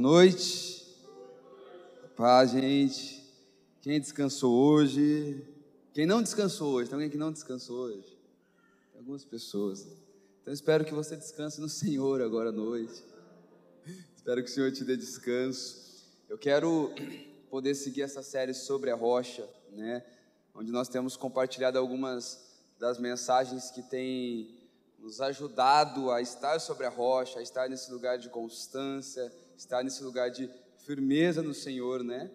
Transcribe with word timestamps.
Boa 0.00 0.12
noite. 0.12 0.86
Paz, 2.16 2.52
gente. 2.52 3.20
Quem 3.82 4.00
descansou 4.00 4.54
hoje? 4.54 5.44
Quem 5.92 6.06
não 6.06 6.22
descansou 6.22 6.74
hoje? 6.74 6.88
Tem 6.88 6.94
alguém 6.94 7.10
que 7.10 7.16
não 7.16 7.32
descansou 7.32 7.78
hoje? 7.78 8.16
Tem 8.92 9.00
algumas 9.00 9.24
pessoas. 9.24 9.84
Então 10.40 10.54
espero 10.54 10.84
que 10.84 10.94
você 10.94 11.16
descanse 11.16 11.60
no 11.60 11.68
Senhor 11.68 12.22
agora 12.22 12.50
à 12.50 12.52
noite. 12.52 13.02
Espero 14.14 14.40
que 14.44 14.48
o 14.48 14.54
Senhor 14.54 14.70
te 14.70 14.84
dê 14.84 14.96
descanso. 14.96 16.06
Eu 16.28 16.38
quero 16.38 16.94
poder 17.50 17.74
seguir 17.74 18.02
essa 18.02 18.22
série 18.22 18.54
sobre 18.54 18.92
a 18.92 18.94
rocha, 18.94 19.48
né? 19.72 20.06
Onde 20.54 20.70
nós 20.70 20.88
temos 20.88 21.16
compartilhado 21.16 21.76
algumas 21.76 22.56
das 22.78 23.00
mensagens 23.00 23.72
que 23.72 23.82
têm 23.82 24.56
nos 24.96 25.20
ajudado 25.20 26.12
a 26.12 26.22
estar 26.22 26.60
sobre 26.60 26.86
a 26.86 26.88
rocha, 26.88 27.40
a 27.40 27.42
estar 27.42 27.68
nesse 27.68 27.90
lugar 27.90 28.16
de 28.16 28.28
constância, 28.28 29.32
estar 29.58 29.82
nesse 29.82 30.04
lugar 30.04 30.30
de 30.30 30.48
firmeza 30.86 31.42
no 31.42 31.52
Senhor, 31.52 32.04
né? 32.04 32.30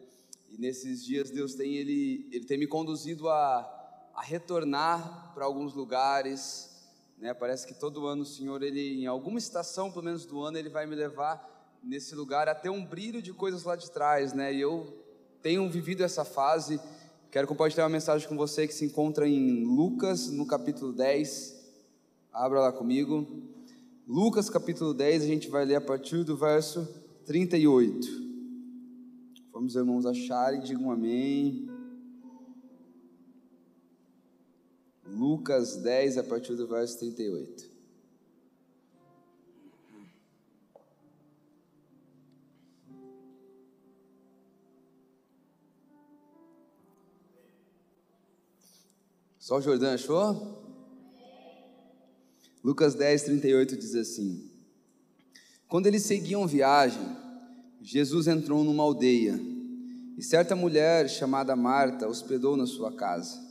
E 0.52 0.58
nesses 0.58 1.04
dias 1.04 1.32
Deus 1.32 1.56
tem 1.56 1.76
ele, 1.76 2.28
ele 2.32 2.46
tem 2.46 2.58
me 2.58 2.68
conduzido 2.68 3.30
a, 3.30 4.12
a 4.14 4.22
retornar 4.22 5.34
para 5.34 5.46
alguns 5.46 5.74
lugares, 5.74 6.70
né? 7.18 7.34
Parece 7.34 7.66
que 7.66 7.74
todo 7.74 8.06
ano 8.08 8.24
o 8.24 8.26
Senhor 8.26 8.62
ele 8.62 9.02
em 9.02 9.08
alguma 9.08 9.40
estação, 9.40 9.90
pelo 9.90 10.04
menos 10.04 10.26
do 10.26 10.42
ano, 10.42 10.58
ele 10.58 10.68
vai 10.68 10.86
me 10.86 10.96
levar 10.96 11.50
nesse 11.82 12.14
lugar 12.14 12.50
a 12.50 12.54
ter 12.54 12.70
um 12.70 12.86
brilho 12.86 13.22
de 13.22 13.32
coisas 13.32 13.64
lá 13.64 13.78
de 13.78 13.90
trás, 13.90 14.34
né? 14.34 14.54
E 14.54 14.60
eu 14.60 15.02
tenho 15.42 15.70
vivido 15.70 16.04
essa 16.04 16.26
fase. 16.26 16.80
Quero 17.32 17.48
compartilhar 17.48 17.86
uma 17.86 17.90
mensagem 17.90 18.28
com 18.28 18.36
você 18.36 18.68
que 18.68 18.74
se 18.74 18.84
encontra 18.84 19.28
em 19.28 19.64
Lucas, 19.64 20.30
no 20.30 20.46
capítulo 20.46 20.92
10. 20.92 21.56
Abra 22.34 22.60
lá 22.60 22.72
comigo. 22.74 23.26
Lucas 24.06 24.50
capítulo 24.50 24.94
10, 24.94 25.24
a 25.24 25.26
gente 25.26 25.50
vai 25.50 25.64
ler 25.64 25.76
a 25.76 25.82
partir 25.82 26.26
do 26.26 26.36
verso 26.36 27.02
38. 27.26 28.08
Vamos, 29.52 29.76
irmãos, 29.76 30.06
acharem, 30.06 30.62
digam 30.62 30.92
amém. 30.92 31.68
Lucas 35.06 35.78
10, 35.78 36.18
a 36.18 36.24
partir 36.24 36.56
do 36.56 36.68
verso 36.68 37.00
38. 37.00 37.72
Só 49.38 49.58
o 49.58 49.62
Jordão 49.62 49.94
achou? 49.94 50.64
Lucas 52.64 52.96
10, 52.96 53.24
38 53.24 53.78
diz 53.78 53.94
assim: 53.94 54.53
Quando 55.74 55.88
eles 55.88 56.04
seguiam 56.04 56.46
viagem, 56.46 57.02
Jesus 57.82 58.28
entrou 58.28 58.64
numa 58.64 58.84
aldeia 58.84 59.42
e 60.16 60.22
certa 60.22 60.56
mulher 60.56 61.10
chamada 61.10 61.56
Marta 61.56 62.08
hospedou 62.08 62.56
na 62.56 62.68
sua 62.68 62.92
casa. 62.92 63.42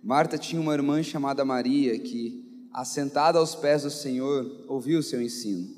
Marta 0.00 0.38
tinha 0.38 0.62
uma 0.62 0.74
irmã 0.74 1.02
chamada 1.02 1.44
Maria 1.44 1.98
que, 1.98 2.68
assentada 2.72 3.40
aos 3.40 3.52
pés 3.52 3.82
do 3.82 3.90
Senhor, 3.90 4.64
ouvia 4.68 4.96
o 4.96 5.02
seu 5.02 5.20
ensino. 5.20 5.74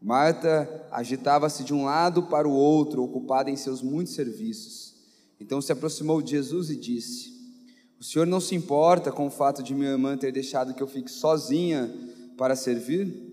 Marta 0.00 0.86
agitava-se 0.90 1.62
de 1.62 1.74
um 1.74 1.84
lado 1.84 2.22
para 2.22 2.48
o 2.48 2.54
outro, 2.54 3.02
ocupada 3.02 3.50
em 3.50 3.56
seus 3.56 3.82
muitos 3.82 4.14
serviços. 4.14 4.94
Então 5.38 5.60
se 5.60 5.72
aproximou 5.72 6.22
de 6.22 6.30
Jesus 6.30 6.70
e 6.70 6.74
disse: 6.74 7.34
O 8.00 8.02
Senhor 8.02 8.24
não 8.24 8.40
se 8.40 8.54
importa 8.54 9.12
com 9.12 9.26
o 9.26 9.30
fato 9.30 9.62
de 9.62 9.74
minha 9.74 9.90
irmã 9.90 10.16
ter 10.16 10.32
deixado 10.32 10.72
que 10.72 10.82
eu 10.82 10.88
fique 10.88 11.10
sozinha 11.10 11.94
para 12.38 12.56
servir? 12.56 13.25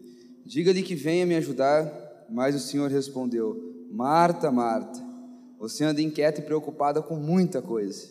Diga-lhe 0.45 0.83
que 0.83 0.95
venha 0.95 1.25
me 1.25 1.35
ajudar. 1.35 2.03
Mas 2.29 2.55
o 2.55 2.59
Senhor 2.59 2.89
respondeu: 2.89 3.87
Marta, 3.91 4.51
Marta, 4.51 4.99
você 5.59 5.83
anda 5.83 6.01
inquieta 6.01 6.41
e 6.41 6.43
preocupada 6.43 7.01
com 7.01 7.15
muita 7.15 7.61
coisa, 7.61 8.09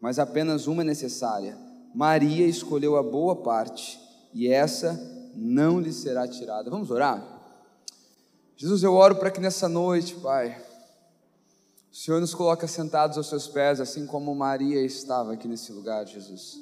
mas 0.00 0.18
apenas 0.18 0.66
uma 0.66 0.82
é 0.82 0.84
necessária. 0.84 1.56
Maria 1.94 2.46
escolheu 2.46 2.96
a 2.96 3.02
boa 3.02 3.36
parte, 3.36 4.00
e 4.32 4.48
essa 4.48 4.98
não 5.34 5.80
lhe 5.80 5.92
será 5.92 6.26
tirada. 6.26 6.70
Vamos 6.70 6.90
orar? 6.90 7.22
Jesus, 8.56 8.82
eu 8.82 8.94
oro 8.94 9.16
para 9.16 9.30
que 9.30 9.40
nessa 9.40 9.68
noite, 9.68 10.14
Pai, 10.16 10.60
o 11.92 11.96
Senhor 11.96 12.20
nos 12.20 12.34
coloque 12.34 12.66
sentados 12.66 13.16
aos 13.16 13.28
seus 13.28 13.46
pés, 13.46 13.80
assim 13.80 14.06
como 14.06 14.34
Maria 14.34 14.80
estava 14.82 15.34
aqui 15.34 15.46
nesse 15.46 15.72
lugar, 15.72 16.06
Jesus. 16.06 16.58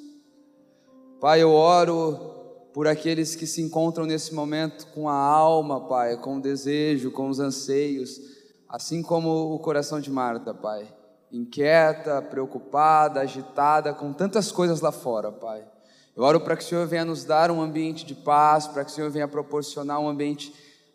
Pai, 1.19 1.41
eu 1.41 1.51
oro 1.51 2.36
por 2.77 2.87
aqueles 2.87 3.33
que 3.33 3.47
se 3.47 3.59
encontram 3.59 4.05
nesse 4.05 4.35
momento 4.35 4.85
com 4.93 5.09
a 5.09 5.15
alma, 5.15 5.87
Pai, 5.87 6.15
com 6.15 6.37
o 6.37 6.39
desejo, 6.39 7.09
com 7.09 7.27
os 7.27 7.39
anseios, 7.39 8.21
assim 8.69 9.01
como 9.01 9.51
o 9.51 9.57
coração 9.57 9.99
de 9.99 10.11
Marta, 10.11 10.53
Pai, 10.53 10.87
inquieta, 11.31 12.21
preocupada, 12.21 13.21
agitada, 13.21 13.95
com 13.95 14.13
tantas 14.13 14.51
coisas 14.51 14.79
lá 14.79 14.91
fora, 14.91 15.31
Pai. 15.31 15.67
Eu 16.15 16.21
oro 16.21 16.39
para 16.39 16.55
que 16.55 16.63
o 16.63 16.67
Senhor 16.67 16.85
venha 16.85 17.03
nos 17.03 17.23
dar 17.23 17.49
um 17.49 17.63
ambiente 17.63 18.05
de 18.05 18.13
paz, 18.13 18.67
para 18.67 18.85
que 18.85 18.91
o 18.91 18.93
Senhor 18.93 19.09
venha 19.09 19.27
proporcionar 19.27 19.99
um 19.99 20.07
ambiente 20.07 20.53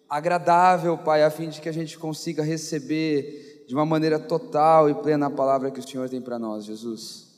agradável, 0.08 0.96
Pai, 0.96 1.24
a 1.24 1.30
fim 1.30 1.48
de 1.48 1.60
que 1.60 1.68
a 1.68 1.72
gente 1.72 1.98
consiga 1.98 2.44
receber 2.44 3.64
de 3.66 3.74
uma 3.74 3.84
maneira 3.84 4.20
total 4.20 4.88
e 4.88 4.94
plena 4.94 5.26
a 5.26 5.30
palavra 5.30 5.68
que 5.72 5.80
o 5.80 5.88
Senhor 5.88 6.08
tem 6.08 6.20
para 6.20 6.38
nós, 6.38 6.64
Jesus. 6.64 7.31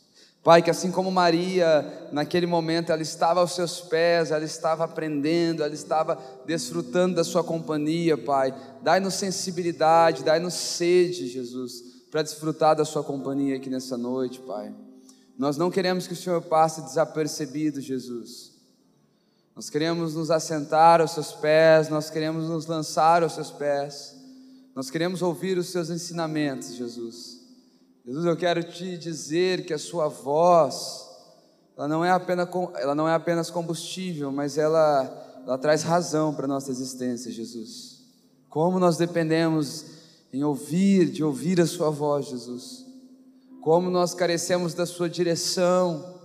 Pai, 0.45 0.61
que 0.61 0.71
assim 0.71 0.91
como 0.91 1.11
Maria, 1.11 2.07
naquele 2.13 2.45
momento, 2.47 2.93
ela 2.93 3.01
estava 3.01 3.41
aos 3.41 3.55
seus 3.55 3.81
pés, 3.81 4.31
ela 4.31 4.45
estava 4.45 4.85
aprendendo, 4.85 5.65
ela 5.65 5.73
estava 5.73 6.19
desfrutando 6.45 7.15
da 7.15 7.25
sua 7.25 7.43
companhia, 7.43 8.19
Pai. 8.19 8.55
Dai-nos 8.83 9.15
sensibilidade, 9.15 10.23
dai-nos 10.23 10.53
sede, 10.53 11.29
Jesus, 11.29 11.83
para 12.11 12.21
desfrutar 12.21 12.77
da 12.77 12.85
sua 12.85 13.03
companhia 13.03 13.57
aqui 13.57 13.71
nessa 13.71 13.97
noite, 13.97 14.39
Pai. 14.41 14.71
Nós 15.39 15.57
não 15.57 15.71
queremos 15.71 16.07
que 16.07 16.13
o 16.13 16.17
Senhor 16.17 16.43
passe 16.43 16.83
desapercebido, 16.83 17.81
Jesus. 17.81 18.53
Nós 19.57 19.71
queremos 19.71 20.15
nos 20.15 20.31
assentar 20.31 21.01
aos 21.01 21.13
seus 21.13 21.33
pés, 21.33 21.89
nós 21.89 22.11
queremos 22.11 22.51
nos 22.51 22.67
lançar 22.67 23.23
aos 23.23 23.33
seus 23.33 23.51
pés. 23.51 24.15
Nós 24.75 24.91
queremos 24.91 25.23
ouvir 25.23 25.57
os 25.57 25.69
seus 25.69 25.89
ensinamentos, 25.89 26.75
Jesus. 26.75 27.34
Jesus, 28.05 28.27
eu 28.27 28.37
quero 28.37 28.63
te 28.63 28.99
dizer 28.99 29.65
que 29.65 29.73
a 29.73 29.79
sua 29.79 30.09
voz, 30.09 31.09
ela 31.75 31.89
não 31.89 32.05
é 32.05 32.11
apenas, 32.11 32.47
ela 32.75 32.95
não 32.95 33.09
é 33.09 33.15
apenas 33.15 33.51
combustível, 33.51 34.31
mas 34.31 34.59
ela, 34.59 35.43
ela 35.47 35.57
traz 35.57 35.83
razão 35.83 36.35
para 36.35 36.45
a 36.45 36.49
nossa 36.49 36.71
existência, 36.71 37.33
Jesus. 37.33 38.03
Como 38.51 38.79
nós 38.79 38.99
dependemos 38.99 39.87
em 40.31 40.45
ouvir, 40.45 41.11
de 41.11 41.25
ouvir 41.25 41.59
a 41.63 41.67
sua 41.67 41.89
voz, 41.89 42.27
Jesus. 42.27 42.85
Como 43.63 43.89
nós 43.89 44.13
carecemos 44.13 44.75
da 44.75 44.85
sua 44.85 45.09
direção. 45.09 46.21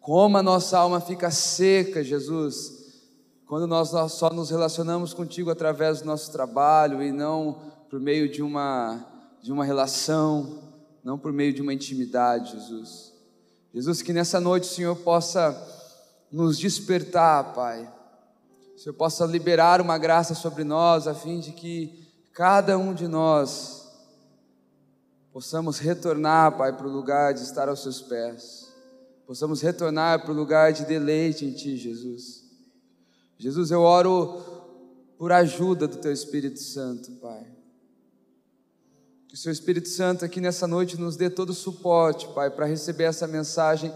Como 0.00 0.38
a 0.38 0.42
nossa 0.42 0.78
alma 0.78 1.02
fica 1.02 1.30
seca, 1.30 2.02
Jesus, 2.02 2.72
quando 3.44 3.66
nós, 3.66 3.90
só 4.10 4.30
nos 4.30 4.48
relacionamos 4.48 5.12
contigo 5.12 5.50
através 5.50 6.00
do 6.00 6.06
nosso 6.06 6.32
trabalho 6.32 7.02
e 7.02 7.12
não 7.12 7.60
por 7.90 8.00
meio 8.00 8.26
de 8.32 8.42
uma, 8.42 9.04
de 9.42 9.52
uma 9.52 9.66
relação 9.66 10.67
não 11.04 11.18
por 11.18 11.32
meio 11.32 11.52
de 11.52 11.62
uma 11.62 11.72
intimidade, 11.72 12.52
Jesus. 12.52 13.12
Jesus, 13.72 14.02
que 14.02 14.12
nessa 14.12 14.40
noite 14.40 14.64
o 14.64 14.72
Senhor 14.72 14.96
possa 14.96 15.56
nos 16.30 16.58
despertar, 16.58 17.54
Pai. 17.54 17.92
O 18.74 18.78
Senhor 18.78 18.94
possa 18.94 19.24
liberar 19.26 19.80
uma 19.80 19.98
graça 19.98 20.34
sobre 20.34 20.64
nós, 20.64 21.06
a 21.06 21.14
fim 21.14 21.40
de 21.40 21.52
que 21.52 22.06
cada 22.32 22.78
um 22.78 22.94
de 22.94 23.08
nós 23.08 23.88
possamos 25.32 25.78
retornar, 25.78 26.56
Pai, 26.56 26.76
para 26.76 26.86
o 26.86 26.92
lugar 26.92 27.34
de 27.34 27.42
estar 27.42 27.68
aos 27.68 27.82
Seus 27.82 28.00
pés. 28.00 28.68
Possamos 29.26 29.60
retornar 29.60 30.22
para 30.22 30.32
o 30.32 30.34
lugar 30.34 30.72
de 30.72 30.84
deleite 30.84 31.44
em 31.44 31.52
Ti, 31.52 31.76
Jesus. 31.76 32.44
Jesus, 33.36 33.70
eu 33.70 33.82
oro 33.82 34.40
por 35.18 35.32
ajuda 35.32 35.86
do 35.86 35.98
Teu 35.98 36.12
Espírito 36.12 36.60
Santo, 36.60 37.12
Pai. 37.20 37.46
Que 39.28 39.34
o 39.34 39.36
Seu 39.36 39.52
Espírito 39.52 39.88
Santo 39.88 40.24
aqui 40.24 40.40
nessa 40.40 40.66
noite 40.66 40.98
nos 40.98 41.14
dê 41.14 41.28
todo 41.28 41.50
o 41.50 41.54
suporte, 41.54 42.26
Pai, 42.28 42.50
para 42.50 42.64
receber 42.64 43.04
essa 43.04 43.26
mensagem, 43.26 43.92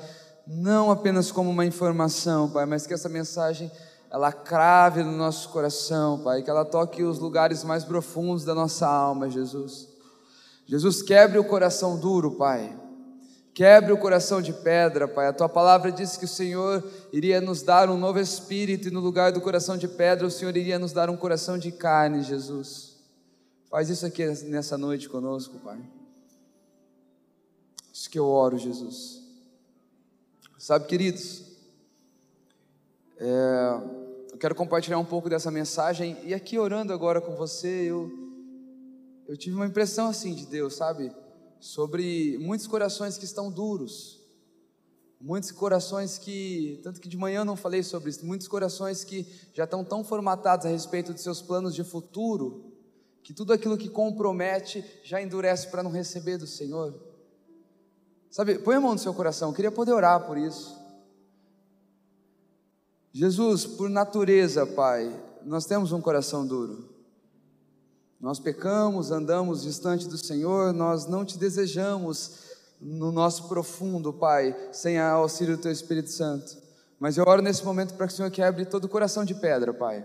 não 0.46 0.90
apenas 0.90 1.32
como 1.32 1.50
uma 1.50 1.64
informação, 1.64 2.50
Pai, 2.50 2.66
mas 2.66 2.86
que 2.86 2.92
essa 2.92 3.08
mensagem 3.08 3.72
ela 4.10 4.30
crave 4.30 5.02
no 5.02 5.12
nosso 5.12 5.48
coração, 5.48 6.18
Pai, 6.18 6.42
que 6.42 6.50
ela 6.50 6.66
toque 6.66 7.02
os 7.02 7.18
lugares 7.18 7.64
mais 7.64 7.82
profundos 7.82 8.44
da 8.44 8.54
nossa 8.54 8.86
alma, 8.86 9.30
Jesus. 9.30 9.88
Jesus, 10.66 11.00
quebre 11.00 11.38
o 11.38 11.44
coração 11.44 11.98
duro, 11.98 12.32
Pai. 12.32 12.78
Quebre 13.54 13.90
o 13.90 13.98
coração 13.98 14.42
de 14.42 14.52
pedra, 14.52 15.08
Pai. 15.08 15.28
A 15.28 15.32
tua 15.32 15.48
palavra 15.48 15.90
diz 15.90 16.18
que 16.18 16.26
o 16.26 16.28
Senhor 16.28 16.84
iria 17.10 17.40
nos 17.40 17.62
dar 17.62 17.88
um 17.88 17.96
novo 17.96 18.18
espírito 18.18 18.88
e 18.88 18.90
no 18.90 19.00
lugar 19.00 19.32
do 19.32 19.40
coração 19.40 19.78
de 19.78 19.88
pedra, 19.88 20.26
o 20.26 20.30
Senhor 20.30 20.54
iria 20.54 20.78
nos 20.78 20.92
dar 20.92 21.08
um 21.08 21.16
coração 21.16 21.56
de 21.56 21.72
carne, 21.72 22.22
Jesus. 22.22 22.91
Faz 23.72 23.88
isso 23.88 24.04
aqui 24.04 24.22
nessa 24.26 24.76
noite 24.76 25.08
conosco, 25.08 25.58
Pai. 25.60 25.80
Isso 27.90 28.10
que 28.10 28.18
eu 28.18 28.26
oro, 28.26 28.58
Jesus. 28.58 29.22
Sabe, 30.58 30.86
queridos, 30.86 31.42
é, 33.16 33.80
eu 34.30 34.36
quero 34.36 34.54
compartilhar 34.54 34.98
um 34.98 35.06
pouco 35.06 35.30
dessa 35.30 35.50
mensagem 35.50 36.18
e 36.22 36.34
aqui 36.34 36.58
orando 36.58 36.92
agora 36.92 37.18
com 37.18 37.34
você, 37.34 37.90
eu, 37.90 38.12
eu 39.26 39.38
tive 39.38 39.56
uma 39.56 39.64
impressão 39.64 40.06
assim 40.06 40.34
de 40.34 40.44
Deus, 40.44 40.74
sabe? 40.74 41.10
Sobre 41.58 42.36
muitos 42.42 42.66
corações 42.66 43.16
que 43.16 43.24
estão 43.24 43.50
duros. 43.50 44.20
Muitos 45.18 45.50
corações 45.50 46.18
que, 46.18 46.78
tanto 46.82 47.00
que 47.00 47.08
de 47.08 47.16
manhã 47.16 47.40
eu 47.40 47.46
não 47.46 47.56
falei 47.56 47.82
sobre 47.82 48.10
isso, 48.10 48.26
muitos 48.26 48.48
corações 48.48 49.02
que 49.02 49.26
já 49.54 49.64
estão 49.64 49.82
tão 49.82 50.04
formatados 50.04 50.66
a 50.66 50.68
respeito 50.68 51.14
de 51.14 51.22
seus 51.22 51.40
planos 51.40 51.74
de 51.74 51.82
futuro, 51.82 52.71
que 53.22 53.32
tudo 53.32 53.52
aquilo 53.52 53.78
que 53.78 53.88
compromete 53.88 54.84
já 55.04 55.22
endurece 55.22 55.68
para 55.68 55.82
não 55.82 55.90
receber 55.90 56.38
do 56.38 56.46
Senhor. 56.46 56.94
Sabe, 58.30 58.58
põe 58.58 58.76
a 58.76 58.80
mão 58.80 58.92
no 58.92 58.98
seu 58.98 59.14
coração, 59.14 59.50
eu 59.50 59.54
queria 59.54 59.70
poder 59.70 59.92
orar 59.92 60.26
por 60.26 60.36
isso. 60.36 60.80
Jesus, 63.12 63.66
por 63.66 63.90
natureza, 63.90 64.66
Pai, 64.66 65.14
nós 65.44 65.66
temos 65.66 65.92
um 65.92 66.00
coração 66.00 66.46
duro. 66.46 66.88
Nós 68.18 68.38
pecamos, 68.38 69.10
andamos 69.10 69.62
distante 69.62 70.08
do 70.08 70.16
Senhor, 70.16 70.72
nós 70.72 71.06
não 71.06 71.24
te 71.24 71.36
desejamos 71.36 72.52
no 72.80 73.12
nosso 73.12 73.48
profundo, 73.48 74.12
Pai, 74.12 74.56
sem 74.72 74.98
a 74.98 75.10
auxílio 75.10 75.56
do 75.56 75.62
Teu 75.62 75.72
Espírito 75.72 76.10
Santo. 76.10 76.56
Mas 76.98 77.18
eu 77.18 77.24
oro 77.26 77.42
nesse 77.42 77.64
momento 77.64 77.94
para 77.94 78.06
que 78.06 78.12
o 78.12 78.16
Senhor 78.16 78.30
quebre 78.30 78.64
todo 78.64 78.84
o 78.84 78.88
coração 78.88 79.24
de 79.24 79.34
pedra, 79.34 79.74
Pai. 79.74 80.04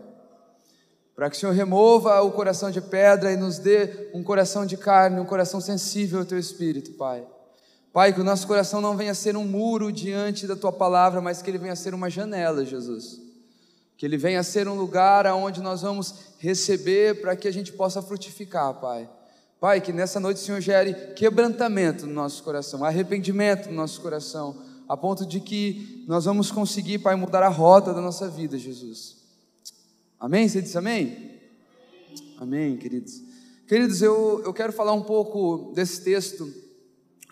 Para 1.18 1.32
que 1.32 1.36
o 1.36 1.40
Senhor 1.40 1.52
remova 1.52 2.22
o 2.22 2.32
coração 2.32 2.70
de 2.70 2.80
pedra 2.80 3.34
e 3.34 3.36
nos 3.36 3.58
dê 3.58 4.08
um 4.14 4.22
coração 4.22 4.68
de 4.68 4.78
carne, 4.78 5.20
um 5.20 5.26
coração 5.26 5.60
sensível 5.60 6.20
ao 6.20 6.26
Teu 6.26 6.38
Espírito, 6.38 6.92
Pai. 6.92 7.26
Pai, 7.92 8.14
que 8.14 8.22
o 8.22 8.24
nosso 8.24 8.46
coração 8.46 8.82
não 8.82 8.96
venha 8.96 9.14
a 9.14 9.16
ser 9.16 9.36
um 9.36 9.44
muro 9.44 9.92
diante 9.92 10.46
da 10.46 10.56
tua 10.56 10.72
palavra, 10.72 11.20
mas 11.20 11.42
que 11.42 11.50
ele 11.50 11.58
venha 11.58 11.74
a 11.74 11.76
ser 11.76 11.96
uma 11.96 12.08
janela, 12.08 12.64
Jesus. 12.64 13.20
Que 13.98 14.06
ele 14.06 14.16
venha 14.16 14.42
a 14.42 14.44
ser 14.44 14.68
um 14.68 14.76
lugar 14.76 15.26
aonde 15.26 15.60
nós 15.60 15.82
vamos 15.82 16.14
receber 16.38 17.20
para 17.20 17.36
que 17.36 17.48
a 17.48 17.52
gente 17.52 17.74
possa 17.74 18.00
frutificar, 18.00 18.76
Pai. 18.76 19.10
Pai, 19.60 19.82
que 19.82 19.92
nessa 19.92 20.20
noite 20.20 20.38
o 20.38 20.46
Senhor 20.46 20.62
gere 20.62 20.94
quebrantamento 21.16 22.06
no 22.06 22.14
nosso 22.14 22.44
coração, 22.44 22.86
arrependimento 22.86 23.70
no 23.70 23.76
nosso 23.76 24.00
coração, 24.02 24.56
a 24.88 24.96
ponto 24.96 25.26
de 25.26 25.40
que 25.40 26.06
nós 26.08 26.26
vamos 26.26 26.52
conseguir, 26.52 27.00
Pai, 27.00 27.16
mudar 27.16 27.42
a 27.42 27.50
rota 27.50 27.92
da 27.92 28.02
nossa 28.02 28.30
vida, 28.30 28.56
Jesus. 28.56 29.17
Amém? 30.20 30.48
Você 30.48 30.62
disse 30.62 30.78
amém? 30.78 31.40
Amém, 32.38 32.78
queridos. 32.78 33.22
Queridos, 33.68 34.02
eu, 34.02 34.42
eu 34.46 34.54
quero 34.54 34.72
falar 34.74 34.94
um 34.94 35.04
pouco 35.04 35.72
desse 35.76 36.04
texto 36.04 36.52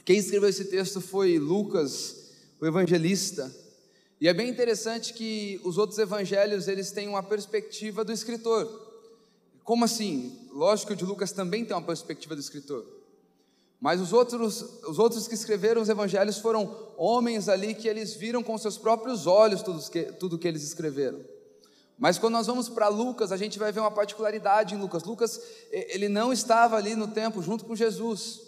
quem 0.05 0.19
escreveu 0.19 0.47
esse 0.47 0.65
texto 0.65 1.01
foi 1.01 1.39
Lucas, 1.39 2.29
o 2.61 2.65
evangelista. 2.65 3.51
E 4.21 4.27
é 4.27 4.33
bem 4.35 4.47
interessante 4.47 5.13
que 5.13 5.59
os 5.63 5.79
outros 5.79 5.97
evangelhos 5.97 6.67
eles 6.67 6.91
têm 6.91 7.07
uma 7.07 7.23
perspectiva 7.23 8.05
do 8.05 8.11
escritor. 8.11 8.69
Como 9.63 9.83
assim? 9.83 10.47
Lógico 10.53 10.89
que 10.89 10.93
o 10.93 10.95
de 10.95 11.05
Lucas 11.05 11.31
também 11.31 11.65
tem 11.65 11.75
uma 11.75 11.81
perspectiva 11.81 12.35
do 12.35 12.39
escritor. 12.39 12.85
Mas 13.81 13.99
os 13.99 14.13
outros, 14.13 14.61
os 14.87 14.99
outros 14.99 15.27
que 15.27 15.33
escreveram 15.33 15.81
os 15.81 15.89
evangelhos 15.89 16.37
foram 16.37 16.93
homens 16.97 17.49
ali 17.49 17.73
que 17.73 17.87
eles 17.87 18.13
viram 18.13 18.43
com 18.43 18.55
seus 18.59 18.77
próprios 18.77 19.25
olhos 19.25 19.63
tudo 19.63 19.89
que, 19.89 20.03
tudo 20.03 20.37
que 20.37 20.47
eles 20.47 20.61
escreveram. 20.61 21.19
Mas 21.97 22.17
quando 22.17 22.33
nós 22.33 22.47
vamos 22.47 22.67
para 22.67 22.87
Lucas, 22.87 23.31
a 23.31 23.37
gente 23.37 23.57
vai 23.57 23.71
ver 23.71 23.79
uma 23.79 23.91
particularidade 23.91 24.75
em 24.75 24.77
Lucas. 24.77 25.03
Lucas, 25.03 25.39
ele 25.71 26.09
não 26.09 26.33
estava 26.33 26.75
ali 26.75 26.95
no 26.95 27.07
tempo 27.07 27.41
junto 27.41 27.63
com 27.63 27.75
Jesus. 27.75 28.41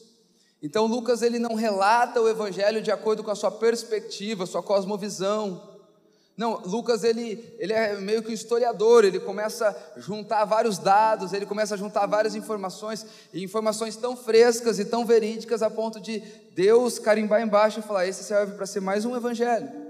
Então 0.61 0.85
Lucas 0.85 1.21
ele 1.21 1.39
não 1.39 1.55
relata 1.55 2.21
o 2.21 2.27
evangelho 2.27 2.81
de 2.81 2.91
acordo 2.91 3.23
com 3.23 3.31
a 3.31 3.35
sua 3.35 3.51
perspectiva, 3.51 4.45
sua 4.45 4.63
cosmovisão. 4.63 5.75
Não, 6.35 6.61
Lucas 6.65 7.03
ele, 7.03 7.55
ele 7.57 7.73
é 7.73 7.95
meio 7.95 8.21
que 8.21 8.29
um 8.29 8.33
historiador, 8.33 9.03
ele 9.03 9.19
começa 9.19 9.75
a 9.95 9.99
juntar 9.99 10.45
vários 10.45 10.77
dados, 10.77 11.33
ele 11.33 11.47
começa 11.47 11.73
a 11.73 11.77
juntar 11.77 12.05
várias 12.05 12.35
informações, 12.35 13.05
e 13.33 13.43
informações 13.43 13.95
tão 13.95 14.15
frescas 14.15 14.77
e 14.77 14.85
tão 14.85 15.03
verídicas 15.03 15.63
a 15.63 15.69
ponto 15.69 15.99
de 15.99 16.19
Deus 16.53 16.99
carimbar 16.99 17.41
embaixo 17.41 17.79
e 17.79 17.83
falar: 17.83 18.05
esse 18.05 18.23
serve 18.23 18.53
para 18.53 18.67
ser 18.67 18.81
mais 18.81 19.03
um 19.05 19.15
evangelho. 19.15 19.86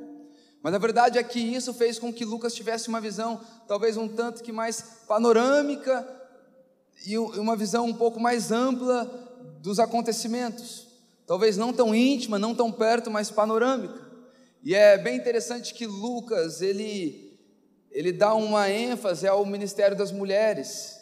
Mas 0.62 0.74
a 0.74 0.78
verdade 0.78 1.18
é 1.18 1.24
que 1.24 1.40
isso 1.40 1.74
fez 1.74 2.00
com 2.00 2.12
que 2.12 2.26
Lucas 2.26 2.54
tivesse 2.54 2.90
uma 2.90 3.00
visão 3.00 3.40
talvez 3.68 3.96
um 3.98 4.08
tanto 4.08 4.44
que 4.44 4.52
mais 4.52 4.82
panorâmica 5.08 6.08
e 7.06 7.18
uma 7.18 7.56
visão 7.56 7.86
um 7.86 7.94
pouco 7.94 8.20
mais 8.20 8.52
ampla 8.52 9.06
dos 9.62 9.80
acontecimentos, 9.80 10.88
talvez 11.26 11.58
não 11.58 11.72
tão 11.72 11.94
íntima, 11.94 12.40
não 12.40 12.56
tão 12.56 12.72
perto, 12.72 13.12
mas 13.12 13.30
panorâmica. 13.30 14.02
E 14.64 14.74
é 14.74 14.98
bem 14.98 15.16
interessante 15.16 15.74
que 15.74 15.86
Lucas, 15.86 16.62
ele 16.62 17.28
ele 17.92 18.12
dá 18.12 18.36
uma 18.36 18.70
ênfase 18.70 19.28
ao 19.28 19.46
ministério 19.46 19.98
das 19.98 20.12
mulheres. 20.12 21.00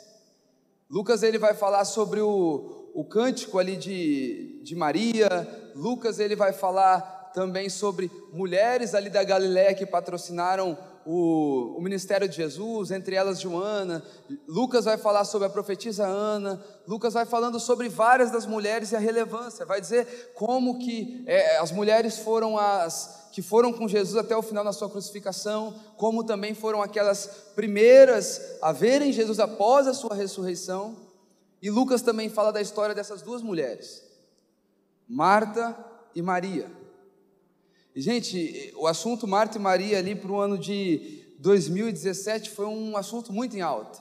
Lucas 0.89 1.23
ele 1.23 1.37
vai 1.37 1.53
falar 1.53 1.83
sobre 1.83 2.21
o, 2.21 2.89
o 2.93 3.03
cântico 3.03 3.59
ali 3.59 3.75
de, 3.75 4.61
de 4.63 4.75
Maria, 4.75 5.27
Lucas 5.75 6.19
ele 6.19 6.35
vai 6.35 6.53
falar 6.53 7.14
também 7.35 7.69
sobre 7.69 8.09
mulheres 8.31 8.95
ali 8.95 9.09
da 9.09 9.21
Galiléia 9.21 9.75
que 9.75 9.85
patrocinaram 9.85 10.77
o, 11.05 11.75
o, 11.77 11.81
ministério 11.81 12.27
de 12.27 12.35
Jesus, 12.35 12.89
entre 12.89 13.15
elas 13.15 13.41
Joana, 13.41 14.01
Lucas 14.47 14.85
vai 14.85 14.97
falar 14.97 15.25
sobre 15.25 15.47
a 15.47 15.51
profetisa 15.51 16.07
Ana, 16.07 16.63
Lucas 16.87 17.13
vai 17.13 17.25
falando 17.25 17.59
sobre 17.59 17.89
várias 17.89 18.31
das 18.31 18.45
mulheres 18.45 18.91
e 18.91 18.95
a 18.95 18.99
relevância, 18.99 19.65
vai 19.65 19.81
dizer 19.81 20.31
como 20.33 20.79
que 20.79 21.23
é, 21.27 21.57
as 21.57 21.71
mulheres 21.71 22.17
foram 22.17 22.57
as 22.57 23.25
que 23.31 23.41
foram 23.41 23.73
com 23.73 23.85
Jesus 23.85 24.15
até 24.15 24.33
o 24.33 24.41
final 24.41 24.63
da 24.63 24.71
sua 24.71 24.89
crucificação, 24.89 25.75
como 25.97 26.23
também 26.23 26.55
foram 26.55 26.81
aquelas 26.81 27.27
primeiras 27.53 28.41
a 28.61 28.71
verem 28.71 29.11
Jesus 29.11 29.41
após 29.41 29.87
a 29.87 29.93
sua 29.93 30.15
ressurreição, 30.15 30.95
e 31.61 31.69
Lucas 31.69 32.01
também 32.01 32.29
fala 32.29 32.53
da 32.53 32.61
história 32.61 32.95
dessas 32.95 33.21
duas 33.21 33.41
mulheres, 33.41 34.01
Marta 35.05 35.77
e 36.15 36.21
Maria. 36.21 36.84
Gente, 37.97 38.73
o 38.75 38.87
assunto 38.87 39.25
Marta 39.25 39.57
e 39.57 39.61
Maria 39.61 39.97
ali 39.97 40.15
para 40.15 40.29
o 40.29 40.37
ano 40.37 40.57
de 40.57 41.23
2017 41.39 42.49
foi 42.49 42.65
um 42.65 42.97
assunto 42.97 43.31
muito 43.31 43.55
em 43.55 43.61
alta. 43.61 43.99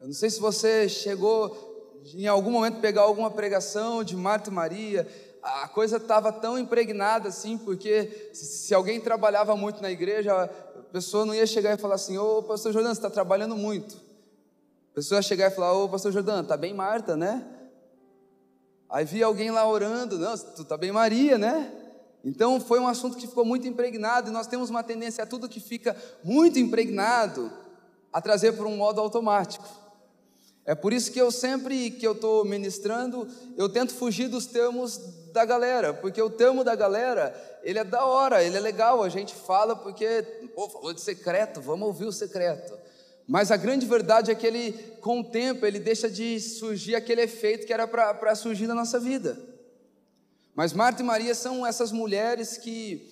Eu 0.00 0.06
não 0.06 0.14
sei 0.14 0.30
se 0.30 0.38
você 0.38 0.88
chegou 0.88 2.00
em 2.14 2.28
algum 2.28 2.52
momento 2.52 2.80
pegar 2.80 3.02
alguma 3.02 3.32
pregação 3.32 4.04
de 4.04 4.16
Marta 4.16 4.48
e 4.48 4.52
Maria, 4.52 5.08
a 5.42 5.66
coisa 5.66 5.96
estava 5.96 6.32
tão 6.32 6.56
impregnada 6.56 7.30
assim, 7.30 7.58
porque 7.58 8.30
se, 8.32 8.72
alguém 8.72 9.00
trabalhava 9.00 9.56
muito 9.56 9.82
na 9.82 9.90
igreja, 9.90 10.44
a 10.44 10.82
pessoa 10.92 11.26
não 11.26 11.34
ia 11.34 11.48
chegar 11.48 11.74
e 11.74 11.80
falar 11.80 11.96
assim: 11.96 12.16
Ô 12.16 12.44
pastor 12.44 12.72
Jordão, 12.72 12.94
você 12.94 13.00
está 13.00 13.10
trabalhando 13.10 13.56
muito. 13.56 13.96
A 14.92 14.94
pessoa 14.94 15.18
ia 15.18 15.22
chegar 15.22 15.50
e 15.50 15.54
falar: 15.54 15.72
Ô 15.72 15.88
pastor 15.88 16.12
Jordão, 16.12 16.42
está 16.42 16.56
bem 16.56 16.72
Marta, 16.72 17.16
né? 17.16 17.44
Aí 18.88 19.04
via 19.04 19.26
alguém 19.26 19.50
lá 19.50 19.68
orando: 19.68 20.16
Não, 20.16 20.38
tu 20.38 20.62
está 20.62 20.76
bem 20.76 20.92
Maria, 20.92 21.36
né? 21.36 21.85
Então 22.26 22.60
foi 22.60 22.80
um 22.80 22.88
assunto 22.88 23.16
que 23.16 23.28
ficou 23.28 23.44
muito 23.44 23.68
impregnado 23.68 24.28
e 24.28 24.32
nós 24.32 24.48
temos 24.48 24.68
uma 24.68 24.82
tendência 24.82 25.22
a 25.22 25.26
tudo 25.26 25.48
que 25.48 25.60
fica 25.60 25.96
muito 26.24 26.58
impregnado 26.58 27.52
a 28.12 28.20
trazer 28.20 28.50
por 28.54 28.66
um 28.66 28.76
modo 28.76 29.00
automático. 29.00 29.64
É 30.64 30.74
por 30.74 30.92
isso 30.92 31.12
que 31.12 31.20
eu 31.20 31.30
sempre 31.30 31.88
que 31.92 32.04
eu 32.04 32.10
estou 32.10 32.44
ministrando, 32.44 33.28
eu 33.56 33.68
tento 33.68 33.94
fugir 33.94 34.26
dos 34.26 34.44
termos 34.44 34.98
da 35.32 35.44
galera, 35.44 35.94
porque 35.94 36.20
o 36.20 36.28
termo 36.28 36.64
da 36.64 36.74
galera, 36.74 37.32
ele 37.62 37.78
é 37.78 37.84
da 37.84 38.04
hora, 38.04 38.42
ele 38.42 38.56
é 38.56 38.60
legal, 38.60 39.04
a 39.04 39.08
gente 39.08 39.32
fala 39.32 39.76
porque, 39.76 40.22
pô, 40.52 40.68
falou 40.68 40.92
de 40.92 41.00
secreto, 41.00 41.60
vamos 41.60 41.86
ouvir 41.86 42.06
o 42.06 42.12
secreto. 42.12 42.76
Mas 43.28 43.52
a 43.52 43.56
grande 43.56 43.86
verdade 43.86 44.32
é 44.32 44.34
que 44.34 44.44
ele, 44.44 44.72
com 45.00 45.20
o 45.20 45.24
tempo, 45.24 45.64
ele 45.64 45.78
deixa 45.78 46.10
de 46.10 46.40
surgir 46.40 46.96
aquele 46.96 47.22
efeito 47.22 47.64
que 47.64 47.72
era 47.72 47.86
para 47.86 48.34
surgir 48.34 48.66
na 48.66 48.74
nossa 48.74 48.98
vida. 48.98 49.55
Mas 50.56 50.72
Marta 50.72 51.02
e 51.02 51.04
Maria 51.04 51.34
são 51.34 51.66
essas 51.66 51.92
mulheres 51.92 52.56
que 52.56 53.06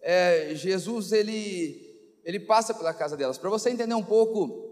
é, 0.00 0.54
Jesus 0.54 1.12
ele, 1.12 1.94
ele 2.24 2.40
passa 2.40 2.72
pela 2.72 2.94
casa 2.94 3.18
delas. 3.18 3.36
Para 3.36 3.50
você 3.50 3.68
entender 3.68 3.94
um 3.94 4.02
pouco, 4.02 4.66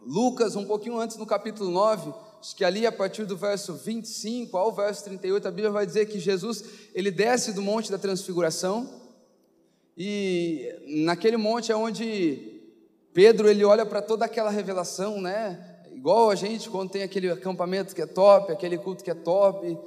Lucas, 0.00 0.56
um 0.56 0.64
pouquinho 0.64 0.98
antes 0.98 1.16
no 1.16 1.24
capítulo 1.24 1.70
9, 1.70 2.12
acho 2.40 2.56
que 2.56 2.64
ali 2.64 2.84
a 2.84 2.90
partir 2.90 3.26
do 3.26 3.36
verso 3.36 3.74
25 3.74 4.56
ao 4.56 4.72
verso 4.72 5.04
38, 5.04 5.46
a 5.46 5.50
Bíblia 5.52 5.70
vai 5.70 5.86
dizer 5.86 6.06
que 6.06 6.18
Jesus 6.18 6.64
ele 6.92 7.12
desce 7.12 7.52
do 7.52 7.62
monte 7.62 7.92
da 7.92 7.98
transfiguração 7.98 9.00
e 9.96 10.68
naquele 11.04 11.36
monte 11.36 11.70
é 11.70 11.76
onde 11.76 12.60
Pedro 13.14 13.48
ele 13.48 13.64
olha 13.64 13.86
para 13.86 14.02
toda 14.02 14.24
aquela 14.24 14.50
revelação, 14.50 15.20
né? 15.20 15.84
Igual 15.92 16.28
a 16.28 16.34
gente 16.34 16.68
quando 16.68 16.90
tem 16.90 17.04
aquele 17.04 17.30
acampamento 17.30 17.94
que 17.94 18.02
é 18.02 18.06
top, 18.06 18.50
aquele 18.50 18.78
culto 18.78 19.04
que 19.04 19.10
é 19.12 19.14
top, 19.14 19.78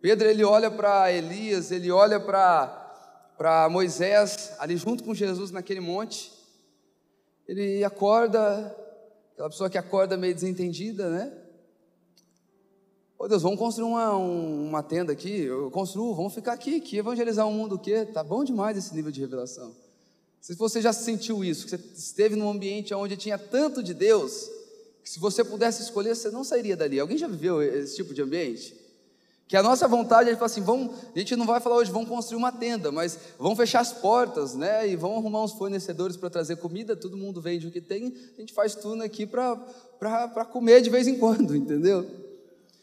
Pedro 0.00 0.28
ele 0.28 0.44
olha 0.44 0.70
para 0.70 1.12
Elias, 1.12 1.70
ele 1.70 1.90
olha 1.90 2.20
para 2.20 3.68
Moisés, 3.70 4.52
ali 4.58 4.76
junto 4.76 5.02
com 5.02 5.14
Jesus 5.14 5.50
naquele 5.50 5.80
monte. 5.80 6.32
Ele 7.46 7.82
acorda, 7.82 8.76
aquela 9.32 9.48
pessoa 9.48 9.68
que 9.68 9.78
acorda 9.78 10.16
meio 10.16 10.34
desentendida, 10.34 11.08
né? 11.10 11.32
Ô 13.18 13.26
Deus, 13.26 13.42
vamos 13.42 13.58
construir 13.58 13.88
uma, 13.88 14.12
uma 14.16 14.82
tenda 14.82 15.12
aqui, 15.12 15.40
eu 15.40 15.70
construo, 15.72 16.14
vamos 16.14 16.32
ficar 16.32 16.52
aqui, 16.52 16.80
que 16.80 16.96
evangelizar 16.98 17.48
o 17.48 17.52
mundo 17.52 17.74
o 17.74 17.78
quê? 17.78 18.06
Tá 18.06 18.22
bom 18.22 18.44
demais 18.44 18.76
esse 18.76 18.94
nível 18.94 19.10
de 19.10 19.20
revelação. 19.20 19.74
Se 20.40 20.54
você 20.54 20.80
já 20.80 20.92
sentiu 20.92 21.44
isso, 21.44 21.64
que 21.64 21.70
você 21.70 21.82
esteve 21.96 22.36
num 22.36 22.48
ambiente 22.48 22.94
onde 22.94 23.16
tinha 23.16 23.36
tanto 23.36 23.82
de 23.82 23.92
Deus, 23.92 24.48
Se 25.08 25.18
você 25.18 25.42
pudesse 25.42 25.82
escolher, 25.82 26.14
você 26.14 26.30
não 26.30 26.44
sairia 26.44 26.76
dali. 26.76 27.00
Alguém 27.00 27.16
já 27.16 27.26
viveu 27.26 27.62
esse 27.62 27.96
tipo 27.96 28.12
de 28.12 28.20
ambiente? 28.20 28.77
Que 29.48 29.56
a 29.56 29.62
nossa 29.62 29.88
vontade 29.88 30.28
é 30.28 30.34
falar 30.34 30.46
assim, 30.46 30.60
vamos, 30.60 30.94
a 31.14 31.18
gente 31.18 31.34
não 31.34 31.46
vai 31.46 31.58
falar 31.58 31.76
hoje, 31.76 31.90
vamos 31.90 32.08
construir 32.08 32.36
uma 32.36 32.52
tenda, 32.52 32.92
mas 32.92 33.18
vamos 33.38 33.56
fechar 33.56 33.80
as 33.80 33.94
portas, 33.94 34.54
né? 34.54 34.86
E 34.86 34.94
vamos 34.94 35.16
arrumar 35.16 35.42
uns 35.42 35.52
fornecedores 35.52 36.18
para 36.18 36.28
trazer 36.28 36.56
comida, 36.56 36.94
todo 36.94 37.16
mundo 37.16 37.40
vende 37.40 37.66
o 37.66 37.70
que 37.70 37.80
tem, 37.80 38.14
a 38.36 38.40
gente 38.40 38.52
faz 38.52 38.74
tudo 38.74 39.02
aqui 39.02 39.26
para 39.26 40.44
comer 40.52 40.82
de 40.82 40.90
vez 40.90 41.08
em 41.08 41.16
quando, 41.16 41.56
entendeu? 41.56 42.06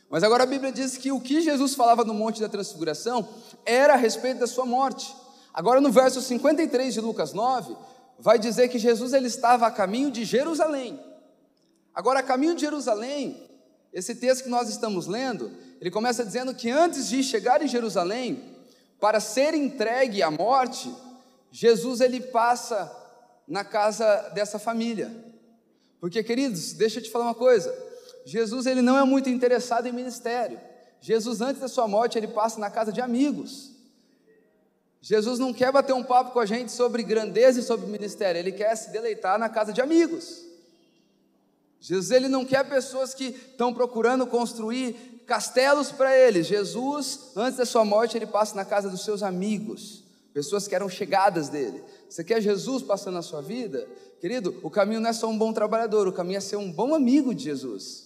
Mas 0.10 0.24
agora 0.24 0.44
a 0.44 0.48
Bíblia 0.48 0.72
diz 0.72 0.98
que 0.98 1.12
o 1.12 1.22
que 1.22 1.40
Jesus 1.40 1.76
falava 1.76 2.04
no 2.04 2.16
Monte 2.16 2.42
da 2.42 2.50
Transfiguração 2.50 3.28
era 3.64 3.94
a 3.94 3.98
respeito 3.98 4.40
da 4.40 4.48
sua 4.48 4.66
morte. 4.66 5.16
Agora 5.54 5.80
no 5.80 5.92
verso 5.92 6.20
53 6.20 6.96
de 6.96 7.00
Lucas 7.00 7.32
9, 7.32 7.76
vai 8.18 8.40
dizer 8.40 8.70
que 8.70 8.80
Jesus 8.80 9.14
ele 9.14 9.28
estava 9.28 9.68
a 9.68 9.72
caminho 9.72 10.10
de 10.10 10.26
Jerusalém. 10.26 11.00
Agora, 11.94 12.22
a 12.22 12.24
caminho 12.24 12.56
de 12.56 12.62
Jerusalém, 12.62 13.42
esse 13.94 14.16
texto 14.16 14.44
que 14.44 14.50
nós 14.50 14.68
estamos 14.68 15.08
lendo, 15.08 15.52
ele 15.80 15.92
começa 15.92 16.26
dizendo 16.26 16.54
que 16.54 16.70
antes 16.70 17.08
de 17.08 17.22
chegar 17.24 17.62
em 17.62 17.68
Jerusalém, 17.68 18.56
para 19.00 19.20
ser 19.20 19.54
entregue 19.54 20.24
à 20.24 20.32
morte, 20.32 20.94
Jesus 21.52 22.02
ele 22.02 22.20
passa 22.20 22.92
na 23.48 23.64
casa 23.64 24.30
dessa 24.34 24.58
família. 24.58 25.12
Porque, 26.00 26.24
queridos, 26.24 26.74
deixa 26.74 27.00
eu 27.00 27.04
te 27.04 27.12
falar 27.12 27.26
uma 27.26 27.36
coisa. 27.36 27.74
Jesus 28.26 28.66
ele 28.66 28.82
não 28.82 28.98
é 28.98 29.04
muito 29.04 29.30
interessado 29.30 29.88
em 29.88 29.92
ministério. 29.92 30.60
Jesus 31.00 31.42
antes 31.42 31.62
da 31.62 31.68
sua 31.68 31.88
morte 31.88 32.18
ele 32.18 32.28
passa 32.28 32.60
na 32.60 32.70
casa 32.70 32.92
de 32.92 33.00
amigos. 33.00 33.72
Jesus 35.00 35.38
não 35.38 35.54
quer 35.54 35.72
bater 35.72 35.94
um 35.94 36.04
papo 36.04 36.32
com 36.32 36.40
a 36.40 36.48
gente 36.48 36.72
sobre 36.72 37.04
grandeza 37.04 37.60
e 37.60 37.64
sobre 37.64 37.86
ministério, 37.86 38.40
ele 38.40 38.52
quer 38.52 38.76
se 38.76 38.90
deleitar 38.90 39.38
na 39.38 39.48
casa 39.48 39.72
de 39.72 39.80
amigos. 39.80 40.44
Jesus 41.80 42.10
ele 42.10 42.28
não 42.28 42.44
quer 42.44 42.68
pessoas 42.68 43.14
que 43.14 43.26
estão 43.26 43.72
procurando 43.72 44.26
construir 44.26 45.15
castelos 45.26 45.92
para 45.92 46.18
ele. 46.18 46.44
Jesus, 46.44 47.32
antes 47.36 47.58
da 47.58 47.66
sua 47.66 47.84
morte, 47.84 48.18
ele 48.18 48.26
passa 48.26 48.56
na 48.56 48.64
casa 48.64 48.90
dos 48.90 49.04
seus 49.04 49.24
amigos, 49.24 50.04
pessoas 50.34 50.68
que 50.68 50.76
eram 50.76 50.90
chegadas 50.90 51.50
dele. 51.50 51.84
Você 52.10 52.24
quer 52.24 52.42
Jesus 52.42 52.84
passando 52.84 53.16
na 53.16 53.22
sua 53.22 53.42
vida? 53.42 53.88
Querido, 54.20 54.60
o 54.64 54.70
caminho 54.70 55.00
não 55.00 55.10
é 55.10 55.14
só 55.14 55.28
um 55.28 55.38
bom 55.38 55.52
trabalhador, 55.52 56.08
o 56.08 56.14
caminho 56.14 56.38
é 56.38 56.42
ser 56.42 56.56
um 56.56 56.72
bom 56.72 56.96
amigo 56.96 57.34
de 57.34 57.44
Jesus. 57.44 58.06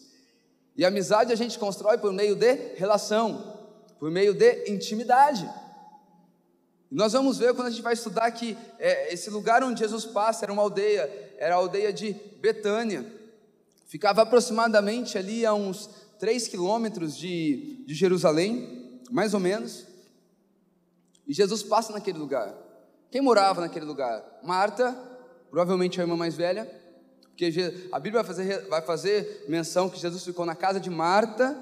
E 0.76 0.86
amizade 0.86 1.34
a 1.34 1.36
gente 1.36 1.60
constrói 1.60 1.98
por 1.98 2.12
meio 2.14 2.36
de 2.36 2.76
relação, 2.76 3.58
por 4.00 4.10
meio 4.10 4.34
de 4.34 4.72
intimidade. 4.72 5.50
Nós 6.90 7.14
vamos 7.14 7.38
ver 7.38 7.54
quando 7.54 7.68
a 7.68 7.70
gente 7.70 7.84
vai 7.84 7.94
estudar 7.94 8.32
que 8.32 8.58
é, 8.80 9.14
esse 9.14 9.30
lugar 9.30 9.64
onde 9.64 9.80
Jesus 9.80 10.06
passa 10.06 10.46
era 10.46 10.54
uma 10.54 10.62
aldeia, 10.62 11.36
era 11.38 11.54
a 11.54 11.58
aldeia 11.58 11.94
de 11.94 12.14
Betânia. 12.40 13.06
Ficava 13.86 14.22
aproximadamente 14.24 15.18
ali 15.18 15.46
a 15.46 15.54
uns 15.54 15.90
3 16.20 16.48
quilômetros 16.48 17.18
de, 17.18 17.84
de 17.86 17.94
Jerusalém, 17.94 19.02
mais 19.10 19.34
ou 19.34 19.40
menos. 19.40 19.86
E 21.26 21.34
Jesus 21.34 21.64
passa 21.64 21.94
naquele 21.94 22.18
lugar. 22.18 22.54
Quem 23.10 23.22
morava 23.22 23.62
naquele 23.62 23.86
lugar? 23.86 24.24
Marta, 24.44 24.92
provavelmente 25.50 26.00
a 26.00 26.04
irmã 26.04 26.16
mais 26.16 26.36
velha, 26.36 26.66
porque 27.30 27.88
a 27.92 28.00
Bíblia 28.00 28.22
vai 28.22 28.36
fazer, 28.36 28.68
vai 28.68 28.82
fazer 28.82 29.46
menção 29.48 29.90
que 29.90 30.00
Jesus 30.00 30.24
ficou 30.26 30.46
na 30.46 30.56
casa 30.56 30.80
de 30.80 30.90
Marta. 30.90 31.58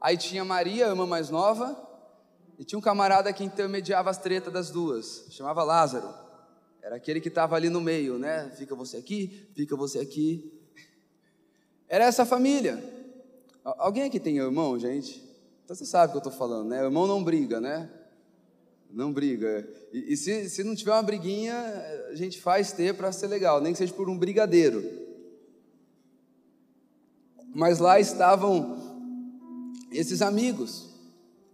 Aí 0.00 0.16
tinha 0.16 0.44
Maria, 0.44 0.86
a 0.86 0.90
irmã 0.90 1.06
mais 1.06 1.30
nova, 1.30 1.76
e 2.58 2.64
tinha 2.64 2.78
um 2.78 2.82
camarada 2.82 3.32
que 3.32 3.42
intermediava 3.42 4.10
as 4.10 4.18
tretas 4.18 4.52
das 4.52 4.70
duas, 4.70 5.26
chamava 5.30 5.64
Lázaro. 5.64 6.12
Era 6.82 6.96
aquele 6.96 7.20
que 7.20 7.28
estava 7.28 7.56
ali 7.56 7.68
no 7.68 7.80
meio, 7.80 8.18
né? 8.18 8.52
Fica 8.56 8.74
você 8.74 8.98
aqui, 8.98 9.48
fica 9.54 9.74
você 9.76 9.98
aqui. 9.98 10.52
Era 11.88 12.04
essa 12.04 12.26
família. 12.26 12.97
Alguém 13.76 14.04
aqui 14.04 14.18
tem 14.18 14.38
irmão, 14.38 14.78
gente? 14.78 15.22
Então 15.64 15.76
você 15.76 15.84
sabe 15.84 16.06
o 16.06 16.10
que 16.12 16.16
eu 16.16 16.30
estou 16.30 16.32
falando, 16.32 16.68
né? 16.68 16.80
O 16.82 16.86
irmão 16.86 17.06
não 17.06 17.22
briga, 17.22 17.60
né? 17.60 17.90
Não 18.90 19.12
briga. 19.12 19.68
E, 19.92 20.14
e 20.14 20.16
se, 20.16 20.48
se 20.48 20.64
não 20.64 20.74
tiver 20.74 20.92
uma 20.92 21.02
briguinha, 21.02 21.54
a 22.10 22.14
gente 22.14 22.40
faz 22.40 22.72
ter 22.72 22.94
para 22.94 23.12
ser 23.12 23.26
legal, 23.26 23.60
nem 23.60 23.72
que 23.72 23.78
seja 23.78 23.92
por 23.92 24.08
um 24.08 24.16
brigadeiro. 24.16 24.82
Mas 27.54 27.78
lá 27.78 28.00
estavam 28.00 28.78
esses 29.92 30.22
amigos. 30.22 30.88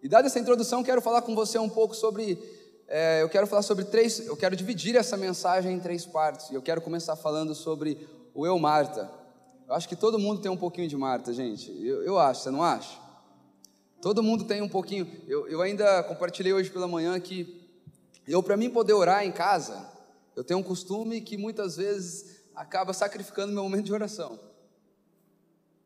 E 0.02 0.08
dada 0.08 0.26
essa 0.26 0.38
introdução, 0.38 0.84
quero 0.84 1.00
falar 1.00 1.22
com 1.22 1.34
você 1.34 1.58
um 1.58 1.68
pouco 1.68 1.96
sobre. 1.96 2.38
É, 2.86 3.22
eu 3.22 3.28
quero 3.28 3.46
falar 3.46 3.62
sobre 3.62 3.84
três. 3.86 4.24
Eu 4.26 4.36
quero 4.36 4.54
dividir 4.54 4.94
essa 4.94 5.16
mensagem 5.16 5.74
em 5.74 5.80
três 5.80 6.06
partes. 6.06 6.50
E 6.50 6.54
eu 6.54 6.62
quero 6.62 6.80
começar 6.80 7.16
falando 7.16 7.54
sobre 7.54 8.06
o 8.34 8.46
eu 8.46 8.58
Marta. 8.58 9.23
Eu 9.66 9.74
acho 9.74 9.88
que 9.88 9.96
todo 9.96 10.18
mundo 10.18 10.40
tem 10.40 10.50
um 10.50 10.56
pouquinho 10.56 10.88
de 10.88 10.96
Marta, 10.96 11.32
gente. 11.32 11.70
Eu, 11.84 12.02
eu 12.02 12.18
acho, 12.18 12.42
você 12.42 12.50
não 12.50 12.62
acha? 12.62 12.98
Todo 14.00 14.22
mundo 14.22 14.44
tem 14.44 14.60
um 14.60 14.68
pouquinho. 14.68 15.10
Eu, 15.26 15.48
eu 15.48 15.62
ainda 15.62 16.02
compartilhei 16.04 16.52
hoje 16.52 16.70
pela 16.70 16.86
manhã 16.86 17.18
que 17.18 17.62
eu, 18.26 18.42
para 18.42 18.56
mim 18.56 18.70
poder 18.70 18.92
orar 18.92 19.24
em 19.24 19.32
casa, 19.32 19.86
eu 20.36 20.44
tenho 20.44 20.60
um 20.60 20.62
costume 20.62 21.20
que 21.20 21.36
muitas 21.36 21.76
vezes 21.76 22.42
acaba 22.54 22.92
sacrificando 22.92 23.52
meu 23.52 23.62
momento 23.62 23.86
de 23.86 23.92
oração 23.92 24.38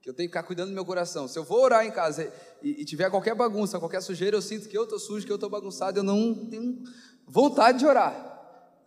que 0.08 0.10
eu 0.10 0.14
tenho 0.14 0.28
que 0.28 0.32
ficar 0.32 0.42
cuidando 0.42 0.70
do 0.70 0.74
meu 0.74 0.86
coração. 0.86 1.28
Se 1.28 1.38
eu 1.38 1.44
vou 1.44 1.60
orar 1.62 1.84
em 1.84 1.90
casa 1.90 2.32
e, 2.62 2.80
e 2.80 2.84
tiver 2.86 3.10
qualquer 3.10 3.34
bagunça, 3.34 3.78
qualquer 3.78 4.00
sujeira, 4.00 4.36
eu 4.36 4.40
sinto 4.40 4.66
que 4.66 4.76
eu 4.76 4.84
estou 4.84 4.98
sujo, 4.98 5.26
que 5.26 5.30
eu 5.30 5.36
estou 5.36 5.50
bagunçado, 5.50 5.98
eu 5.98 6.02
não 6.02 6.34
tenho 6.46 6.82
vontade 7.26 7.80
de 7.80 7.86
orar. 7.86 8.37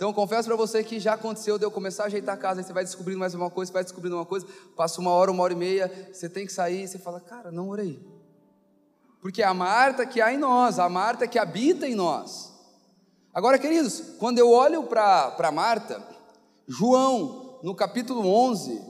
Então, 0.02 0.10
eu 0.10 0.16
confesso 0.16 0.48
para 0.48 0.58
você 0.58 0.84
que 0.84 1.00
já 1.00 1.14
aconteceu 1.14 1.60
de 1.60 1.64
eu 1.64 1.70
começar 1.70 2.02
a 2.02 2.06
ajeitar 2.08 2.34
a 2.34 2.38
casa, 2.38 2.60
e 2.60 2.64
você 2.64 2.74
vai 2.74 2.84
descobrindo 2.84 3.20
mais 3.20 3.36
uma 3.36 3.52
coisa, 3.52 3.70
você 3.70 3.74
vai 3.74 3.84
descobrindo 3.84 4.16
uma 4.16 4.26
coisa, 4.26 4.48
passa 4.76 5.00
uma 5.00 5.12
hora, 5.12 5.30
uma 5.30 5.44
hora 5.44 5.54
e 5.54 5.56
meia, 5.56 6.10
você 6.12 6.28
tem 6.28 6.44
que 6.44 6.52
sair, 6.52 6.88
você 6.88 6.98
fala, 6.98 7.20
cara, 7.20 7.52
não 7.52 7.70
orei. 7.70 8.04
Porque 9.22 9.44
é 9.44 9.46
a 9.46 9.54
Marta 9.54 10.04
que 10.04 10.20
há 10.20 10.34
em 10.34 10.40
nós, 10.40 10.80
a 10.80 10.90
Marta 10.90 11.28
que 11.28 11.38
habita 11.38 11.88
em 11.88 11.94
nós. 11.94 12.52
Agora, 13.32 13.60
queridos, 13.60 14.02
quando 14.18 14.40
eu 14.40 14.50
olho 14.50 14.86
para 14.86 15.52
Marta, 15.54 16.02
João, 16.68 17.60
no 17.62 17.76
capítulo 17.76 18.28
11, 18.28 18.82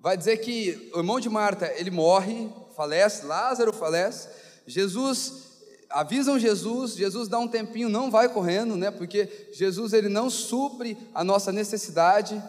vai 0.00 0.16
dizer 0.16 0.38
que 0.38 0.90
o 0.92 0.98
irmão 0.98 1.20
de 1.20 1.28
Marta, 1.28 1.72
ele 1.76 1.92
morre, 1.92 2.52
falece, 2.74 3.24
Lázaro 3.24 3.72
falece, 3.72 4.28
Jesus, 4.66 5.49
avisam 5.90 6.38
Jesus, 6.38 6.94
Jesus 6.94 7.28
dá 7.28 7.38
um 7.38 7.48
tempinho, 7.48 7.88
não 7.88 8.10
vai 8.10 8.28
correndo, 8.28 8.76
né, 8.76 8.90
porque 8.90 9.50
Jesus 9.52 9.92
ele 9.92 10.08
não 10.08 10.30
supre 10.30 10.96
a 11.14 11.24
nossa 11.24 11.50
necessidade, 11.50 12.42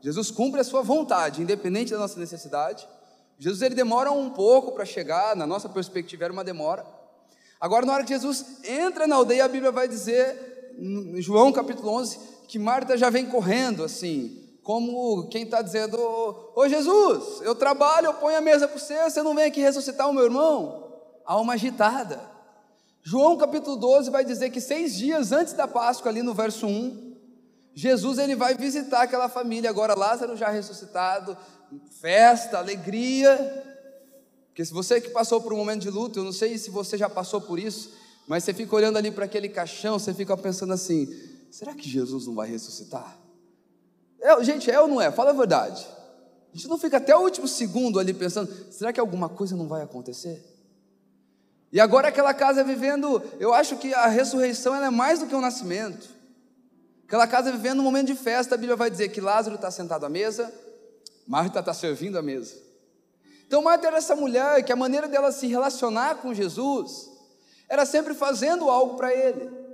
Jesus 0.00 0.30
cumpre 0.30 0.60
a 0.60 0.64
sua 0.64 0.82
vontade, 0.82 1.42
independente 1.42 1.92
da 1.92 1.98
nossa 1.98 2.18
necessidade, 2.18 2.88
Jesus 3.38 3.60
ele 3.60 3.74
demora 3.74 4.10
um 4.10 4.30
pouco 4.30 4.72
para 4.72 4.84
chegar, 4.84 5.36
na 5.36 5.46
nossa 5.46 5.68
perspectiva 5.68 6.24
era 6.24 6.32
uma 6.32 6.44
demora, 6.44 6.86
agora 7.60 7.84
na 7.84 7.92
hora 7.92 8.04
que 8.04 8.14
Jesus 8.14 8.44
entra 8.64 9.06
na 9.06 9.16
aldeia, 9.16 9.44
a 9.44 9.48
Bíblia 9.48 9.70
vai 9.70 9.86
dizer, 9.86 10.74
em 10.78 11.20
João 11.20 11.52
capítulo 11.52 11.90
11, 11.90 12.18
que 12.48 12.58
Marta 12.58 12.96
já 12.96 13.10
vem 13.10 13.26
correndo, 13.26 13.84
assim, 13.84 14.42
como 14.62 15.28
quem 15.28 15.44
está 15.44 15.62
dizendo: 15.62 15.96
Ô 15.96 16.68
Jesus, 16.68 17.40
eu 17.42 17.54
trabalho, 17.54 18.06
eu 18.06 18.14
ponho 18.14 18.36
a 18.36 18.40
mesa 18.40 18.66
para 18.66 18.76
você, 18.76 19.00
você 19.04 19.22
não 19.22 19.32
vem 19.32 19.44
aqui 19.44 19.60
ressuscitar 19.60 20.08
o 20.08 20.12
meu 20.12 20.24
irmão? 20.24 20.92
Uma 21.28 21.54
agitada. 21.54 22.35
João 23.08 23.36
capítulo 23.36 23.76
12 23.76 24.10
vai 24.10 24.24
dizer 24.24 24.50
que 24.50 24.60
seis 24.60 24.96
dias 24.96 25.30
antes 25.30 25.52
da 25.52 25.68
Páscoa, 25.68 26.10
ali 26.10 26.24
no 26.24 26.34
verso 26.34 26.66
1, 26.66 27.14
Jesus 27.72 28.18
ele 28.18 28.34
vai 28.34 28.56
visitar 28.56 29.02
aquela 29.02 29.28
família. 29.28 29.70
Agora, 29.70 29.94
Lázaro 29.94 30.36
já 30.36 30.48
ressuscitado, 30.48 31.36
festa, 32.00 32.58
alegria. 32.58 33.64
Porque 34.48 34.64
se 34.64 34.72
você 34.72 35.00
que 35.00 35.10
passou 35.10 35.40
por 35.40 35.52
um 35.52 35.56
momento 35.56 35.82
de 35.82 35.90
luto, 35.90 36.18
eu 36.18 36.24
não 36.24 36.32
sei 36.32 36.58
se 36.58 36.68
você 36.68 36.98
já 36.98 37.08
passou 37.08 37.40
por 37.40 37.60
isso, 37.60 37.92
mas 38.26 38.42
você 38.42 38.52
fica 38.52 38.74
olhando 38.74 38.96
ali 38.96 39.12
para 39.12 39.26
aquele 39.26 39.48
caixão, 39.48 40.00
você 40.00 40.12
fica 40.12 40.36
pensando 40.36 40.72
assim: 40.72 41.08
será 41.48 41.74
que 41.74 41.88
Jesus 41.88 42.26
não 42.26 42.34
vai 42.34 42.48
ressuscitar? 42.48 43.16
É, 44.20 44.42
gente, 44.42 44.68
é 44.68 44.80
ou 44.80 44.88
não 44.88 45.00
é? 45.00 45.12
Fala 45.12 45.30
a 45.30 45.32
verdade. 45.32 45.86
A 46.52 46.56
gente 46.56 46.66
não 46.66 46.76
fica 46.76 46.96
até 46.96 47.14
o 47.14 47.20
último 47.20 47.46
segundo 47.46 48.00
ali 48.00 48.12
pensando: 48.12 48.52
será 48.68 48.92
que 48.92 48.98
alguma 48.98 49.28
coisa 49.28 49.54
não 49.54 49.68
vai 49.68 49.82
acontecer? 49.82 50.55
E 51.72 51.80
agora 51.80 52.08
aquela 52.08 52.32
casa 52.32 52.62
vivendo, 52.62 53.22
eu 53.38 53.52
acho 53.52 53.76
que 53.76 53.92
a 53.92 54.06
ressurreição 54.06 54.74
é 54.74 54.90
mais 54.90 55.18
do 55.18 55.26
que 55.26 55.34
um 55.34 55.40
nascimento. 55.40 56.08
Aquela 57.06 57.26
casa 57.26 57.52
vivendo 57.52 57.80
um 57.80 57.82
momento 57.82 58.08
de 58.08 58.14
festa, 58.14 58.54
a 58.54 58.58
Bíblia 58.58 58.76
vai 58.76 58.90
dizer 58.90 59.08
que 59.08 59.20
Lázaro 59.20 59.56
está 59.56 59.70
sentado 59.70 60.06
à 60.06 60.08
mesa, 60.08 60.52
Marta 61.26 61.60
está 61.60 61.74
servindo 61.74 62.18
à 62.18 62.22
mesa. 62.22 62.54
Então 63.46 63.62
Marta 63.62 63.86
era 63.86 63.98
essa 63.98 64.16
mulher 64.16 64.62
que 64.64 64.72
a 64.72 64.76
maneira 64.76 65.06
dela 65.06 65.30
se 65.30 65.46
relacionar 65.46 66.16
com 66.16 66.34
Jesus 66.34 67.10
era 67.68 67.84
sempre 67.84 68.14
fazendo 68.14 68.70
algo 68.70 68.96
para 68.96 69.12
ele 69.12 69.66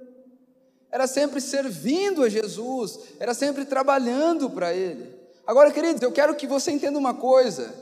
era 0.93 1.07
sempre 1.07 1.41
servindo 1.41 2.23
a 2.23 2.29
Jesus, 2.29 3.01
era 3.19 3.33
sempre 3.33 3.65
trabalhando 3.65 4.51
para 4.51 4.75
Ele. 4.75 5.11
Agora, 5.47 5.71
queridos, 5.71 6.03
eu 6.03 6.13
quero 6.13 6.37
que 6.37 6.47
você 6.47 6.71
entenda 6.71 6.99
uma 6.99 7.15
coisa: 7.15 7.75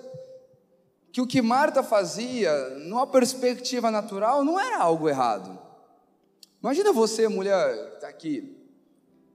que 1.13 1.21
o 1.21 1.27
que 1.27 1.43
Marta 1.43 1.83
fazia, 1.83 2.53
numa 2.81 3.07
perspectiva 3.07 3.91
natural, 3.91 4.45
não 4.45 4.59
era 4.59 4.79
algo 4.79 5.09
errado. 5.09 5.59
Imagina 6.63 6.93
você, 6.93 7.27
mulher, 7.27 7.95
está 7.95 8.09
aqui, 8.09 8.57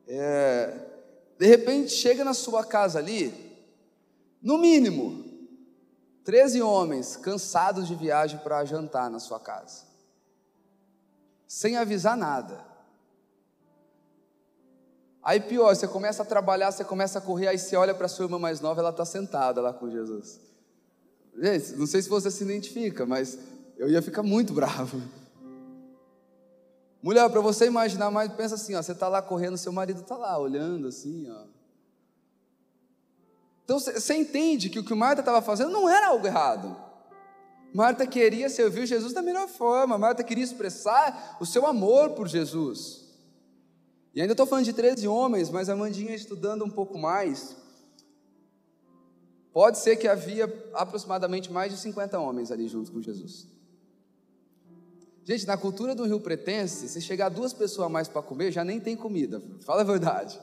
é, 0.07 0.73
de 1.37 1.45
repente 1.47 1.91
chega 1.91 2.23
na 2.23 2.33
sua 2.33 2.63
casa 2.63 2.99
ali, 2.99 3.43
No 4.41 4.59
mínimo, 4.59 5.25
13 6.23 6.61
homens 6.61 7.17
cansados 7.17 7.87
de 7.87 7.95
viagem 7.95 8.39
para 8.39 8.63
jantar 8.63 9.09
na 9.09 9.19
sua 9.19 9.39
casa, 9.39 9.85
sem 11.47 11.77
avisar 11.77 12.15
nada. 12.15 12.63
Aí 15.23 15.39
pior, 15.39 15.75
você 15.75 15.87
começa 15.87 16.21
a 16.21 16.25
trabalhar, 16.25 16.71
você 16.71 16.83
começa 16.83 17.17
a 17.17 17.21
correr, 17.21 17.47
aí 17.47 17.57
você 17.57 17.75
olha 17.75 17.95
para 17.95 18.07
sua 18.07 18.25
irmã 18.25 18.37
mais 18.37 18.61
nova, 18.61 18.81
ela 18.81 18.91
está 18.91 19.03
sentada 19.03 19.59
lá 19.59 19.73
com 19.73 19.89
Jesus. 19.89 20.39
Gente, 21.37 21.73
não 21.73 21.85
sei 21.85 22.01
se 22.01 22.09
você 22.09 22.31
se 22.31 22.43
identifica, 22.43 23.05
mas 23.05 23.37
eu 23.77 23.89
ia 23.89 24.01
ficar 24.01 24.23
muito 24.23 24.53
bravo. 24.55 25.01
Mulher, 27.01 27.29
para 27.29 27.41
você 27.41 27.65
imaginar 27.65 28.09
mais, 28.09 28.31
pensa 28.33 28.55
assim, 28.55 28.73
ó, 28.73 28.81
você 28.81 28.93
está 28.93 29.07
lá 29.07 29.21
correndo, 29.21 29.57
seu 29.57 29.71
marido 29.71 30.01
está 30.01 30.17
lá 30.17 30.37
olhando 30.39 30.87
assim, 30.87 31.29
ó. 31.29 31.43
Então 33.63 33.79
você 33.79 34.13
entende 34.13 34.69
que 34.69 34.79
o 34.79 34.83
que 34.83 34.93
Marta 34.93 35.21
estava 35.21 35.41
fazendo 35.41 35.71
não 35.71 35.89
era 35.89 36.07
algo 36.07 36.25
errado. 36.25 36.75
Marta 37.73 38.07
queria 38.07 38.47
servir 38.47 38.85
Jesus 38.85 39.11
da 39.11 39.21
melhor 39.21 39.47
forma, 39.47 39.97
Marta 39.97 40.23
queria 40.23 40.43
expressar 40.43 41.37
o 41.41 41.45
seu 41.45 41.65
amor 41.65 42.11
por 42.11 42.27
Jesus. 42.27 43.05
E 44.13 44.21
ainda 44.21 44.33
estou 44.33 44.45
falando 44.45 44.65
de 44.65 44.73
13 44.73 45.07
homens, 45.07 45.49
mas 45.49 45.67
a 45.67 45.75
Mandinha 45.75 46.15
estudando 46.15 46.63
um 46.63 46.69
pouco 46.69 46.97
mais, 46.97 47.55
pode 49.55 49.77
ser 49.77 49.95
que 49.95 50.05
havia 50.05 50.53
aproximadamente 50.73 51.49
mais 51.49 51.71
de 51.71 51.79
50 51.79 52.19
homens 52.19 52.51
ali 52.51 52.67
junto 52.67 52.91
com 52.91 53.01
Jesus. 53.01 53.47
Gente, 55.23 55.47
na 55.47 55.55
cultura 55.55 55.95
do 55.95 56.03
Rio 56.03 56.19
Pretense, 56.19 56.89
se 56.89 56.99
chegar 56.99 57.29
duas 57.29 57.53
pessoas 57.53 57.87
a 57.87 57.89
mais 57.89 58.09
para 58.09 58.21
comer, 58.21 58.51
já 58.51 58.65
nem 58.65 58.81
tem 58.81 58.97
comida, 58.97 59.41
fala 59.61 59.79
a 59.79 59.85
verdade. 59.85 60.37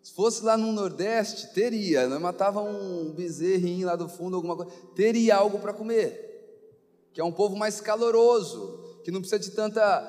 Se 0.00 0.12
fosse 0.12 0.44
lá 0.44 0.56
no 0.56 0.70
Nordeste, 0.70 1.52
teria, 1.52 2.06
nós 2.06 2.20
matava 2.20 2.62
um 2.62 3.10
bezerrinho 3.10 3.88
lá 3.88 3.96
do 3.96 4.08
fundo, 4.08 4.36
alguma 4.36 4.54
coisa, 4.54 4.70
teria 4.94 5.34
algo 5.34 5.58
para 5.58 5.72
comer, 5.72 6.70
que 7.12 7.20
é 7.20 7.24
um 7.24 7.32
povo 7.32 7.56
mais 7.56 7.80
caloroso, 7.80 9.00
que 9.02 9.10
não 9.10 9.18
precisa 9.18 9.40
de 9.40 9.50
tanta, 9.50 10.02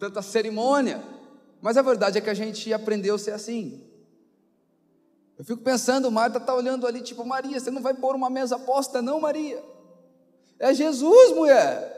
tanta 0.00 0.20
cerimônia, 0.20 1.00
mas 1.62 1.76
a 1.76 1.82
verdade 1.82 2.18
é 2.18 2.20
que 2.20 2.30
a 2.30 2.34
gente 2.34 2.72
aprendeu 2.72 3.14
a 3.14 3.18
ser 3.20 3.30
assim. 3.30 3.87
Eu 5.38 5.44
fico 5.44 5.62
pensando, 5.62 6.10
Marta 6.10 6.38
está 6.38 6.52
olhando 6.52 6.84
ali, 6.84 7.00
tipo, 7.00 7.24
Maria, 7.24 7.60
você 7.60 7.70
não 7.70 7.80
vai 7.80 7.94
pôr 7.94 8.16
uma 8.16 8.28
mesa 8.28 8.58
posta, 8.58 9.00
não, 9.00 9.20
Maria? 9.20 9.62
É 10.58 10.74
Jesus, 10.74 11.32
mulher. 11.32 11.96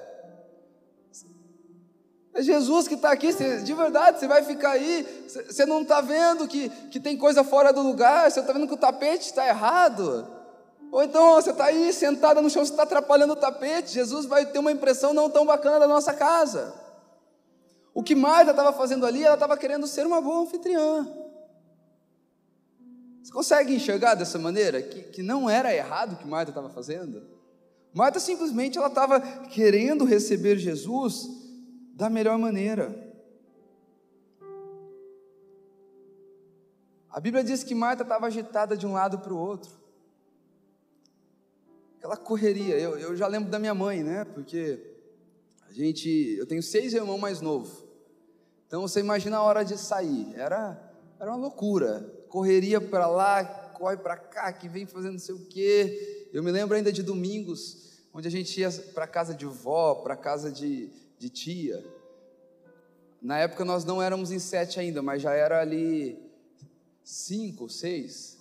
É 2.34 2.42
Jesus 2.42 2.86
que 2.86 2.94
está 2.94 3.10
aqui, 3.10 3.32
de 3.32 3.74
verdade, 3.74 4.20
você 4.20 4.28
vai 4.28 4.44
ficar 4.44 4.72
aí, 4.72 5.24
você 5.26 5.64
não 5.64 5.82
está 5.82 6.02
vendo 6.02 6.46
que, 6.46 6.68
que 6.90 7.00
tem 7.00 7.16
coisa 7.16 7.42
fora 7.42 7.72
do 7.72 7.80
lugar, 7.80 8.30
você 8.30 8.40
está 8.40 8.52
vendo 8.52 8.68
que 8.68 8.74
o 8.74 8.78
tapete 8.78 9.26
está 9.26 9.48
errado. 9.48 10.28
Ou 10.92 11.02
então 11.02 11.34
você 11.34 11.50
está 11.50 11.64
aí 11.64 11.92
sentada 11.94 12.42
no 12.42 12.50
chão, 12.50 12.64
você 12.64 12.72
está 12.72 12.82
atrapalhando 12.82 13.32
o 13.32 13.36
tapete, 13.36 13.92
Jesus 13.92 14.26
vai 14.26 14.44
ter 14.44 14.58
uma 14.58 14.70
impressão 14.70 15.14
não 15.14 15.30
tão 15.30 15.46
bacana 15.46 15.80
da 15.80 15.88
nossa 15.88 16.12
casa. 16.12 16.74
O 17.94 18.02
que 18.02 18.14
Marta 18.14 18.50
estava 18.50 18.72
fazendo 18.72 19.06
ali, 19.06 19.24
ela 19.24 19.34
estava 19.34 19.56
querendo 19.56 19.86
ser 19.86 20.06
uma 20.06 20.20
boa 20.20 20.42
anfitriã. 20.42 21.08
Você 23.30 23.32
consegue 23.32 23.74
enxergar 23.74 24.16
dessa 24.16 24.40
maneira 24.40 24.82
que, 24.82 25.02
que 25.04 25.22
não 25.22 25.48
era 25.48 25.72
errado 25.72 26.14
o 26.14 26.16
que 26.16 26.26
Marta 26.26 26.50
estava 26.50 26.68
fazendo? 26.68 27.22
Marta 27.94 28.18
simplesmente 28.18 28.76
ela 28.76 28.88
estava 28.88 29.20
querendo 29.46 30.04
receber 30.04 30.58
Jesus 30.58 31.28
da 31.94 32.10
melhor 32.10 32.36
maneira. 32.36 33.08
A 37.08 37.20
Bíblia 37.20 37.44
diz 37.44 37.62
que 37.62 37.72
Marta 37.72 38.02
estava 38.02 38.26
agitada 38.26 38.76
de 38.76 38.84
um 38.84 38.94
lado 38.94 39.20
para 39.20 39.32
o 39.32 39.38
outro. 39.38 39.70
Aquela 41.98 42.16
correria. 42.16 42.76
Eu, 42.80 42.98
eu 42.98 43.16
já 43.16 43.28
lembro 43.28 43.48
da 43.48 43.60
minha 43.60 43.74
mãe, 43.74 44.02
né? 44.02 44.24
Porque 44.24 44.96
a 45.68 45.72
gente, 45.72 46.08
eu 46.36 46.46
tenho 46.46 46.62
seis 46.64 46.94
irmãos 46.94 47.18
mais 47.18 47.40
novos. 47.40 47.84
Então 48.66 48.82
você 48.82 48.98
imagina 48.98 49.36
a 49.36 49.42
hora 49.42 49.64
de 49.64 49.78
sair. 49.78 50.34
Era, 50.34 50.92
era 51.20 51.30
uma 51.30 51.36
loucura. 51.36 52.19
Correria 52.30 52.80
para 52.80 53.06
lá, 53.06 53.44
corre 53.44 53.96
para 53.98 54.16
cá, 54.16 54.52
que 54.52 54.68
vem 54.68 54.86
fazendo 54.86 55.12
não 55.12 55.18
sei 55.18 55.34
o 55.34 55.46
quê. 55.46 56.28
Eu 56.32 56.42
me 56.42 56.50
lembro 56.50 56.76
ainda 56.76 56.92
de 56.92 57.02
domingos, 57.02 58.00
onde 58.14 58.28
a 58.28 58.30
gente 58.30 58.58
ia 58.58 58.70
para 58.94 59.06
casa 59.06 59.34
de 59.34 59.44
vó, 59.44 59.96
para 59.96 60.16
casa 60.16 60.50
de, 60.50 60.88
de 61.18 61.28
tia. 61.28 61.84
Na 63.20 63.38
época 63.38 63.64
nós 63.64 63.84
não 63.84 64.00
éramos 64.00 64.30
em 64.30 64.38
sete 64.38 64.80
ainda, 64.80 65.02
mas 65.02 65.20
já 65.20 65.34
era 65.34 65.60
ali 65.60 66.18
cinco, 67.02 67.68
seis. 67.68 68.38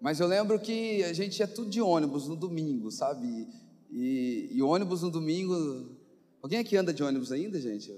Mas 0.00 0.20
eu 0.20 0.26
lembro 0.26 0.58
que 0.60 1.02
a 1.02 1.12
gente 1.12 1.40
ia 1.40 1.48
tudo 1.48 1.68
de 1.68 1.82
ônibus 1.82 2.28
no 2.28 2.36
domingo, 2.36 2.90
sabe? 2.90 3.48
E, 3.90 4.50
e 4.52 4.62
ônibus 4.62 5.02
no 5.02 5.10
domingo. 5.10 5.96
Alguém 6.40 6.60
aqui 6.60 6.76
anda 6.76 6.92
de 6.92 7.02
ônibus 7.02 7.32
ainda, 7.32 7.60
gente? 7.60 7.92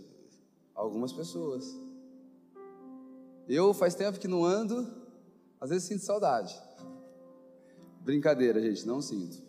Algumas 0.75 1.13
pessoas. 1.13 1.86
Eu 3.49 3.73
faz 3.73 3.95
tempo 3.95 4.19
que 4.19 4.27
não 4.27 4.45
ando, 4.45 4.87
às 5.61 5.71
vezes 5.71 5.87
sinto 5.87 6.05
saudade. 6.05 6.61
Brincadeira, 8.01 8.61
gente, 8.61 8.87
não 8.87 9.01
sinto. 9.01 9.47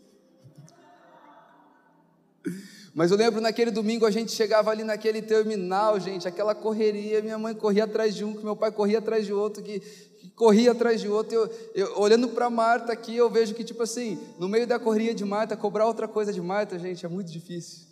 Mas 2.93 3.11
eu 3.11 3.17
lembro 3.17 3.39
naquele 3.39 3.69
domingo 3.69 4.07
a 4.07 4.09
gente 4.11 4.31
chegava 4.31 4.71
ali 4.71 4.83
naquele 4.83 5.21
terminal, 5.21 5.99
gente, 5.99 6.27
aquela 6.27 6.55
correria, 6.55 7.21
minha 7.21 7.37
mãe 7.37 7.53
corria 7.53 7.83
atrás 7.83 8.15
de 8.15 8.25
um, 8.25 8.33
que 8.33 8.43
meu 8.43 8.55
pai 8.55 8.71
corria 8.71 8.97
atrás 8.97 9.23
de 9.23 9.31
outro, 9.31 9.61
que, 9.61 9.79
que 9.79 10.29
corria 10.31 10.71
atrás 10.71 10.99
de 10.99 11.07
outro. 11.07 11.35
Eu, 11.35 11.51
eu 11.75 11.99
olhando 11.99 12.29
para 12.29 12.49
Marta 12.49 12.91
aqui, 12.91 13.15
eu 13.15 13.29
vejo 13.29 13.53
que, 13.53 13.63
tipo 13.63 13.83
assim, 13.83 14.19
no 14.39 14.49
meio 14.49 14.65
da 14.65 14.79
correria 14.79 15.13
de 15.13 15.23
Marta, 15.23 15.55
cobrar 15.55 15.85
outra 15.85 16.07
coisa 16.07 16.33
de 16.33 16.41
Marta, 16.41 16.79
gente, 16.79 17.05
é 17.05 17.09
muito 17.09 17.31
difícil. 17.31 17.85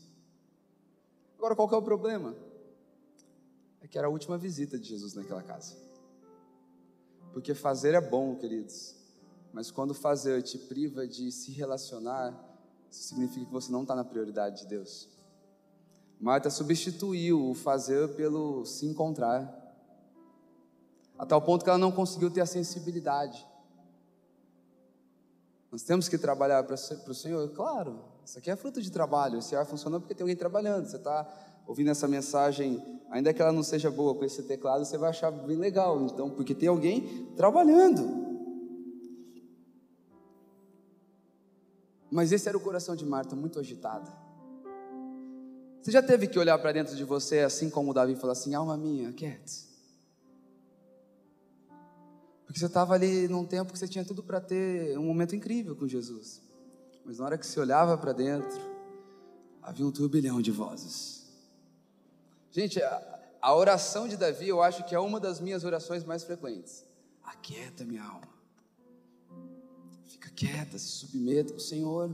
Agora, 1.38 1.56
qual 1.56 1.70
que 1.70 1.76
é 1.76 1.78
o 1.78 1.84
problema? 1.84 2.36
É 3.82 3.88
que 3.88 4.00
era 4.00 4.08
a 4.08 4.10
última 4.10 4.40
visita 4.40 4.80
de 4.80 4.90
Jesus 4.90 5.14
naquela 5.14 5.44
casa. 5.44 5.85
Porque 7.36 7.54
fazer 7.54 7.94
é 7.94 8.00
bom, 8.00 8.34
queridos, 8.34 8.96
mas 9.52 9.70
quando 9.70 9.94
fazer 9.94 10.42
te 10.42 10.58
priva 10.58 11.06
de 11.06 11.30
se 11.34 11.52
relacionar, 11.52 12.34
isso 12.90 13.10
significa 13.10 13.46
que 13.46 13.52
você 13.52 13.70
não 13.74 13.82
está 13.82 13.94
na 13.94 14.06
prioridade 14.06 14.62
de 14.62 14.68
Deus. 14.68 15.10
Marta 16.18 16.50
substituiu 16.50 17.50
o 17.50 17.54
fazer 17.54 18.16
pelo 18.16 18.64
se 18.64 18.86
encontrar, 18.86 19.54
a 21.20 21.26
tal 21.26 21.42
ponto 21.42 21.66
que 21.66 21.70
ela 21.70 21.78
não 21.78 21.92
conseguiu 21.92 22.32
ter 22.32 22.40
a 22.40 22.46
sensibilidade. 22.46 23.46
Nós 25.70 25.84
temos 25.84 26.08
que 26.08 26.18
trabalhar 26.18 26.64
para 26.64 26.76
o 26.76 27.14
Senhor, 27.14 27.50
claro, 27.50 28.00
isso 28.24 28.40
aqui 28.40 28.50
é 28.50 28.56
fruto 28.56 28.82
de 28.82 28.90
trabalho, 28.90 29.40
esse 29.40 29.58
ar 29.58 29.66
funciona 29.66 30.00
porque 30.00 30.16
tem 30.16 30.24
alguém 30.24 30.38
trabalhando, 30.38 30.88
você 30.88 30.96
está 30.96 31.28
ouvindo 31.68 31.90
essa 31.90 32.08
mensagem, 32.08 32.84
ainda 33.10 33.34
que 33.34 33.42
ela 33.42 33.52
não 33.52 33.64
seja 33.64 33.90
boa 33.90 34.16
com 34.16 34.24
esse 34.26 34.44
teclado, 34.44 34.86
você 34.86 34.98
vai 34.98 35.10
achar 35.10 35.32
bem 35.32 35.58
legal, 35.58 36.02
então, 36.02 36.30
porque 36.30 36.54
tem 36.54 36.70
alguém 36.70 37.28
trabalhando. 37.36 38.26
Mas 42.12 42.32
esse 42.32 42.48
era 42.48 42.58
o 42.58 42.62
coração 42.62 42.96
de 42.96 43.06
Marta, 43.06 43.36
muito 43.36 43.60
agitado. 43.60 44.12
Você 45.82 45.92
já 45.92 46.02
teve 46.02 46.28
que 46.28 46.40
olhar 46.40 46.58
para 46.58 46.72
dentro 46.72 46.96
de 46.96 47.04
você, 47.04 47.40
assim 47.40 47.70
como 47.70 47.94
Davi, 47.94 48.14
e 48.14 48.16
falar 48.16 48.34
assim: 48.34 48.56
alma 48.56 48.76
minha, 48.76 49.12
quiete. 49.12 49.66
Porque 52.46 52.60
você 52.60 52.66
estava 52.66 52.94
ali 52.94 53.28
num 53.28 53.46
tempo 53.46 53.74
que 53.74 53.78
você 53.78 53.88
tinha 53.88 54.06
tudo 54.06 54.24
para 54.24 54.40
ter 54.40 54.98
um 54.98 55.04
momento 55.04 55.36
incrível 55.36 55.76
com 55.76 55.88
Jesus. 55.88 56.42
Mas 57.04 57.20
na 57.20 57.26
hora 57.26 57.38
que 57.38 57.46
você 57.46 57.60
olhava 57.60 57.98
para 57.98 58.14
dentro, 58.14 58.60
havia 59.62 59.86
um 59.86 59.92
turbilhão 59.92 60.42
de 60.42 60.52
vozes. 60.52 61.15
Gente, 62.56 62.82
a, 62.82 63.20
a 63.42 63.56
oração 63.56 64.08
de 64.08 64.16
Davi 64.16 64.48
eu 64.48 64.62
acho 64.62 64.86
que 64.86 64.96
é 64.96 65.00
uma 65.00 65.20
das 65.20 65.40
minhas 65.40 65.64
orações 65.64 66.04
mais 66.04 66.24
frequentes. 66.24 66.86
Aquieta 67.24 67.84
minha 67.84 68.04
alma 68.04 68.36
quieta, 70.36 70.78
se 70.78 70.88
submeta 70.88 71.54
ao 71.54 71.60
Senhor. 71.60 72.14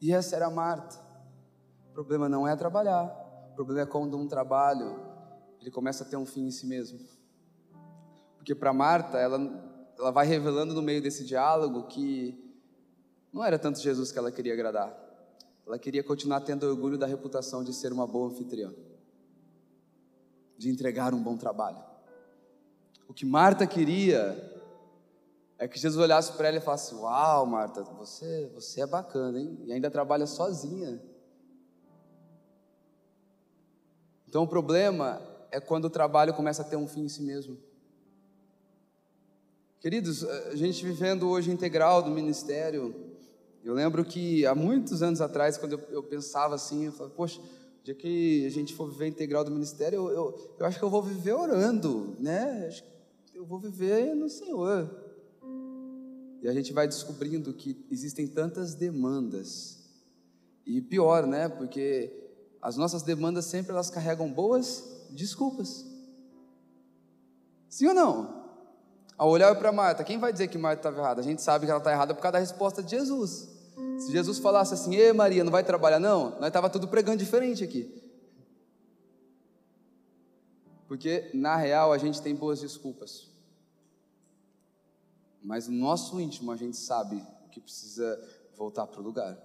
E 0.00 0.12
essa 0.12 0.36
era 0.36 0.50
Marta. 0.50 1.02
O 1.90 1.94
problema 1.94 2.28
não 2.28 2.46
é 2.46 2.54
trabalhar, 2.54 3.06
o 3.52 3.54
problema 3.54 3.80
é 3.80 3.86
quando 3.86 4.18
um 4.18 4.28
trabalho 4.28 5.00
ele 5.60 5.70
começa 5.70 6.04
a 6.04 6.06
ter 6.06 6.16
um 6.16 6.26
fim 6.26 6.46
em 6.46 6.50
si 6.50 6.66
mesmo. 6.66 6.98
Porque 8.36 8.54
para 8.54 8.72
Marta, 8.72 9.16
ela, 9.16 9.38
ela 9.98 10.10
vai 10.10 10.26
revelando 10.26 10.74
no 10.74 10.82
meio 10.82 11.00
desse 11.00 11.24
diálogo 11.24 11.86
que 11.86 12.38
não 13.32 13.42
era 13.42 13.58
tanto 13.58 13.80
Jesus 13.80 14.12
que 14.12 14.18
ela 14.18 14.30
queria 14.30 14.52
agradar. 14.52 14.94
Ela 15.66 15.78
queria 15.78 16.02
continuar 16.02 16.40
tendo 16.40 16.66
orgulho 16.66 16.98
da 16.98 17.06
reputação 17.06 17.64
de 17.64 17.72
ser 17.72 17.92
uma 17.92 18.06
boa 18.06 18.28
anfitriã, 18.28 18.72
de 20.58 20.68
entregar 20.68 21.14
um 21.14 21.22
bom 21.22 21.36
trabalho. 21.36 21.82
O 23.08 23.14
que 23.14 23.24
Marta 23.24 23.66
queria 23.66 24.52
é 25.58 25.66
que 25.66 25.78
Jesus 25.78 26.02
olhasse 26.02 26.32
para 26.32 26.48
ela 26.48 26.58
e 26.58 26.60
falasse: 26.60 26.94
Uau, 26.94 27.46
Marta, 27.46 27.82
você, 27.82 28.50
você 28.54 28.82
é 28.82 28.86
bacana, 28.86 29.40
hein? 29.40 29.58
E 29.64 29.72
ainda 29.72 29.90
trabalha 29.90 30.26
sozinha. 30.26 31.00
Então 34.28 34.42
o 34.42 34.48
problema 34.48 35.22
é 35.50 35.60
quando 35.60 35.86
o 35.86 35.90
trabalho 35.90 36.34
começa 36.34 36.62
a 36.62 36.64
ter 36.64 36.76
um 36.76 36.88
fim 36.88 37.04
em 37.04 37.08
si 37.08 37.22
mesmo. 37.22 37.56
Queridos, 39.78 40.24
a 40.24 40.56
gente 40.56 40.84
vivendo 40.84 41.28
hoje 41.28 41.50
integral 41.50 42.02
do 42.02 42.10
ministério, 42.10 43.13
eu 43.64 43.72
lembro 43.72 44.04
que 44.04 44.44
há 44.44 44.54
muitos 44.54 45.02
anos 45.02 45.22
atrás, 45.22 45.56
quando 45.56 45.72
eu, 45.72 45.80
eu 45.90 46.02
pensava 46.02 46.54
assim, 46.54 46.84
eu 46.84 46.92
falava, 46.92 47.14
poxa, 47.14 47.40
o 47.40 47.84
dia 47.84 47.94
que 47.94 48.44
a 48.46 48.50
gente 48.50 48.74
for 48.74 48.90
viver 48.90 49.08
integral 49.08 49.42
do 49.42 49.50
ministério, 49.50 49.96
eu, 49.96 50.08
eu, 50.10 50.56
eu 50.58 50.66
acho 50.66 50.78
que 50.78 50.84
eu 50.84 50.90
vou 50.90 51.02
viver 51.02 51.32
orando, 51.32 52.14
né? 52.20 52.70
Eu 53.34 53.46
vou 53.46 53.58
viver 53.58 54.14
no 54.14 54.28
Senhor. 54.28 54.90
E 56.42 56.48
a 56.48 56.52
gente 56.52 56.74
vai 56.74 56.86
descobrindo 56.86 57.54
que 57.54 57.74
existem 57.90 58.26
tantas 58.26 58.74
demandas. 58.74 59.78
E 60.66 60.82
pior, 60.82 61.26
né? 61.26 61.48
Porque 61.48 62.12
as 62.60 62.76
nossas 62.76 63.02
demandas 63.02 63.46
sempre 63.46 63.72
elas 63.72 63.88
carregam 63.88 64.30
boas 64.30 65.06
desculpas. 65.10 65.86
Sim 67.70 67.88
ou 67.88 67.94
não? 67.94 68.44
Ao 69.16 69.30
olhar 69.30 69.54
para 69.56 69.72
Marta, 69.72 70.04
quem 70.04 70.18
vai 70.18 70.32
dizer 70.32 70.48
que 70.48 70.58
Marta 70.58 70.80
estava 70.80 70.98
errada? 70.98 71.20
A 71.20 71.24
gente 71.24 71.40
sabe 71.40 71.64
que 71.64 71.70
ela 71.70 71.78
está 71.78 71.92
errada 71.92 72.14
por 72.14 72.20
causa 72.20 72.32
da 72.32 72.38
resposta 72.40 72.82
de 72.82 72.90
Jesus. 72.90 73.53
Se 73.98 74.12
Jesus 74.12 74.38
falasse 74.38 74.74
assim, 74.74 74.94
ei 74.94 75.12
Maria, 75.12 75.44
não 75.44 75.52
vai 75.52 75.64
trabalhar 75.64 75.98
não? 75.98 76.30
Nós 76.38 76.46
estava 76.46 76.70
tudo 76.70 76.88
pregando 76.88 77.18
diferente 77.18 77.64
aqui. 77.64 78.02
Porque 80.86 81.30
na 81.34 81.56
real 81.56 81.92
a 81.92 81.98
gente 81.98 82.22
tem 82.22 82.34
boas 82.34 82.60
desculpas. 82.60 83.28
Mas 85.42 85.68
no 85.68 85.76
nosso 85.76 86.20
íntimo 86.20 86.52
a 86.52 86.56
gente 86.56 86.76
sabe 86.76 87.22
que 87.50 87.60
precisa 87.60 88.18
voltar 88.56 88.86
para 88.86 89.00
o 89.00 89.04
lugar. 89.04 89.38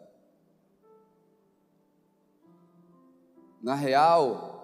Na 3.62 3.76
real, 3.76 4.60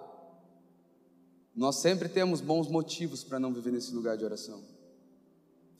nós 1.54 1.76
sempre 1.76 2.08
temos 2.08 2.40
bons 2.40 2.68
motivos 2.68 3.22
para 3.22 3.38
não 3.38 3.52
viver 3.52 3.72
nesse 3.72 3.94
lugar 3.94 4.16
de 4.16 4.24
oração, 4.24 4.62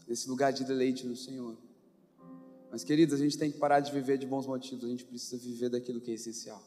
nesse 0.07 0.29
lugar 0.29 0.53
de 0.53 0.64
deleite 0.64 1.07
no 1.07 1.16
Senhor. 1.16 1.57
Mas, 2.76 2.84
queridos, 2.84 3.14
a 3.14 3.24
gente 3.24 3.38
tem 3.38 3.50
que 3.50 3.56
parar 3.56 3.80
de 3.80 3.90
viver 3.90 4.18
de 4.18 4.26
bons 4.26 4.46
motivos, 4.46 4.84
a 4.84 4.88
gente 4.88 5.02
precisa 5.02 5.42
viver 5.42 5.70
daquilo 5.70 5.98
que 5.98 6.10
é 6.10 6.14
essencial. 6.14 6.62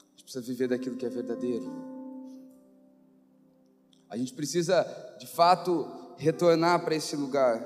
A 0.00 0.10
gente 0.12 0.22
precisa 0.22 0.42
viver 0.42 0.66
daquilo 0.66 0.96
que 0.96 1.04
é 1.04 1.10
verdadeiro. 1.10 1.70
A 4.08 4.16
gente 4.16 4.32
precisa, 4.32 4.82
de 5.20 5.26
fato, 5.26 5.86
retornar 6.16 6.82
para 6.82 6.94
esse 6.94 7.14
lugar. 7.16 7.62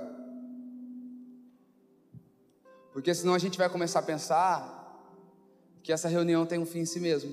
Porque 2.93 3.15
senão 3.15 3.35
a 3.35 3.39
gente 3.39 3.57
vai 3.57 3.69
começar 3.69 4.01
a 4.01 4.03
pensar 4.03 5.01
que 5.81 5.93
essa 5.93 6.09
reunião 6.09 6.45
tem 6.45 6.59
um 6.59 6.67
fim 6.67 6.81
em 6.81 6.87
si 6.87 6.99
mesmo. 6.99 7.33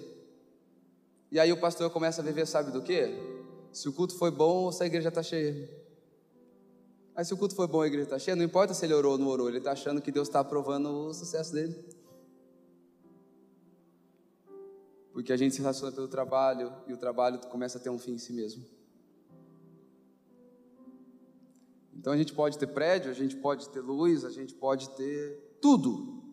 E 1.32 1.39
aí 1.39 1.52
o 1.52 1.60
pastor 1.60 1.89
começa 1.89 2.22
a 2.22 2.24
viver, 2.24 2.45
sabe 2.45 2.69
do 2.69 2.84
quê? 2.84 3.12
Se 3.74 3.89
o 3.89 3.91
culto 3.91 4.15
foi 4.15 4.30
bom 4.30 4.72
se 4.72 4.84
a 4.84 4.86
igreja 4.86 5.10
está 5.10 5.24
cheia. 5.24 5.67
Mas 7.20 7.28
se 7.28 7.34
o 7.34 7.38
culto 7.38 7.54
foi 7.54 7.68
bom 7.68 7.84
e 7.84 7.84
a 7.84 7.88
igreja 7.88 8.06
está 8.06 8.18
cheia, 8.18 8.34
não 8.34 8.46
importa 8.46 8.74
se 8.74 8.86
ele 8.86 8.94
orou 8.94 9.12
ou 9.12 9.18
não 9.18 9.28
orou, 9.28 9.50
ele 9.50 9.58
está 9.58 9.74
achando 9.74 10.02
que 10.02 10.10
Deus 10.10 10.30
está 10.30 10.40
aprovando 10.40 10.88
o 10.90 11.14
sucesso 11.14 11.52
dele. 11.52 11.76
Porque 15.12 15.34
a 15.34 15.36
gente 15.36 15.54
se 15.54 15.60
relaciona 15.60 15.92
pelo 15.92 16.08
trabalho 16.08 16.72
e 16.88 16.94
o 16.94 16.98
trabalho 16.98 17.38
começa 17.50 17.78
a 17.78 17.82
ter 17.82 17.90
um 17.90 18.00
fim 18.00 18.14
em 18.14 18.18
si 18.18 18.32
mesmo. 18.32 18.64
Então 21.94 22.14
a 22.14 22.18
gente 22.18 22.32
pode 22.32 22.58
ter 22.58 22.68
prédio, 22.68 23.12
a 23.12 23.14
gente 23.14 23.36
pode 23.36 23.68
ter 23.68 23.82
luz, 23.82 24.24
a 24.24 24.30
gente 24.30 24.54
pode 24.54 24.90
ter 24.92 25.58
tudo. 25.60 26.24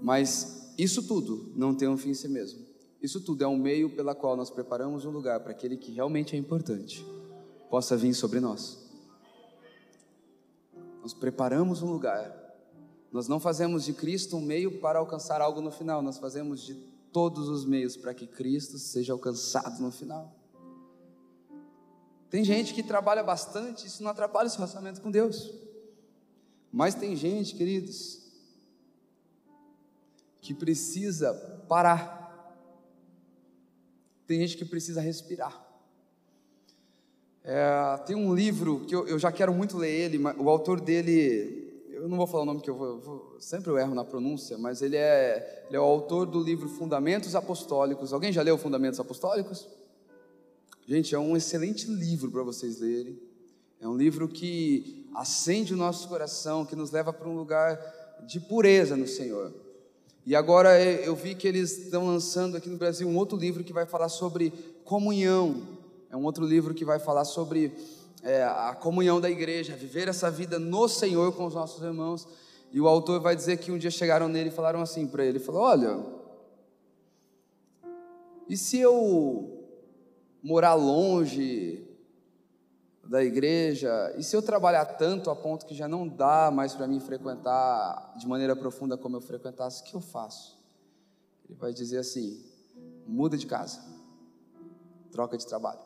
Mas 0.00 0.72
isso 0.78 1.06
tudo 1.06 1.52
não 1.54 1.74
tem 1.74 1.86
um 1.86 1.98
fim 1.98 2.12
em 2.12 2.14
si 2.14 2.28
mesmo. 2.28 2.64
Isso 3.02 3.20
tudo 3.20 3.44
é 3.44 3.46
um 3.46 3.58
meio 3.58 3.94
pela 3.94 4.14
qual 4.14 4.38
nós 4.38 4.48
preparamos 4.48 5.04
um 5.04 5.10
lugar 5.10 5.38
para 5.40 5.50
aquele 5.52 5.76
que 5.76 5.92
realmente 5.92 6.34
é 6.34 6.38
importante 6.38 7.19
possa 7.70 7.96
vir 7.96 8.12
sobre 8.12 8.40
nós. 8.40 8.78
Nós 11.00 11.14
preparamos 11.14 11.82
um 11.82 11.90
lugar. 11.90 12.36
Nós 13.10 13.26
não 13.26 13.40
fazemos 13.40 13.84
de 13.84 13.94
Cristo 13.94 14.36
um 14.36 14.40
meio 14.40 14.80
para 14.80 14.98
alcançar 14.98 15.40
algo 15.40 15.60
no 15.60 15.70
final, 15.70 16.02
nós 16.02 16.18
fazemos 16.18 16.60
de 16.60 16.74
todos 17.12 17.48
os 17.48 17.64
meios 17.64 17.96
para 17.96 18.12
que 18.12 18.26
Cristo 18.26 18.78
seja 18.78 19.12
alcançado 19.12 19.80
no 19.80 19.90
final. 19.90 20.36
Tem 22.28 22.44
gente 22.44 22.74
que 22.74 22.82
trabalha 22.82 23.22
bastante, 23.22 23.86
isso 23.86 24.02
não 24.02 24.10
atrapalha 24.10 24.46
o 24.46 24.50
seu 24.50 24.58
relacionamento 24.58 25.00
com 25.00 25.10
Deus. 25.10 25.52
Mas 26.70 26.94
tem 26.94 27.16
gente, 27.16 27.56
queridos, 27.56 28.20
que 30.40 30.54
precisa 30.54 31.34
parar 31.68 32.20
tem 34.30 34.38
gente 34.38 34.56
que 34.56 34.64
precisa 34.64 35.00
respirar. 35.00 35.60
É, 37.44 37.96
tem 38.06 38.16
um 38.16 38.34
livro 38.34 38.80
que 38.80 38.94
eu, 38.94 39.06
eu, 39.06 39.18
já 39.18 39.32
quero 39.32 39.52
muito 39.52 39.76
ler 39.78 39.90
ele, 39.90 40.18
o 40.38 40.48
autor 40.48 40.80
dele, 40.80 41.84
eu 41.90 42.08
não 42.08 42.16
vou 42.16 42.26
falar 42.26 42.42
o 42.42 42.46
nome 42.46 42.60
que 42.60 42.68
eu 42.68 42.76
vou, 42.76 43.00
vou 43.00 43.36
sempre 43.40 43.70
eu 43.70 43.78
erro 43.78 43.94
na 43.94 44.04
pronúncia, 44.04 44.58
mas 44.58 44.82
ele 44.82 44.96
é, 44.96 45.64
ele 45.68 45.76
é 45.76 45.80
o 45.80 45.84
autor 45.84 46.26
do 46.26 46.42
livro 46.42 46.68
Fundamentos 46.68 47.34
Apostólicos. 47.34 48.12
Alguém 48.12 48.32
já 48.32 48.42
leu 48.42 48.58
Fundamentos 48.58 49.00
Apostólicos? 49.00 49.66
Gente, 50.86 51.14
é 51.14 51.18
um 51.18 51.36
excelente 51.36 51.86
livro 51.86 52.30
para 52.30 52.42
vocês 52.42 52.80
lerem. 52.80 53.18
É 53.80 53.88
um 53.88 53.96
livro 53.96 54.28
que 54.28 55.08
acende 55.14 55.72
o 55.72 55.76
nosso 55.76 56.06
coração, 56.08 56.66
que 56.66 56.76
nos 56.76 56.90
leva 56.90 57.12
para 57.12 57.28
um 57.28 57.36
lugar 57.36 57.80
de 58.26 58.38
pureza 58.38 58.96
no 58.96 59.06
Senhor. 59.06 59.52
E 60.26 60.36
agora 60.36 60.80
eu 60.82 61.16
vi 61.16 61.34
que 61.34 61.48
eles 61.48 61.78
estão 61.78 62.06
lançando 62.06 62.56
aqui 62.56 62.68
no 62.68 62.76
Brasil 62.76 63.08
um 63.08 63.16
outro 63.16 63.38
livro 63.38 63.64
que 63.64 63.72
vai 63.72 63.86
falar 63.86 64.10
sobre 64.10 64.52
comunhão. 64.84 65.78
É 66.10 66.16
um 66.16 66.24
outro 66.24 66.44
livro 66.44 66.74
que 66.74 66.84
vai 66.84 66.98
falar 66.98 67.24
sobre 67.24 67.72
é, 68.22 68.42
a 68.42 68.74
comunhão 68.74 69.20
da 69.20 69.30
igreja, 69.30 69.76
viver 69.76 70.08
essa 70.08 70.30
vida 70.30 70.58
no 70.58 70.88
Senhor 70.88 71.32
com 71.34 71.46
os 71.46 71.54
nossos 71.54 71.82
irmãos. 71.82 72.26
E 72.72 72.80
o 72.80 72.88
autor 72.88 73.20
vai 73.20 73.34
dizer 73.34 73.58
que 73.58 73.72
um 73.72 73.78
dia 73.78 73.90
chegaram 73.90 74.28
nele 74.28 74.50
e 74.50 74.52
falaram 74.52 74.80
assim 74.82 75.06
para 75.06 75.24
ele: 75.24 75.38
falou, 75.38 75.62
Olha, 75.62 76.04
e 78.48 78.56
se 78.56 78.78
eu 78.78 79.64
morar 80.42 80.74
longe 80.74 81.86
da 83.04 83.24
igreja, 83.24 84.14
e 84.16 84.22
se 84.22 84.36
eu 84.36 84.42
trabalhar 84.42 84.84
tanto 84.84 85.30
a 85.30 85.36
ponto 85.36 85.66
que 85.66 85.74
já 85.74 85.88
não 85.88 86.06
dá 86.06 86.50
mais 86.50 86.74
para 86.74 86.86
mim 86.86 87.00
frequentar 87.00 88.14
de 88.16 88.26
maneira 88.26 88.54
profunda 88.54 88.96
como 88.96 89.16
eu 89.16 89.20
frequentasse, 89.20 89.82
o 89.82 89.84
que 89.84 89.94
eu 89.94 90.00
faço? 90.00 90.58
Ele 91.44 91.56
vai 91.58 91.72
dizer 91.72 91.98
assim: 91.98 92.44
muda 93.06 93.36
de 93.36 93.46
casa, 93.46 93.80
troca 95.10 95.36
de 95.36 95.46
trabalho, 95.46 95.80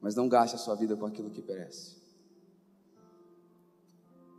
mas 0.00 0.14
não 0.14 0.28
gaste 0.28 0.56
a 0.56 0.58
sua 0.58 0.74
vida 0.74 0.96
com 0.96 1.06
aquilo 1.06 1.30
que 1.30 1.42
perece. 1.42 1.96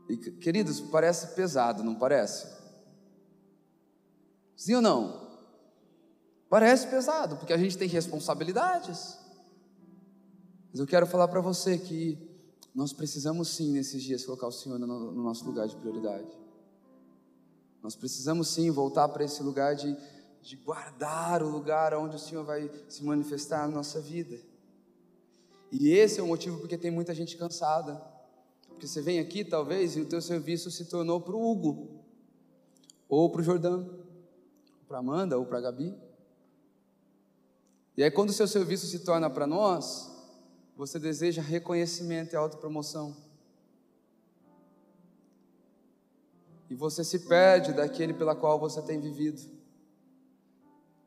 E, 0.09 0.17
queridos, 0.17 0.79
parece 0.79 1.35
pesado, 1.35 1.83
não 1.83 1.93
parece? 1.93 2.47
Sim 4.55 4.75
ou 4.75 4.81
não? 4.81 5.29
Parece 6.49 6.87
pesado, 6.87 7.37
porque 7.37 7.53
a 7.53 7.57
gente 7.57 7.77
tem 7.77 7.87
responsabilidades. 7.87 9.19
Mas 10.71 10.79
eu 10.79 10.87
quero 10.87 11.05
falar 11.05 11.27
para 11.27 11.41
você 11.41 11.77
que 11.77 12.17
nós 12.73 12.91
precisamos 12.91 13.49
sim, 13.49 13.71
nesses 13.71 14.01
dias, 14.01 14.25
colocar 14.25 14.47
o 14.47 14.51
Senhor 14.51 14.79
no, 14.79 14.87
no 14.87 15.23
nosso 15.23 15.45
lugar 15.45 15.67
de 15.67 15.75
prioridade. 15.75 16.27
Nós 17.81 17.95
precisamos 17.95 18.49
sim 18.49 18.69
voltar 18.71 19.07
para 19.09 19.23
esse 19.23 19.41
lugar 19.43 19.75
de, 19.75 19.95
de 20.41 20.55
guardar 20.57 21.43
o 21.43 21.49
lugar 21.49 21.93
onde 21.93 22.15
o 22.15 22.19
Senhor 22.19 22.43
vai 22.43 22.69
se 22.87 23.03
manifestar 23.03 23.67
na 23.67 23.75
nossa 23.75 24.01
vida. 24.01 24.39
E 25.71 25.89
esse 25.89 26.19
é 26.19 26.23
o 26.23 26.27
motivo 26.27 26.59
porque 26.59 26.77
tem 26.77 26.91
muita 26.91 27.13
gente 27.13 27.37
cansada. 27.37 28.01
Porque 28.67 28.87
você 28.87 29.01
vem 29.01 29.19
aqui, 29.19 29.43
talvez, 29.43 29.95
e 29.95 30.01
o 30.01 30.05
teu 30.05 30.21
serviço 30.21 30.71
se 30.71 30.85
tornou 30.85 31.19
para 31.19 31.35
o 31.35 31.51
Hugo, 31.51 32.01
ou 33.07 33.29
para 33.29 33.41
o 33.41 33.43
Jordão, 33.43 34.05
para 34.87 34.99
Amanda, 34.99 35.37
ou 35.37 35.45
para 35.45 35.59
Gabi. 35.59 35.93
E 37.97 38.03
aí, 38.03 38.09
quando 38.09 38.29
o 38.29 38.33
seu 38.33 38.47
serviço 38.47 38.87
se 38.87 38.99
torna 38.99 39.29
para 39.29 39.45
nós, 39.45 40.09
você 40.77 40.97
deseja 40.97 41.41
reconhecimento 41.41 42.31
e 42.31 42.37
autopromoção. 42.37 43.13
E 46.69 46.75
você 46.75 47.03
se 47.03 47.27
perde 47.27 47.73
daquele 47.73 48.13
pela 48.13 48.33
qual 48.33 48.57
você 48.57 48.81
tem 48.81 48.99
vivido. 48.99 49.41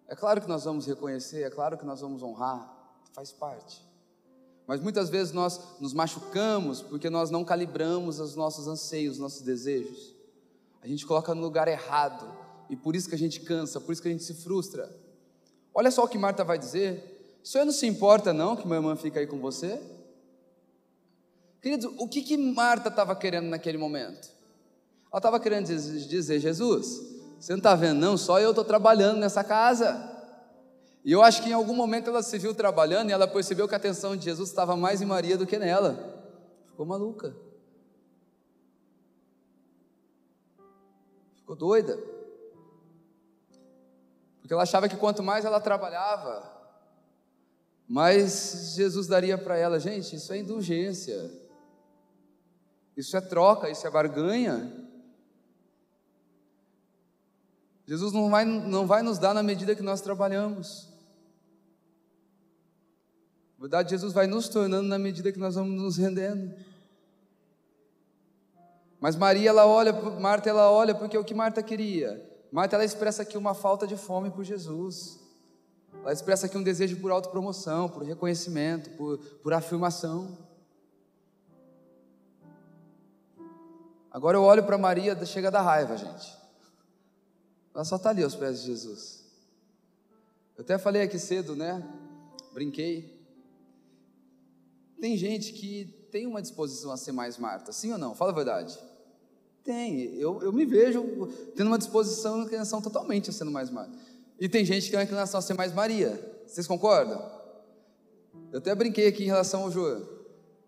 É 0.07 0.15
claro 0.15 0.43
que 0.43 0.49
nós 0.49 0.65
vamos 0.65 0.85
reconhecer, 0.87 1.43
é 1.43 1.49
claro 1.49 1.79
que 1.79 1.87
nós 1.87 2.03
vamos 2.03 2.23
honrar, 2.23 2.71
faz 3.15 3.33
parte. 3.33 3.92
Mas 4.73 4.81
muitas 4.81 5.11
vezes 5.11 5.35
nós 5.35 5.61
nos 5.79 5.93
machucamos 5.93 6.81
porque 6.81 7.11
nós 7.11 7.29
não 7.29 7.45
calibramos 7.45 8.19
os 8.19 8.35
nossos 8.35 8.67
anseios, 8.67 9.17
os 9.17 9.21
nossos 9.21 9.43
desejos. 9.43 10.15
A 10.81 10.89
gente 10.89 11.05
coloca 11.05 11.35
no 11.35 11.43
lugar 11.43 11.69
errado 11.69 12.27
e 12.71 12.75
por 12.75 12.97
isso 12.97 13.07
que 13.07 13.15
a 13.15 13.19
gente 13.19 13.41
cansa, 13.41 13.79
por 13.79 13.93
isso 13.93 14.01
que 14.01 14.09
a 14.09 14.11
gente 14.11 14.25
se 14.25 14.33
frustra. 14.33 14.91
Olha 15.75 15.91
só 15.91 16.05
o 16.05 16.09
que 16.09 16.17
Marta 16.17 16.43
vai 16.43 16.59
dizer: 16.59 17.37
o 17.45 17.47
senhor 17.47 17.67
não 17.67 17.73
se 17.73 17.87
importa, 17.87 18.33
não, 18.33 18.57
que 18.57 18.67
minha 18.67 18.79
irmã 18.79 18.97
fica 18.97 19.21
aí 19.21 19.27
com 19.27 19.39
você? 19.41 19.79
Queridos, 21.61 21.93
o 21.99 22.09
que, 22.09 22.23
que 22.23 22.39
Marta 22.39 22.89
estava 22.89 23.15
querendo 23.15 23.49
naquele 23.49 23.77
momento? 23.77 24.31
Ela 25.13 25.19
estava 25.19 25.39
querendo 25.39 25.67
dizer, 25.67 26.41
Jesus, 26.41 26.99
você 27.39 27.53
não 27.53 27.59
está 27.59 27.75
vendo, 27.75 28.01
não? 28.01 28.17
Só 28.17 28.41
eu 28.41 28.53
estou 28.53 28.65
trabalhando 28.65 29.19
nessa 29.19 29.45
casa. 29.45 30.12
E 31.05 31.11
eu 31.11 31.23
acho 31.23 31.43
que 31.43 31.51
em 31.51 31.53
algum 31.53 31.75
momento 31.75 32.11
ela 32.11 32.23
se 32.23 32.39
viu 32.39 32.55
trabalhando 32.55 33.11
e 33.11 33.13
ela 33.13 33.27
percebeu 33.27 33.67
que 33.67 33.75
a 33.75 33.77
atenção 33.77 34.17
de 34.17 34.25
Jesus 34.25 34.51
estava 34.51 34.77
mais 34.77 35.03
em 35.03 35.07
Maria 35.07 35.37
do 35.37 35.47
que 35.47 35.59
nela. 35.59 36.23
Ficou 36.67 36.87
maluca. 36.87 37.35
Ficou 41.35 41.57
doida. 41.57 41.99
Porque 44.41 44.53
ela 44.53 44.63
achava 44.63 44.89
que 44.89 44.97
quanto 44.97 45.23
mais 45.23 45.45
ela 45.45 45.61
trabalhava, 45.61 46.51
mais 47.89 48.75
Jesus 48.77 49.09
daria 49.09 49.37
para 49.37 49.57
ela. 49.57 49.81
Gente, 49.81 50.15
isso 50.15 50.33
é 50.33 50.39
indulgência. 50.39 51.31
Isso 52.97 53.17
é 53.17 53.21
troca, 53.21 53.69
isso 53.71 53.85
é 53.87 53.91
barganha. 53.91 54.89
Jesus 57.87 58.13
não 58.13 58.31
vai, 58.31 58.45
não 58.45 58.87
vai 58.87 59.03
nos 59.03 59.19
dar 59.19 59.35
na 59.35 59.43
medida 59.43 59.75
que 59.75 59.83
nós 59.83 60.01
trabalhamos. 60.01 60.92
Na 63.63 63.69
verdade, 63.69 63.91
Jesus 63.91 64.13
vai 64.13 64.27
nos 64.27 64.49
tornando 64.49 64.89
na 64.89 64.99
medida 64.99 65.31
que 65.31 65.39
nós 65.39 65.55
vamos 65.55 65.81
nos 65.81 65.97
rendendo. 65.97 66.53
Mas 68.99 69.15
Maria, 69.15 69.51
ela 69.51 69.65
olha, 69.65 69.93
Marta, 69.93 70.51
ela 70.51 70.69
olha, 70.69 70.97
porque 70.97 71.17
o 71.17 71.23
que 71.23 71.33
Marta 71.33 71.63
queria? 71.63 72.29
Marta, 72.51 72.75
ela 72.75 72.85
expressa 72.85 73.23
aqui 73.23 73.39
uma 73.39 73.55
falta 73.55 73.87
de 73.87 73.97
fome 73.97 74.33
por 74.33 74.43
Jesus. 74.43 75.21
Ela 76.01 76.13
expressa 76.13 76.47
aqui 76.47 76.59
um 76.59 76.63
desejo 76.65 77.01
por 77.01 77.13
autopromoção, 77.13 77.89
por 77.89 78.03
reconhecimento, 78.03 78.91
por, 78.97 79.19
por 79.19 79.53
afirmação. 79.53 80.37
Agora 84.11 84.37
eu 84.37 84.43
olho 84.43 84.65
para 84.65 84.77
Maria, 84.77 85.25
chega 85.25 85.53
da 85.53 85.63
raiva, 85.63 85.97
gente. 85.97 86.37
Ela 87.73 87.85
só 87.85 87.95
está 87.95 88.11
ali 88.11 88.25
aos 88.25 88.35
pés 88.35 88.59
de 88.59 88.67
Jesus. 88.67 89.25
Eu 90.59 90.65
até 90.65 90.79
falei 90.79 91.03
aqui 91.03 91.17
cedo, 91.17 91.55
né? 91.55 91.81
Brinquei. 92.53 93.12
Tem 95.03 95.17
gente 95.17 95.53
que 95.53 95.87
tem 96.13 96.29
uma 96.29 96.41
disposição 96.41 96.93
a 96.93 96.97
ser 96.97 97.11
mais 97.11 97.37
Marta, 97.37 97.73
sim 97.73 97.91
ou 97.91 97.99
não? 97.99 98.15
Fala 98.15 98.31
a 98.31 98.35
verdade. 98.37 98.79
Tem. 99.65 100.15
Eu, 100.15 100.41
eu 100.45 100.53
me 100.53 100.65
vejo 100.65 101.03
tendo 101.57 101.67
uma 101.67 101.77
disposição 101.77 102.39
e 102.39 102.45
inclinação 102.45 102.81
totalmente 102.81 103.29
a 103.29 103.33
sendo 103.33 103.51
mais 103.51 103.69
Marta. 103.69 103.99
E 104.39 104.49
tem 104.49 104.65
gente 104.65 104.85
que 104.85 104.91
tem 104.91 105.01
uma 105.01 105.03
inclinação 105.03 105.39
a 105.39 105.43
ser 105.43 105.55
mais 105.55 105.75
Maria. 105.75 106.41
Vocês 106.47 106.69
concordam? 106.69 107.21
Eu 108.53 108.61
até 108.61 108.73
brinquei 108.77 109.09
aqui 109.09 109.25
em 109.25 109.27
relação 109.27 109.65
ao 109.65 109.73
João. 109.73 110.07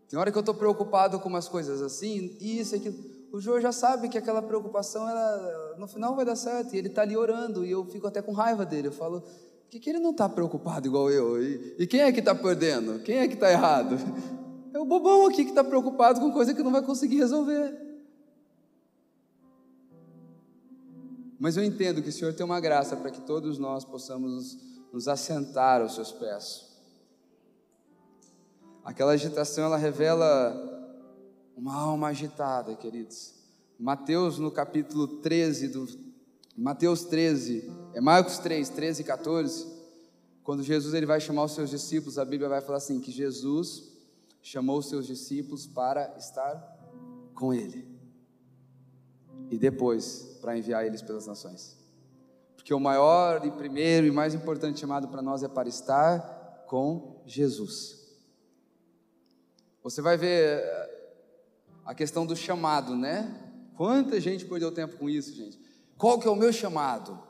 Tem 0.08 0.18
hora 0.18 0.32
que 0.32 0.36
eu 0.36 0.40
estou 0.40 0.56
preocupado 0.56 1.20
com 1.20 1.28
umas 1.28 1.46
coisas 1.46 1.80
assim, 1.80 2.36
isso 2.40 2.74
aquilo 2.74 3.14
o 3.30 3.40
João 3.40 3.60
já 3.60 3.72
sabe 3.72 4.08
que 4.08 4.18
aquela 4.18 4.40
preocupação, 4.42 5.08
ela, 5.08 5.74
no 5.76 5.88
final 5.88 6.14
vai 6.14 6.24
dar 6.24 6.36
certo, 6.36 6.74
e 6.74 6.78
ele 6.78 6.86
está 6.86 7.02
ali 7.02 7.16
orando, 7.16 7.64
e 7.64 7.70
eu 7.72 7.84
fico 7.84 8.06
até 8.06 8.22
com 8.22 8.30
raiva 8.30 8.64
dele. 8.64 8.86
Eu 8.86 8.92
falo, 8.92 9.24
que, 9.74 9.80
que 9.80 9.90
ele 9.90 9.98
não 9.98 10.12
está 10.12 10.28
preocupado 10.28 10.86
igual 10.86 11.10
eu? 11.10 11.42
E, 11.42 11.74
e 11.80 11.86
quem 11.86 12.00
é 12.00 12.12
que 12.12 12.20
está 12.20 12.32
perdendo? 12.32 13.00
Quem 13.02 13.18
é 13.18 13.26
que 13.26 13.34
está 13.34 13.50
errado? 13.50 13.96
É 14.72 14.78
o 14.78 14.84
bobão 14.84 15.26
aqui 15.26 15.42
que 15.42 15.50
está 15.50 15.64
preocupado 15.64 16.20
com 16.20 16.30
coisa 16.30 16.54
que 16.54 16.62
não 16.62 16.70
vai 16.70 16.80
conseguir 16.80 17.16
resolver. 17.16 17.76
Mas 21.40 21.56
eu 21.56 21.64
entendo 21.64 22.00
que 22.02 22.08
o 22.08 22.12
Senhor 22.12 22.32
tem 22.34 22.46
uma 22.46 22.60
graça 22.60 22.96
para 22.96 23.10
que 23.10 23.20
todos 23.20 23.58
nós 23.58 23.84
possamos 23.84 24.56
nos 24.92 25.08
assentar 25.08 25.80
aos 25.80 25.96
seus 25.96 26.12
pés. 26.12 26.72
Aquela 28.84 29.10
agitação, 29.10 29.64
ela 29.64 29.76
revela 29.76 30.54
uma 31.56 31.74
alma 31.74 32.08
agitada, 32.08 32.76
queridos. 32.76 33.34
Mateus 33.76 34.38
no 34.38 34.52
capítulo 34.52 35.08
13 35.20 35.66
do 35.66 35.88
Mateus 36.56 37.04
13, 37.04 37.68
é 37.94 38.00
Marcos 38.00 38.38
3, 38.38 38.68
13 38.68 39.02
e 39.02 39.04
14, 39.04 39.66
quando 40.42 40.62
Jesus 40.62 40.92
ele 40.94 41.06
vai 41.06 41.20
chamar 41.20 41.44
os 41.44 41.52
seus 41.52 41.70
discípulos, 41.70 42.18
a 42.18 42.24
Bíblia 42.24 42.48
vai 42.48 42.60
falar 42.60 42.78
assim 42.78 43.00
que 43.00 43.10
Jesus 43.10 43.84
chamou 44.42 44.78
os 44.78 44.88
seus 44.88 45.06
discípulos 45.06 45.66
para 45.66 46.14
estar 46.18 46.54
com 47.34 47.54
ele. 47.54 47.88
E 49.50 49.56
depois 49.56 50.38
para 50.40 50.58
enviar 50.58 50.84
eles 50.84 51.00
pelas 51.00 51.26
nações. 51.26 51.78
Porque 52.56 52.74
o 52.74 52.80
maior 52.80 53.46
e 53.46 53.50
primeiro 53.50 54.06
e 54.06 54.10
mais 54.10 54.34
importante 54.34 54.80
chamado 54.80 55.08
para 55.08 55.22
nós 55.22 55.42
é 55.42 55.48
para 55.48 55.68
estar 55.68 56.64
com 56.66 57.22
Jesus. 57.24 58.04
Você 59.82 60.02
vai 60.02 60.16
ver 60.16 60.62
a 61.84 61.94
questão 61.94 62.26
do 62.26 62.34
chamado, 62.34 62.96
né? 62.96 63.52
Quanta 63.76 64.20
gente 64.20 64.44
perdeu 64.44 64.72
tempo 64.72 64.96
com 64.96 65.08
isso, 65.08 65.32
gente? 65.34 65.58
Qual 65.96 66.18
que 66.18 66.26
é 66.26 66.30
o 66.30 66.36
meu 66.36 66.52
chamado? 66.52 67.23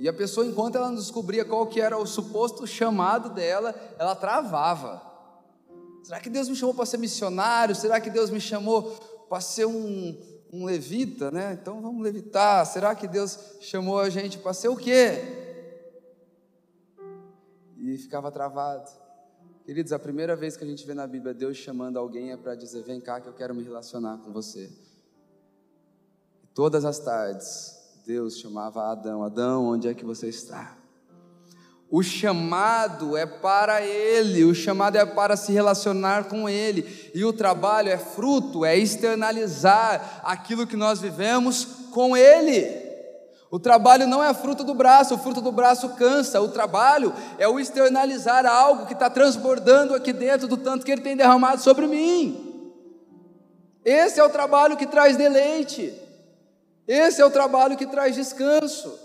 E 0.00 0.08
a 0.08 0.14
pessoa, 0.14 0.46
enquanto 0.46 0.76
ela 0.76 0.88
não 0.88 0.94
descobria 0.94 1.44
qual 1.44 1.66
que 1.66 1.78
era 1.78 1.98
o 1.98 2.06
suposto 2.06 2.66
chamado 2.66 3.28
dela, 3.28 3.74
ela 3.98 4.16
travava. 4.16 5.02
Será 6.02 6.18
que 6.18 6.30
Deus 6.30 6.48
me 6.48 6.56
chamou 6.56 6.74
para 6.74 6.86
ser 6.86 6.96
missionário? 6.96 7.74
Será 7.74 8.00
que 8.00 8.08
Deus 8.08 8.30
me 8.30 8.40
chamou 8.40 8.96
para 9.28 9.42
ser 9.42 9.66
um, 9.66 10.18
um 10.50 10.64
levita, 10.64 11.30
né? 11.30 11.52
Então 11.60 11.82
vamos 11.82 12.02
levitar. 12.02 12.64
Será 12.64 12.94
que 12.94 13.06
Deus 13.06 13.38
chamou 13.60 14.00
a 14.00 14.08
gente 14.08 14.38
para 14.38 14.54
ser 14.54 14.68
o 14.68 14.76
quê? 14.76 15.18
E 17.76 17.98
ficava 17.98 18.32
travado. 18.32 18.90
Queridos, 19.66 19.92
a 19.92 19.98
primeira 19.98 20.34
vez 20.34 20.56
que 20.56 20.64
a 20.64 20.66
gente 20.66 20.86
vê 20.86 20.94
na 20.94 21.06
Bíblia 21.06 21.34
Deus 21.34 21.58
chamando 21.58 21.98
alguém 21.98 22.32
é 22.32 22.38
para 22.38 22.54
dizer: 22.54 22.82
vem 22.84 23.02
cá 23.02 23.20
que 23.20 23.28
eu 23.28 23.34
quero 23.34 23.54
me 23.54 23.62
relacionar 23.62 24.16
com 24.24 24.32
você. 24.32 24.64
E 26.42 26.46
todas 26.54 26.86
as 26.86 26.98
tardes, 26.98 27.79
Deus 28.06 28.38
chamava 28.38 28.90
Adão: 28.90 29.22
Adão, 29.22 29.66
onde 29.66 29.88
é 29.88 29.94
que 29.94 30.04
você 30.04 30.28
está? 30.28 30.76
O 31.90 32.02
chamado 32.02 33.16
é 33.16 33.26
para 33.26 33.82
ele, 33.82 34.44
o 34.44 34.54
chamado 34.54 34.96
é 34.96 35.04
para 35.04 35.36
se 35.36 35.50
relacionar 35.52 36.24
com 36.24 36.48
ele, 36.48 37.10
e 37.12 37.24
o 37.24 37.32
trabalho 37.32 37.88
é 37.88 37.98
fruto, 37.98 38.64
é 38.64 38.78
externalizar 38.78 40.20
aquilo 40.22 40.68
que 40.68 40.76
nós 40.76 41.00
vivemos 41.00 41.64
com 41.90 42.16
ele. 42.16 42.88
O 43.50 43.58
trabalho 43.58 44.06
não 44.06 44.22
é 44.22 44.32
fruto 44.32 44.62
do 44.62 44.72
braço, 44.72 45.14
o 45.14 45.18
fruto 45.18 45.40
do 45.40 45.50
braço 45.50 45.88
cansa. 45.96 46.40
O 46.40 46.48
trabalho 46.48 47.12
é 47.36 47.48
o 47.48 47.58
externalizar 47.58 48.46
algo 48.46 48.86
que 48.86 48.92
está 48.92 49.10
transbordando 49.10 49.92
aqui 49.92 50.12
dentro 50.12 50.46
do 50.46 50.56
tanto 50.56 50.86
que 50.86 50.92
ele 50.92 51.00
tem 51.00 51.16
derramado 51.16 51.60
sobre 51.60 51.88
mim. 51.88 52.46
Esse 53.84 54.20
é 54.20 54.24
o 54.24 54.30
trabalho 54.30 54.76
que 54.76 54.86
traz 54.86 55.16
deleite. 55.16 55.92
Esse 56.92 57.22
é 57.22 57.24
o 57.24 57.30
trabalho 57.30 57.76
que 57.76 57.86
traz 57.86 58.16
descanso. 58.16 58.98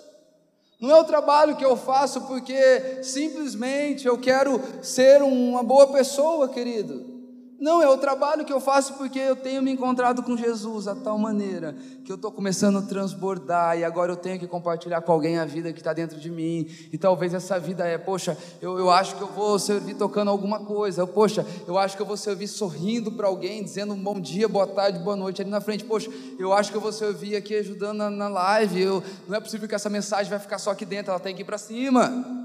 Não 0.81 0.89
é 0.89 0.99
o 0.99 1.03
trabalho 1.03 1.55
que 1.55 1.63
eu 1.63 1.77
faço 1.77 2.21
porque 2.21 3.03
simplesmente 3.03 4.07
eu 4.07 4.17
quero 4.17 4.59
ser 4.81 5.21
uma 5.21 5.61
boa 5.61 5.85
pessoa, 5.93 6.49
querido. 6.49 7.14
Não, 7.59 7.81
é 7.81 7.87
o 7.87 7.97
trabalho 7.97 8.43
que 8.43 8.51
eu 8.51 8.59
faço 8.59 8.95
porque 8.95 9.17
eu 9.17 9.35
tenho 9.35 9.61
me 9.61 9.71
encontrado 9.71 10.21
com 10.21 10.35
Jesus 10.35 10.87
a 10.87 10.95
tal 10.95 11.17
maneira 11.17 11.75
que 12.03 12.11
eu 12.11 12.17
estou 12.17 12.31
começando 12.31 12.77
a 12.77 12.81
transbordar 12.81 13.79
e 13.79 13.83
agora 13.83 14.11
eu 14.11 14.15
tenho 14.15 14.37
que 14.37 14.45
compartilhar 14.45 15.01
com 15.01 15.11
alguém 15.11 15.39
a 15.39 15.45
vida 15.45 15.73
que 15.73 15.79
está 15.79 15.93
dentro 15.93 16.19
de 16.19 16.29
mim. 16.29 16.67
E 16.91 16.97
talvez 16.97 17.33
essa 17.33 17.57
vida 17.57 17.87
é, 17.87 17.97
poxa, 17.97 18.37
eu, 18.61 18.77
eu 18.77 18.91
acho 18.91 19.15
que 19.15 19.21
eu 19.21 19.27
vou 19.27 19.57
servir 19.57 19.95
tocando 19.95 20.29
alguma 20.29 20.59
coisa. 20.59 21.07
Poxa, 21.07 21.45
eu 21.65 21.77
acho 21.77 21.95
que 21.95 22.01
eu 22.01 22.05
vou 22.05 22.17
servir 22.17 22.47
sorrindo 22.47 23.11
para 23.11 23.27
alguém, 23.27 23.63
dizendo 23.63 23.93
um 23.93 24.03
bom 24.03 24.19
dia, 24.19 24.47
boa 24.47 24.67
tarde, 24.67 24.99
boa 24.99 25.15
noite 25.15 25.41
ali 25.41 25.49
na 25.49 25.61
frente. 25.61 25.83
Poxa, 25.85 26.11
eu 26.37 26.53
acho 26.53 26.71
que 26.71 26.77
eu 26.77 26.81
vou 26.81 26.91
servir 26.91 27.35
aqui 27.35 27.55
ajudando 27.55 27.97
na, 27.97 28.09
na 28.09 28.27
live. 28.27 28.81
Eu, 28.81 29.03
não 29.27 29.37
é 29.37 29.39
possível 29.39 29.67
que 29.67 29.75
essa 29.75 29.89
mensagem 29.89 30.29
vai 30.29 30.39
ficar 30.39 30.59
só 30.59 30.71
aqui 30.71 30.85
dentro, 30.85 31.11
ela 31.11 31.19
tem 31.19 31.33
que 31.33 31.41
ir 31.41 31.45
para 31.45 31.57
cima. 31.57 32.44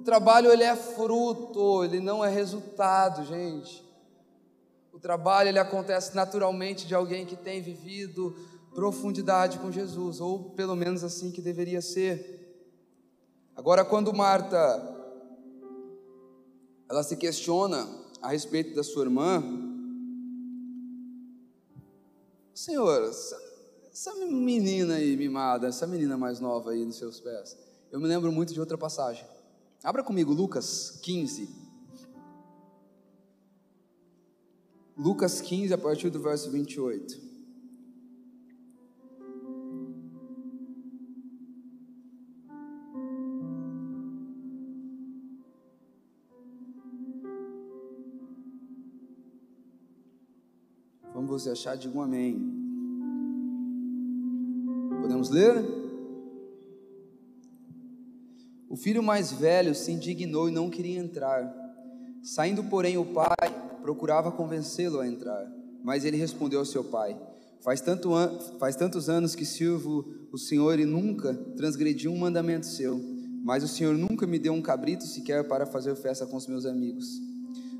O 0.00 0.02
trabalho 0.02 0.50
ele 0.50 0.62
é 0.62 0.74
fruto, 0.74 1.84
ele 1.84 2.00
não 2.00 2.24
é 2.24 2.30
resultado, 2.30 3.22
gente. 3.26 3.84
O 4.90 4.98
trabalho 4.98 5.50
ele 5.50 5.58
acontece 5.58 6.16
naturalmente 6.16 6.86
de 6.86 6.94
alguém 6.94 7.26
que 7.26 7.36
tem 7.36 7.60
vivido 7.60 8.34
profundidade 8.74 9.58
com 9.58 9.70
Jesus, 9.70 10.18
ou 10.18 10.52
pelo 10.52 10.74
menos 10.74 11.04
assim 11.04 11.30
que 11.30 11.42
deveria 11.42 11.82
ser. 11.82 12.64
Agora, 13.54 13.84
quando 13.84 14.10
Marta 14.14 14.56
ela 16.88 17.02
se 17.02 17.14
questiona 17.14 17.86
a 18.22 18.30
respeito 18.30 18.74
da 18.74 18.82
sua 18.82 19.02
irmã, 19.02 19.44
Senhor, 22.54 23.04
essa, 23.04 23.38
essa 23.92 24.14
menina 24.14 24.94
aí 24.94 25.14
mimada, 25.14 25.66
essa 25.66 25.86
menina 25.86 26.16
mais 26.16 26.40
nova 26.40 26.70
aí 26.70 26.86
nos 26.86 26.96
seus 26.96 27.20
pés, 27.20 27.54
eu 27.92 28.00
me 28.00 28.08
lembro 28.08 28.32
muito 28.32 28.54
de 28.54 28.60
outra 28.60 28.78
passagem. 28.78 29.26
Abra 29.82 30.04
comigo 30.04 30.32
Lucas 30.32 31.00
15. 31.02 31.48
Lucas 34.94 35.40
15, 35.40 35.72
a 35.72 35.78
partir 35.78 36.10
do 36.10 36.20
verso 36.20 36.50
28. 36.50 37.30
Vamos 51.14 51.30
você 51.30 51.50
achar, 51.50 51.76
diga 51.76 51.98
um 51.98 52.02
amém. 52.02 52.38
Podemos 55.00 55.30
ler? 55.30 55.89
O 58.70 58.76
filho 58.76 59.02
mais 59.02 59.32
velho 59.32 59.74
se 59.74 59.90
indignou 59.90 60.48
e 60.48 60.52
não 60.52 60.70
queria 60.70 61.00
entrar. 61.00 61.52
Saindo, 62.22 62.62
porém, 62.62 62.96
o 62.96 63.04
pai 63.04 63.34
procurava 63.82 64.30
convencê-lo 64.30 65.00
a 65.00 65.08
entrar, 65.08 65.44
mas 65.82 66.04
ele 66.04 66.16
respondeu 66.16 66.60
ao 66.60 66.64
seu 66.64 66.84
pai: 66.84 67.20
Faz, 67.62 67.80
tanto 67.80 68.14
an 68.14 68.38
faz 68.60 68.76
tantos 68.76 69.08
anos 69.08 69.34
que 69.34 69.44
sirvo 69.44 70.04
o 70.30 70.38
Senhor 70.38 70.78
e 70.78 70.84
nunca 70.84 71.34
transgredi 71.56 72.06
um 72.06 72.16
mandamento 72.16 72.64
seu, 72.64 73.00
mas 73.42 73.64
o 73.64 73.68
Senhor 73.68 73.98
nunca 73.98 74.24
me 74.24 74.38
deu 74.38 74.52
um 74.52 74.62
cabrito 74.62 75.04
sequer 75.04 75.48
para 75.48 75.66
fazer 75.66 75.96
festa 75.96 76.24
com 76.24 76.36
os 76.36 76.46
meus 76.46 76.64
amigos. 76.64 77.20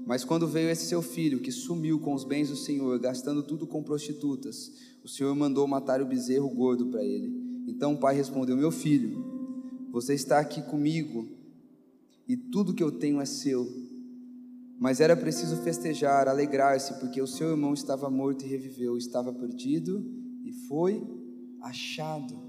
Mas 0.05 0.25
quando 0.25 0.49
veio 0.49 0.71
esse 0.71 0.87
seu 0.87 1.03
filho, 1.03 1.39
que 1.39 1.53
sumiu 1.53 2.01
com 2.01 2.15
os 2.15 2.25
bens 2.25 2.49
do 2.49 2.57
Senhor, 2.57 2.99
gastando 2.99 3.45
tudo 3.45 3.65
com 3.65 3.81
prostitutas, 3.81 4.73
o 5.05 5.09
Senhor 5.09 5.37
mandou 5.37 5.69
matar 5.69 6.03
o 6.03 6.07
bezerro 6.07 6.49
gordo 6.49 6.87
para 6.87 7.05
ele. 7.05 7.33
Então 7.69 7.93
o 7.93 7.99
pai 7.99 8.17
respondeu: 8.17 8.57
Meu 8.57 8.73
filho, 8.73 9.40
você 9.91 10.15
está 10.15 10.39
aqui 10.39 10.63
comigo 10.63 11.29
e 12.29 12.37
tudo 12.37 12.75
que 12.75 12.83
eu 12.83 12.93
tenho 12.93 13.21
é 13.21 13.27
seu. 13.27 13.67
Mas 14.79 15.01
era 15.01 15.17
preciso 15.17 15.57
festejar, 15.59 16.29
alegrar-se, 16.29 16.95
porque 17.01 17.21
o 17.21 17.27
seu 17.27 17.51
irmão 17.51 17.75
estava 17.75 18.09
morto 18.09 18.45
e 18.45 18.49
reviveu, 18.49 18.97
estava 18.97 19.33
perdido 19.33 20.03
e 20.45 20.53
foi 20.69 21.03
achado. 21.61 22.41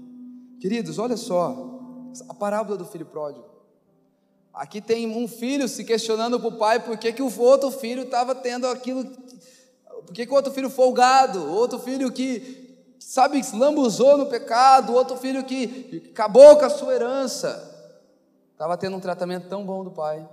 Queridos, 0.60 0.98
olha 0.98 1.16
só, 1.16 2.10
a 2.28 2.34
parábola 2.34 2.78
do 2.78 2.86
filho 2.86 3.04
pródigo. 3.04 3.44
Aqui 4.54 4.80
tem 4.80 5.08
um 5.08 5.26
filho 5.26 5.66
se 5.66 5.82
questionando 5.82 6.38
para 6.38 6.48
o 6.48 6.58
pai 6.58 6.78
por 6.78 6.96
que, 6.98 7.12
que 7.12 7.22
o 7.22 7.40
outro 7.40 7.70
filho 7.70 8.02
estava 8.02 8.34
tendo 8.34 8.66
aquilo, 8.66 9.04
por 9.04 10.12
que, 10.12 10.26
que 10.26 10.32
o 10.32 10.36
outro 10.36 10.52
filho 10.52 10.70
folgado, 10.70 11.42
outro 11.50 11.78
filho 11.78 12.12
que 12.12 12.61
sabe, 13.04 13.40
lambuzou 13.52 14.16
no 14.16 14.26
pecado, 14.26 14.94
outro 14.94 15.16
filho 15.16 15.44
que 15.44 16.10
acabou 16.12 16.56
com 16.56 16.64
a 16.64 16.70
sua 16.70 16.94
herança, 16.94 17.70
estava 18.52 18.76
tendo 18.76 18.96
um 18.96 19.00
tratamento 19.00 19.48
tão 19.48 19.64
bom 19.64 19.82
do 19.82 19.90
pai. 19.90 20.28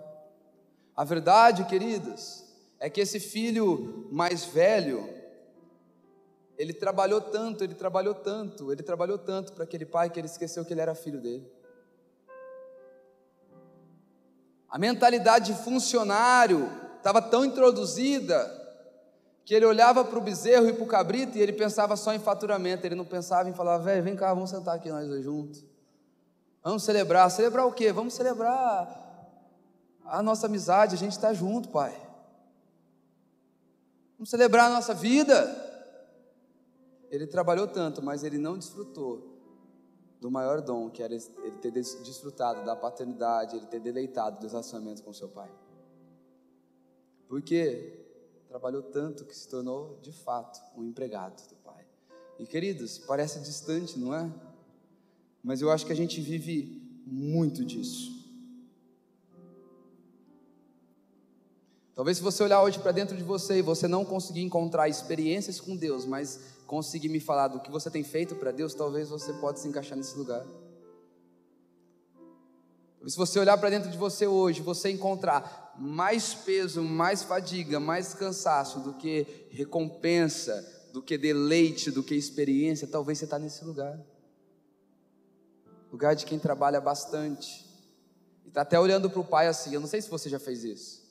A 0.96 1.04
verdade, 1.04 1.64
queridos, 1.66 2.44
é 2.80 2.90
que 2.90 3.02
esse 3.02 3.20
filho 3.20 4.08
mais 4.12 4.44
velho, 4.46 5.08
ele 6.58 6.74
trabalhou 6.74 7.22
tanto, 7.22 7.64
ele 7.64 7.74
trabalhou 7.74 8.14
tanto, 8.14 8.72
ele 8.72 8.84
trabalhou 8.84 9.18
tanto 9.18 9.54
para 9.54 9.64
aquele 9.64 9.86
pai 9.86 10.10
que 10.10 10.20
ele 10.20 10.28
esqueceu 10.28 10.66
que 10.66 10.74
ele 10.74 10.82
era 10.82 10.94
filho 10.94 11.22
dele. 11.22 11.50
A 14.70 14.78
mentalidade 14.78 15.54
de 15.54 15.64
funcionário 15.64 16.70
estava 16.98 17.22
tão 17.22 17.44
introduzida 17.44 18.59
que 19.50 19.56
ele 19.56 19.66
olhava 19.66 20.06
para 20.06 20.20
o 20.20 20.22
bezerro 20.22 20.70
e 20.70 20.74
para 20.74 20.84
o 20.84 20.86
cabrito 20.86 21.36
e 21.36 21.42
ele 21.42 21.52
pensava 21.52 21.96
só 21.96 22.14
em 22.14 22.20
faturamento, 22.20 22.86
ele 22.86 22.94
não 22.94 23.04
pensava 23.04 23.50
em 23.50 23.54
falar, 23.54 23.80
velho, 23.80 24.04
vem 24.04 24.16
cá, 24.16 24.32
vamos 24.32 24.52
sentar 24.52 24.76
aqui 24.76 24.92
nós 24.92 25.08
dois 25.08 25.24
juntos. 25.24 25.66
Vamos 26.64 26.84
celebrar. 26.84 27.32
Celebrar 27.32 27.66
o 27.66 27.72
quê? 27.72 27.92
Vamos 27.92 28.14
celebrar 28.14 29.28
a 30.06 30.22
nossa 30.22 30.46
amizade, 30.46 30.94
a 30.94 30.98
gente 31.00 31.14
está 31.14 31.34
junto, 31.34 31.70
pai. 31.70 32.00
Vamos 34.20 34.30
celebrar 34.30 34.70
a 34.70 34.76
nossa 34.76 34.94
vida. 34.94 35.34
Ele 37.10 37.26
trabalhou 37.26 37.66
tanto, 37.66 38.04
mas 38.04 38.24
ele 38.24 38.38
não 38.38 38.56
desfrutou 38.56 39.36
do 40.22 40.30
maior 40.30 40.62
dom, 40.62 40.92
que 40.92 41.02
era 41.02 41.16
ele 41.16 41.58
ter 41.60 41.72
desfrutado 41.72 42.64
da 42.64 42.76
paternidade, 42.76 43.56
ele 43.56 43.66
ter 43.66 43.80
deleitado 43.80 44.42
dos 44.42 44.52
relacionamentos 44.52 45.02
com 45.02 45.12
seu 45.12 45.28
pai. 45.28 45.50
Por 47.28 47.42
quê? 47.42 48.09
Trabalhou 48.50 48.82
tanto 48.82 49.26
que 49.26 49.36
se 49.36 49.48
tornou, 49.48 50.00
de 50.02 50.12
fato, 50.12 50.60
um 50.76 50.84
empregado 50.84 51.48
do 51.48 51.56
Pai. 51.58 51.86
E 52.40 52.48
queridos, 52.48 52.98
parece 52.98 53.40
distante, 53.42 54.00
não 54.00 54.14
é? 54.14 54.28
Mas 55.44 55.62
eu 55.62 55.70
acho 55.70 55.86
que 55.86 55.92
a 55.92 55.96
gente 55.96 56.20
vive 56.20 56.82
muito 57.06 57.64
disso. 57.64 58.18
Talvez 61.94 62.18
se 62.18 62.24
você 62.24 62.42
olhar 62.42 62.64
hoje 62.64 62.80
para 62.80 62.92
dentro 62.92 63.16
de 63.16 63.24
você 63.24 63.60
e 63.60 63.62
você 63.62 63.88
não 63.88 64.04
conseguir 64.04 64.42
encontrar 64.42 64.90
experiências 64.90 65.60
com 65.60 65.76
Deus, 65.76 66.06
mas 66.06 66.40
conseguir 66.66 67.10
me 67.10 67.20
falar 67.20 67.50
do 67.50 67.60
que 67.60 67.70
você 67.70 67.92
tem 67.92 68.04
feito 68.04 68.36
para 68.36 68.52
Deus, 68.52 68.74
talvez 68.74 69.10
você 69.10 69.32
possa 69.34 69.64
se 69.64 69.68
encaixar 69.68 69.98
nesse 69.98 70.18
lugar. 70.18 70.46
Se 73.06 73.16
você 73.16 73.40
olhar 73.40 73.58
para 73.58 73.70
dentro 73.70 73.92
de 73.92 73.98
você 73.98 74.26
hoje, 74.26 74.62
você 74.62 74.90
encontrar 74.90 75.59
mais 75.80 76.34
peso, 76.34 76.84
mais 76.84 77.24
fadiga, 77.24 77.80
mais 77.80 78.14
cansaço 78.14 78.80
do 78.80 78.94
que 78.94 79.48
recompensa, 79.50 80.68
do 80.92 81.02
que 81.02 81.18
deleite, 81.18 81.90
do 81.90 82.04
que 82.04 82.16
experiência, 82.16 82.88
talvez 82.88 83.18
você 83.18 83.26
está 83.26 83.40
nesse 83.40 83.64
lugar. 83.64 84.00
Lugar 85.92 86.16
de 86.16 86.26
quem 86.26 86.38
trabalha 86.38 86.82
bastante. 86.82 87.66
E 88.46 88.50
está 88.50 88.62
até 88.62 88.80
olhando 88.80 89.10
para 89.10 89.20
o 89.20 89.26
pai 89.26 89.48
assim. 89.48 89.74
Eu 89.74 89.80
não 89.80 89.88
sei 89.88 90.02
se 90.02 90.10
você 90.10 90.30
já 90.30 90.40
fez 90.40 90.64
isso. 90.64 91.08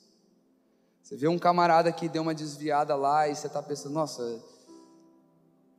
Você 1.01 1.17
vê 1.17 1.27
um 1.27 1.39
camarada 1.39 1.91
que 1.91 2.07
deu 2.07 2.21
uma 2.21 2.35
desviada 2.35 2.95
lá 2.95 3.27
e 3.27 3.35
você 3.35 3.47
está 3.47 3.61
pensando, 3.63 3.93
nossa, 3.93 4.41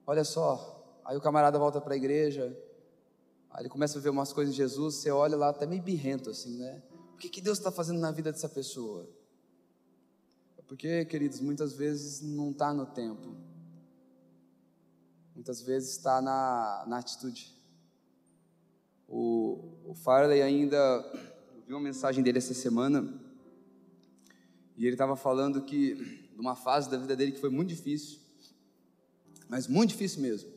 olha 0.06 0.24
só. 0.24 1.00
Aí 1.04 1.16
o 1.16 1.20
camarada 1.20 1.58
volta 1.58 1.80
para 1.80 1.94
a 1.94 1.96
igreja, 1.96 2.54
Aí 3.50 3.62
ele 3.62 3.68
começa 3.68 3.98
a 3.98 4.00
ver 4.00 4.10
umas 4.10 4.32
coisas 4.32 4.54
de 4.54 4.62
Jesus, 4.62 4.96
você 4.96 5.10
olha 5.10 5.36
lá 5.36 5.48
até 5.48 5.66
meio 5.66 5.82
birrento 5.82 6.30
assim, 6.30 6.56
né? 6.56 6.82
Que, 7.20 7.28
que 7.28 7.40
Deus 7.42 7.58
está 7.58 7.70
fazendo 7.70 8.00
na 8.00 8.10
vida 8.10 8.32
dessa 8.32 8.48
pessoa? 8.48 9.06
É 10.56 10.62
porque, 10.62 11.04
queridos, 11.04 11.38
muitas 11.38 11.74
vezes 11.74 12.22
não 12.22 12.50
está 12.50 12.72
no 12.72 12.86
tempo. 12.86 13.36
Muitas 15.34 15.60
vezes 15.60 15.90
está 15.90 16.22
na, 16.22 16.82
na 16.88 16.96
atitude. 16.96 17.54
O, 19.06 19.90
o 19.90 19.94
Farley 19.94 20.40
ainda, 20.40 20.76
eu 20.76 21.62
vi 21.66 21.74
uma 21.74 21.80
mensagem 21.80 22.24
dele 22.24 22.38
essa 22.38 22.54
semana, 22.54 23.20
e 24.74 24.86
ele 24.86 24.94
estava 24.94 25.14
falando 25.14 25.60
que, 25.60 25.96
de 26.32 26.40
uma 26.40 26.56
fase 26.56 26.88
da 26.88 26.96
vida 26.96 27.14
dele 27.14 27.32
que 27.32 27.40
foi 27.40 27.50
muito 27.50 27.68
difícil, 27.68 28.18
mas 29.46 29.66
muito 29.66 29.90
difícil 29.90 30.22
mesmo. 30.22 30.50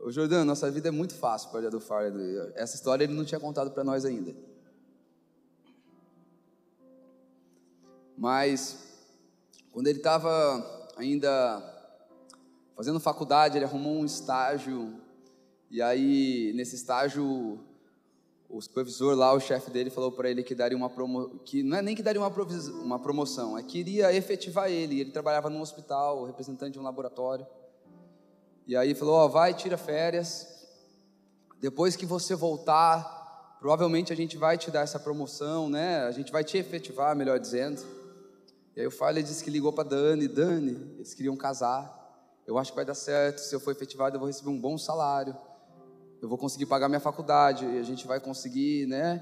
O 0.00 0.12
Jordão, 0.12 0.44
nossa 0.44 0.70
vida 0.70 0.88
é 0.88 0.90
muito 0.90 1.14
fácil 1.14 1.50
para 1.50 1.66
o 1.66 1.70
do 1.70 1.80
Fire. 1.80 2.52
Essa 2.56 2.76
história 2.76 3.04
ele 3.04 3.14
não 3.14 3.24
tinha 3.24 3.40
contado 3.40 3.70
para 3.70 3.82
nós 3.82 4.04
ainda. 4.04 4.36
Mas 8.18 8.78
quando 9.70 9.86
ele 9.86 9.98
estava 9.98 10.90
ainda 10.96 11.62
fazendo 12.76 12.98
faculdade, 12.98 13.56
ele 13.56 13.64
arrumou 13.64 13.94
um 13.94 14.04
estágio 14.04 14.92
e 15.70 15.80
aí 15.80 16.52
nesse 16.54 16.74
estágio 16.74 17.60
o 18.48 18.60
supervisor 18.60 19.14
lá, 19.14 19.32
o 19.32 19.40
chefe 19.40 19.70
dele 19.70 19.90
falou 19.90 20.10
para 20.10 20.30
ele 20.30 20.42
que 20.42 20.54
daria 20.54 20.76
uma 20.76 20.90
que 21.44 21.62
não 21.62 21.76
é 21.76 21.82
nem 21.82 21.94
que 21.94 22.02
daria 22.02 22.20
uma, 22.20 22.32
uma 22.82 22.98
promoção, 22.98 23.56
é 23.58 23.62
que 23.62 23.78
iria 23.78 24.12
efetivar 24.12 24.70
ele. 24.70 25.00
Ele 25.00 25.10
trabalhava 25.10 25.50
num 25.50 25.60
hospital, 25.60 26.24
representante 26.24 26.72
de 26.72 26.78
um 26.78 26.82
laboratório. 26.82 27.46
E 28.66 28.74
aí 28.74 28.94
falou: 28.94 29.14
Ó, 29.14 29.28
vai, 29.28 29.52
tira 29.52 29.76
férias. 29.76 30.66
Depois 31.60 31.94
que 31.94 32.06
você 32.06 32.34
voltar, 32.34 33.56
provavelmente 33.60 34.12
a 34.12 34.16
gente 34.16 34.38
vai 34.38 34.56
te 34.56 34.70
dar 34.70 34.80
essa 34.80 34.98
promoção, 34.98 35.68
né? 35.68 36.00
A 36.04 36.10
gente 36.10 36.32
vai 36.32 36.42
te 36.42 36.56
efetivar, 36.56 37.14
melhor 37.14 37.38
dizendo. 37.38 37.97
E 38.78 38.80
aí 38.80 38.86
o 38.86 38.92
Farley 38.92 39.24
disse 39.24 39.42
que 39.42 39.50
ligou 39.50 39.72
para 39.72 39.88
Dani: 39.88 40.28
Dani, 40.28 40.94
eles 40.94 41.12
queriam 41.12 41.36
casar. 41.36 41.98
Eu 42.46 42.56
acho 42.56 42.70
que 42.70 42.76
vai 42.76 42.84
dar 42.84 42.94
certo. 42.94 43.40
Se 43.40 43.52
eu 43.52 43.58
for 43.58 43.72
efetivado, 43.72 44.14
eu 44.14 44.20
vou 44.20 44.28
receber 44.28 44.50
um 44.50 44.60
bom 44.60 44.78
salário. 44.78 45.36
Eu 46.22 46.28
vou 46.28 46.38
conseguir 46.38 46.66
pagar 46.66 46.88
minha 46.88 47.00
faculdade. 47.00 47.64
E 47.64 47.76
a 47.76 47.82
gente 47.82 48.06
vai 48.06 48.20
conseguir, 48.20 48.86
né? 48.86 49.18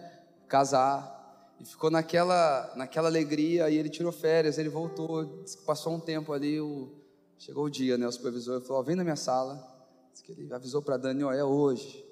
Casar. 0.47 1.57
E 1.59 1.65
ficou 1.65 1.91
naquela, 1.91 2.71
naquela 2.77 3.09
alegria. 3.09 3.71
E 3.71 3.79
ele 3.79 3.89
tirou 3.89 4.13
férias, 4.13 4.59
ele 4.59 4.69
voltou. 4.69 5.43
Disse 5.43 5.57
passou 5.65 5.95
um 5.95 6.01
tempo 6.01 6.35
ali. 6.35 6.61
O, 6.61 6.93
Chegou 7.39 7.65
o 7.65 7.71
dia, 7.71 7.97
né? 7.97 8.07
O 8.07 8.13
supervisor 8.13 8.61
falou: 8.61 8.85
vem 8.85 8.95
na 8.95 9.05
minha 9.05 9.17
sala. 9.17 9.67
Diz 10.13 10.21
que 10.21 10.33
ele 10.33 10.53
avisou 10.53 10.83
para 10.83 10.99
Dani: 10.99 11.25
ó, 11.25 11.33
é 11.33 11.43
hoje. 11.43 12.05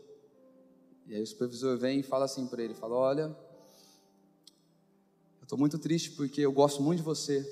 E 1.07 1.14
aí 1.14 1.22
o 1.22 1.26
supervisor 1.26 1.76
vem 1.76 2.01
e 2.01 2.03
fala 2.03 2.24
assim 2.24 2.47
para 2.47 2.62
ele: 2.62 2.72
fala, 2.72 2.95
olha, 2.95 3.36
eu 5.45 5.47
estou 5.47 5.59
muito 5.59 5.78
triste 5.78 6.12
porque 6.12 6.40
eu 6.40 6.51
gosto 6.51 6.82
muito 6.82 7.01
de 7.01 7.05
você, 7.05 7.47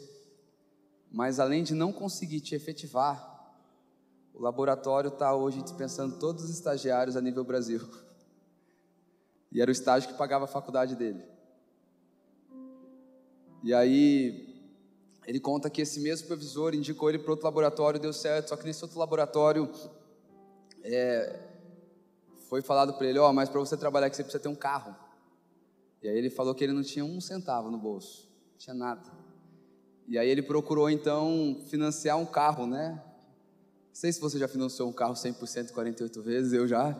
mas 1.11 1.38
além 1.38 1.62
de 1.62 1.74
não 1.74 1.93
conseguir 1.93 2.40
te 2.40 2.55
efetivar, 2.55 3.55
o 4.32 4.40
laboratório 4.40 5.09
está 5.09 5.34
hoje 5.34 5.61
dispensando 5.61 6.18
todos 6.18 6.45
os 6.45 6.49
estagiários 6.49 7.18
a 7.18 7.20
nível 7.20 7.45
Brasil. 7.45 7.86
E 9.53 9.61
era 9.61 9.70
o 9.70 9.72
estágio 9.72 10.09
que 10.09 10.16
pagava 10.16 10.47
a 10.47 10.49
faculdade 10.49 10.97
dele. 10.97 11.22
E 13.62 13.74
aí 13.74 14.72
ele 15.26 15.38
conta 15.38 15.68
que 15.68 15.82
esse 15.82 16.01
mesmo 16.01 16.22
supervisor 16.22 16.74
indicou 16.74 17.11
ele 17.11 17.18
para 17.18 17.32
outro 17.32 17.45
laboratório, 17.45 18.01
deu 18.01 18.14
certo, 18.14 18.49
só 18.49 18.57
que 18.57 18.64
nesse 18.64 18.82
outro 18.82 18.99
laboratório 18.99 19.70
é, 20.82 21.40
foi 22.49 22.62
falado 22.62 22.95
para 22.95 23.07
ele, 23.07 23.18
ó, 23.18 23.28
oh, 23.28 23.34
mas 23.34 23.51
para 23.51 23.61
você 23.61 23.76
trabalhar 23.76 24.07
aqui 24.07 24.16
você 24.16 24.22
precisa 24.22 24.43
ter 24.43 24.49
um 24.49 24.55
carro. 24.55 25.01
E 26.03 26.09
aí 26.09 26.16
ele 26.16 26.30
falou 26.30 26.55
que 26.55 26.64
ele 26.64 26.72
não 26.72 26.82
tinha 26.82 27.05
um 27.05 27.20
centavo 27.20 27.70
no 27.70 27.78
bolso, 27.78 28.28
não 28.53 28.59
tinha 28.59 28.74
nada. 28.74 29.11
E 30.09 30.18
aí 30.18 30.28
ele 30.28 30.42
procurou 30.42 30.90
então 30.90 31.57
financiar 31.68 32.18
um 32.18 32.26
carro, 32.26 32.66
né? 32.66 33.00
Não 33.88 33.94
sei 33.94 34.12
se 34.12 34.20
você 34.20 34.38
já 34.38 34.48
financiou 34.48 34.88
um 34.88 34.92
carro 34.92 35.14
100% 35.14 35.70
48 35.70 36.22
vezes, 36.22 36.53
eu 36.53 36.66
já. 36.66 36.98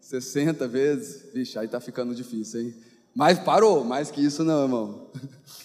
60 0.00 0.68
vezes. 0.68 1.32
Vixe, 1.32 1.58
aí 1.58 1.68
tá 1.68 1.80
ficando 1.80 2.14
difícil, 2.14 2.60
hein? 2.60 2.74
Mas 3.14 3.38
parou, 3.38 3.84
mais 3.84 4.10
que 4.10 4.20
isso 4.20 4.44
não, 4.44 4.62
irmão. 4.62 5.10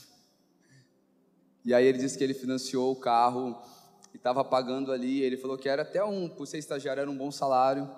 E 1.65 1.73
aí 1.73 1.85
ele 1.85 1.97
disse 1.97 2.17
que 2.17 2.23
ele 2.23 2.33
financiou 2.33 2.93
o 2.93 2.95
carro 2.95 3.61
e 4.13 4.15
estava 4.15 4.41
pagando 4.41 4.89
ali. 4.89 5.21
Ele 5.21 5.35
falou 5.35 5.57
que 5.57 5.67
era 5.67 5.81
até 5.81 6.01
um, 6.01 6.29
por 6.29 6.47
ser 6.47 6.59
estagiário, 6.59 7.01
era 7.01 7.11
um 7.11 7.17
bom 7.17 7.29
salário. 7.29 7.91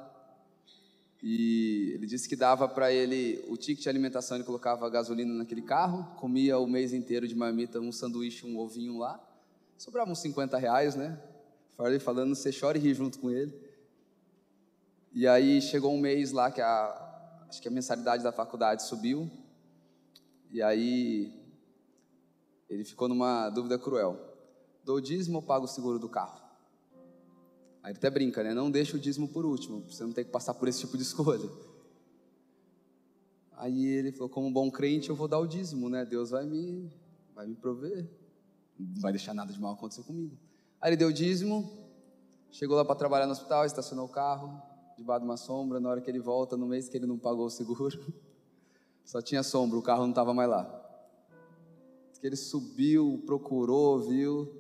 E 1.22 1.92
ele 1.94 2.08
disse 2.08 2.30
que 2.30 2.36
dava 2.36 2.68
para 2.68 2.94
ele 2.94 3.44
o 3.50 3.58
ticket 3.58 3.84
de 3.84 3.90
alimentação, 3.90 4.38
ele 4.38 4.46
colocava 4.46 4.90
gasolina 4.90 5.34
naquele 5.34 5.62
carro, 5.62 6.16
comia 6.16 6.58
o 6.58 6.66
mês 6.66 6.94
inteiro 6.94 7.28
de 7.28 7.36
marmita, 7.36 7.80
um 7.80 7.92
sanduíche, 7.92 8.46
um 8.46 8.58
ovinho 8.58 8.98
lá. 8.98 9.20
Sobrava 9.78 10.10
uns 10.10 10.20
50 10.20 10.58
reais, 10.58 10.96
né? 10.96 11.22
Farley 11.76 12.00
falando, 12.00 12.36
você 12.36 12.52
chora 12.58 12.78
e 12.78 12.82
ri 12.82 12.94
junto 12.94 13.20
com 13.20 13.30
ele. 13.30 13.54
E 15.12 15.28
aí 15.28 15.62
chegou 15.62 15.94
um 15.94 16.00
mês 16.00 16.32
lá 16.32 16.52
que 16.52 16.62
a, 16.62 17.46
acho 17.50 17.62
que 17.62 17.68
a 17.68 17.72
mensalidade 17.72 18.24
da 18.24 18.32
faculdade 18.32 18.84
subiu. 18.84 19.30
E 20.52 20.62
aí 20.62 21.34
ele 22.70 22.84
ficou 22.86 23.08
numa 23.08 23.50
dúvida 23.50 23.78
cruel: 23.78 24.18
dou 24.84 25.02
dízimo 25.02 25.38
ou 25.38 25.42
pago 25.42 25.66
o 25.66 25.68
seguro 25.68 26.00
do 26.00 26.08
carro? 26.08 26.49
Aí 27.90 27.94
ele 27.94 27.98
até 27.98 28.08
brinca, 28.08 28.44
né? 28.44 28.54
Não 28.54 28.70
deixa 28.70 28.96
o 28.96 29.00
dízimo 29.00 29.28
por 29.28 29.48
último, 29.48 29.84
você 29.90 30.04
não 30.04 30.12
tem 30.12 30.24
que 30.24 30.30
passar 30.30 30.54
por 30.54 30.68
esse 30.68 30.82
tipo 30.82 30.96
de 30.96 31.02
escolha. 31.02 31.50
Aí 33.58 33.84
ele 33.88 34.12
falou: 34.12 34.30
como 34.30 34.52
bom 34.52 34.70
crente, 34.70 35.10
eu 35.10 35.16
vou 35.16 35.28
dar 35.28 35.40
o 35.40 35.48
dízimo, 35.48 35.90
né? 35.90 36.06
Deus 36.06 36.30
vai 36.30 36.46
me, 36.46 36.88
vai 37.34 37.48
me 37.48 37.56
prover, 37.56 38.08
não 38.80 39.02
vai 39.02 39.12
deixar 39.12 39.34
nada 39.34 39.52
de 39.52 39.60
mal 39.60 39.74
acontecer 39.74 40.04
comigo. 40.04 40.38
Aí 40.80 40.90
ele 40.90 40.98
deu 40.98 41.08
o 41.08 41.14
dízimo, 41.14 41.68
chegou 42.52 42.78
lá 42.78 42.86
para 42.86 42.94
trabalhar 42.94 43.26
no 43.26 43.32
hospital, 43.32 43.66
estacionou 43.66 44.06
o 44.06 44.10
carro, 44.10 44.62
debaixo 44.96 45.22
de 45.22 45.26
uma 45.26 45.38
sombra. 45.38 45.80
Na 45.80 45.90
hora 45.90 46.00
que 46.00 46.12
ele 46.12 46.20
volta, 46.20 46.56
no 46.56 46.68
mês 46.68 46.88
que 46.88 46.96
ele 46.96 47.08
não 47.08 47.18
pagou 47.18 47.48
o 47.48 47.50
seguro, 47.50 48.00
só 49.04 49.20
tinha 49.20 49.42
sombra, 49.42 49.80
o 49.80 49.82
carro 49.82 50.04
não 50.04 50.12
estava 50.12 50.32
mais 50.32 50.48
lá 50.48 50.80
que 52.20 52.28
ele 52.28 52.36
subiu, 52.36 53.24
procurou, 53.26 54.00
viu, 54.00 54.54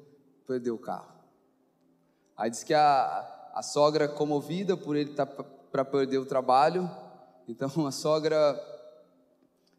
perdeu 0.47 0.75
o 0.75 0.79
carro. 0.79 1.18
Aí 2.39 2.49
diz 2.49 2.63
que 2.63 2.73
a, 2.73 3.51
a 3.53 3.61
sogra, 3.61 4.07
comovida 4.07 4.77
por 4.77 4.95
ele 4.95 5.11
estar 5.11 5.25
tá 5.25 5.43
para 5.43 5.83
perder 5.83 6.19
o 6.19 6.25
trabalho, 6.25 6.89
então 7.45 7.85
a 7.85 7.91
sogra 7.91 8.57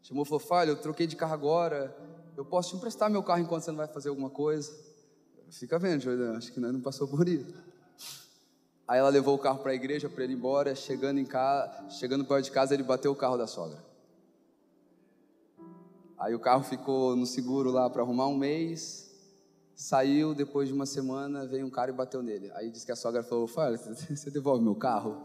chamou 0.03 0.23
e 0.23 0.27
falou: 0.27 0.39
Falha, 0.39 0.69
eu 0.69 0.75
troquei 0.75 1.07
de 1.07 1.15
carro 1.15 1.33
agora, 1.33 1.91
eu 2.37 2.45
posso 2.45 2.69
te 2.69 2.75
emprestar 2.75 3.09
meu 3.09 3.23
carro 3.23 3.41
enquanto 3.41 3.63
você 3.63 3.71
não 3.71 3.79
vai 3.79 3.87
fazer 3.87 4.09
alguma 4.09 4.29
coisa? 4.29 4.71
Fica 5.49 5.79
vendo, 5.79 6.01
Jordão, 6.01 6.35
acho 6.35 6.51
que 6.53 6.59
não 6.59 6.79
passou 6.79 7.07
por 7.07 7.27
isso. 7.27 7.51
Aí 8.87 8.99
ela 8.99 9.09
levou 9.09 9.33
o 9.33 9.39
carro 9.39 9.57
para 9.57 9.71
a 9.71 9.75
igreja 9.75 10.07
para 10.07 10.23
ele 10.23 10.33
ir 10.33 10.35
embora, 10.35 10.75
chegando 10.75 11.19
em 11.19 11.25
casa, 11.25 11.89
chegando 11.89 12.23
perto 12.25 12.45
de 12.45 12.51
casa, 12.51 12.75
ele 12.75 12.83
bateu 12.83 13.11
o 13.11 13.15
carro 13.15 13.37
da 13.37 13.47
sogra. 13.47 13.83
Aí 16.19 16.35
o 16.35 16.39
carro 16.39 16.63
ficou 16.63 17.15
no 17.15 17.25
seguro 17.25 17.71
lá 17.71 17.89
para 17.89 18.03
arrumar 18.03 18.27
um 18.27 18.37
mês. 18.37 19.10
Saiu, 19.81 20.35
depois 20.35 20.67
de 20.67 20.75
uma 20.75 20.85
semana, 20.85 21.43
veio 21.47 21.65
um 21.65 21.69
cara 21.71 21.89
e 21.89 21.93
bateu 21.93 22.21
nele. 22.21 22.51
Aí 22.53 22.69
disse 22.69 22.85
que 22.85 22.91
a 22.91 22.95
sogra 22.95 23.23
falou: 23.23 23.47
Fala, 23.47 23.75
você 23.81 24.29
devolve 24.29 24.63
meu 24.63 24.75
carro? 24.75 25.23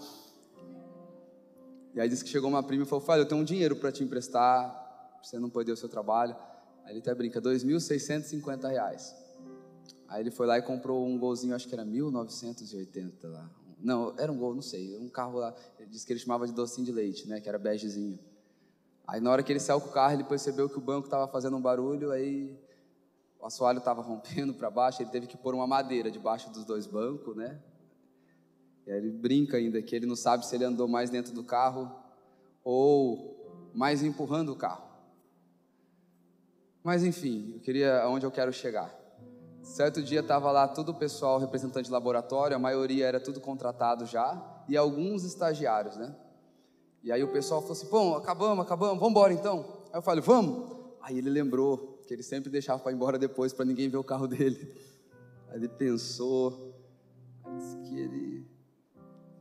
E 1.95 2.01
aí 2.01 2.09
disse 2.09 2.25
que 2.25 2.31
chegou 2.31 2.49
uma 2.49 2.63
prima 2.63 2.85
e 2.85 2.87
falou: 2.87 3.05
Fala, 3.05 3.21
eu 3.21 3.29
tenho 3.29 3.43
um 3.43 3.45
dinheiro 3.45 3.77
para 3.77 3.93
te 3.93 4.03
emprestar, 4.03 4.71
pra 4.71 5.23
você 5.23 5.39
não 5.39 5.51
perder 5.51 5.73
o 5.73 5.77
seu 5.77 5.91
trabalho. 5.91 6.35
Aí 6.85 6.93
ele 6.93 7.01
até 7.01 7.15
brinca: 7.15 7.39
2.650 7.39 8.67
reais. 8.71 9.15
Aí 10.09 10.23
ele 10.23 10.31
foi 10.31 10.47
lá 10.47 10.57
e 10.57 10.63
comprou 10.63 11.07
um 11.07 11.19
golzinho, 11.19 11.55
acho 11.55 11.69
que 11.69 11.75
era 11.75 11.85
1980 11.85 13.29
lá. 13.29 13.51
Não, 13.79 14.15
era 14.17 14.33
um 14.33 14.39
gol, 14.39 14.55
não 14.55 14.63
sei, 14.63 14.97
um 14.97 15.11
carro 15.11 15.39
lá. 15.39 15.55
Ele 15.79 15.91
disse 15.91 16.07
que 16.07 16.15
ele 16.15 16.21
chamava 16.21 16.47
de 16.47 16.55
docinho 16.55 16.87
de 16.87 16.93
leite, 16.93 17.29
né? 17.29 17.43
Que 17.43 17.49
era 17.51 17.59
begezinho. 17.59 18.19
Aí 19.07 19.21
na 19.21 19.31
hora 19.31 19.43
que 19.43 19.53
ele 19.53 19.61
saiu 19.61 19.83
com 19.83 19.91
o 19.91 19.93
carro, 19.93 20.15
ele 20.15 20.25
percebeu 20.25 20.67
que 20.67 20.79
o 20.79 20.81
banco 20.81 21.09
estava 21.09 21.29
fazendo 21.29 21.59
um 21.59 21.61
barulho, 21.61 22.11
aí 22.11 22.59
o 23.41 23.47
assoalho 23.47 23.79
estava 23.79 24.03
rompendo 24.03 24.55
para 24.55 24.71
baixo, 24.71 25.03
ele 25.03 25.11
teve 25.11 25.27
que 25.27 25.37
pôr 25.37 25.55
uma 25.55 25.67
madeira 25.67 26.11
debaixo 26.11 26.51
dos 26.51 26.65
dois 26.65 26.87
bancos, 26.87 27.37
né? 27.37 27.61
E 28.87 28.93
aí 28.93 28.99
ele 28.99 29.11
brinca 29.11 29.57
ainda 29.57 29.83
que 29.83 29.95
ele 29.95 30.07
não 30.07 30.17
sabe 30.17 30.47
se 30.47 30.55
ele 30.55 30.65
andou 30.65 30.87
mais 30.87 31.11
dentro 31.11 31.33
do 31.33 31.43
carro 31.43 31.91
ou 32.63 33.71
mais 33.75 34.03
empurrando 34.03 34.53
o 34.53 34.57
carro. 34.57 34.85
Mas 36.83 37.03
enfim, 37.05 37.53
eu 37.55 37.61
queria 37.61 38.03
aonde 38.03 38.25
eu 38.25 38.31
quero 38.31 38.53
chegar. 38.53 38.95
Certo 39.63 40.01
dia 40.01 40.21
estava 40.21 40.53
lá 40.53 40.69
todo 40.69 40.91
o 40.91 40.95
pessoal 40.95 41.41
representante 41.41 41.87
de 41.87 41.93
laboratório, 41.93 42.55
a 42.57 42.61
maioria 42.61 43.07
era 43.07 43.19
tudo 43.19 43.41
contratado 43.41 44.07
já, 44.07 44.41
e 44.69 44.77
alguns 44.77 45.25
estagiários, 45.25 45.97
né? 45.97 46.15
E 47.03 47.11
aí 47.11 47.23
o 47.23 47.33
pessoal 47.33 47.61
falou 47.61 47.73
assim: 47.73 47.89
bom, 47.89 48.15
acabamos, 48.15 48.65
acabamos, 48.65 48.99
vamos 48.99 49.11
embora 49.11 49.33
então. 49.33 49.65
Aí 49.93 49.99
eu 49.99 50.03
falei: 50.03 50.21
vamos. 50.21 50.77
Aí 51.01 51.19
ele 51.19 51.31
lembrou 51.31 51.96
que 52.07 52.15
ele 52.15 52.23
sempre 52.23 52.51
deixava 52.51 52.81
para 52.83 52.93
ir 52.93 52.95
embora 52.95 53.19
depois, 53.19 53.53
para 53.53 53.65
ninguém 53.65 53.89
ver 53.89 53.97
o 53.97 54.05
carro 54.05 54.27
dele. 54.27 54.73
Aí 55.49 55.57
ele 55.57 55.69
pensou, 55.69 56.75
aí 57.45 57.57
disse 57.57 57.77
que 57.79 57.99
ele. 57.99 58.47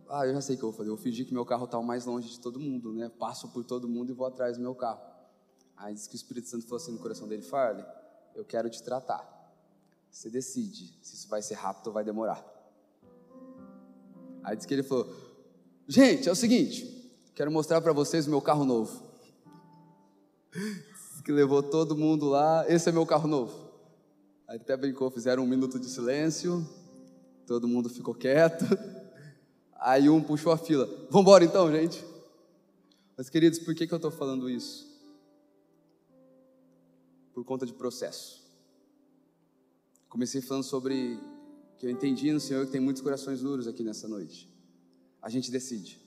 Ah, 0.09 0.26
eu 0.26 0.34
já 0.34 0.41
sei 0.41 0.55
o 0.55 0.57
que 0.57 0.63
eu 0.63 0.70
vou 0.70 0.78
fazer. 0.78 0.89
Eu 0.89 0.97
fingi 0.97 1.26
que 1.26 1.34
meu 1.34 1.45
carro 1.45 1.66
está 1.66 1.78
o 1.78 1.84
mais 1.84 2.05
longe 2.05 2.30
de 2.30 2.39
todo 2.39 2.59
mundo, 2.59 2.93
né? 2.93 3.09
Passo 3.09 3.49
por 3.49 3.63
todo 3.63 3.88
mundo 3.88 4.11
e 4.11 4.13
vou 4.13 4.28
atrás 4.28 4.57
do 4.57 4.61
meu 4.61 4.76
carro. 4.76 5.01
Aí 5.78 5.93
disse 5.93 6.07
que 6.07 6.16
o 6.16 6.18
Espírito 6.18 6.47
Santo 6.47 6.63
falou 6.63 6.78
assim 6.78 6.91
no 6.91 6.99
coração 6.99 7.28
dele: 7.28 7.41
Farley, 7.41 7.86
eu 8.36 8.45
quero 8.45 8.70
te 8.70 8.82
tratar. 8.84 9.34
Você 10.11 10.30
decide 10.30 10.97
se 11.01 11.16
isso 11.16 11.28
vai 11.28 11.41
ser 11.41 11.55
rápido 11.55 11.88
ou 11.88 11.93
vai 11.93 12.03
demorar. 12.03 12.43
Aí 14.43 14.55
disse 14.55 14.68
que 14.68 14.74
ele 14.74 14.84
falou: 14.84 15.13
Gente, 15.88 16.30
é 16.30 16.32
o 16.32 16.36
seguinte, 16.36 16.95
Quero 17.36 17.51
mostrar 17.51 17.82
para 17.82 17.91
vocês 17.91 18.28
o 18.28 18.30
meu 18.30 18.41
carro 18.41 18.63
novo. 18.63 19.03
Que 21.26 21.32
levou 21.32 21.63
todo 21.63 21.97
mundo 21.97 22.28
lá. 22.28 22.63
Esse 22.69 22.88
é 22.88 22.91
meu 22.91 23.05
carro 23.05 23.28
novo. 23.28 23.71
Aí 24.47 24.57
até 24.57 24.78
brincou, 24.78 25.09
fizeram 25.09 25.43
um 25.43 25.47
minuto 25.47 25.80
de 25.80 25.88
silêncio. 25.88 26.63
Todo 27.47 27.67
mundo 27.67 27.89
ficou 27.89 28.13
quieto. 28.13 28.63
Aí 29.82 30.07
um 30.07 30.21
puxou 30.21 30.51
a 30.51 30.57
fila. 30.57 30.86
Vamos 31.09 31.21
embora 31.21 31.43
então, 31.43 31.71
gente. 31.71 32.05
Mas 33.17 33.28
queridos, 33.28 33.57
por 33.57 33.73
que, 33.73 33.88
que 33.88 33.93
eu 33.93 33.97
estou 33.97 34.11
falando 34.11 34.47
isso? 34.47 34.88
Por 37.34 37.43
conta 37.43 37.65
de 37.65 37.73
processo. 37.73 38.43
Comecei 40.07 40.41
falando 40.41 40.63
sobre 40.63 41.19
que 41.78 41.88
eu 41.88 41.89
entendi 41.89 42.32
no 42.32 42.39
Senhor 42.39 42.67
que 42.67 42.71
tem 42.71 42.80
muitos 42.80 43.01
corações 43.01 43.41
duros 43.41 43.67
aqui 43.67 43.84
nessa 43.84 44.07
noite. 44.07 44.47
A 45.21 45.30
gente 45.30 45.49
decide. 45.49 45.99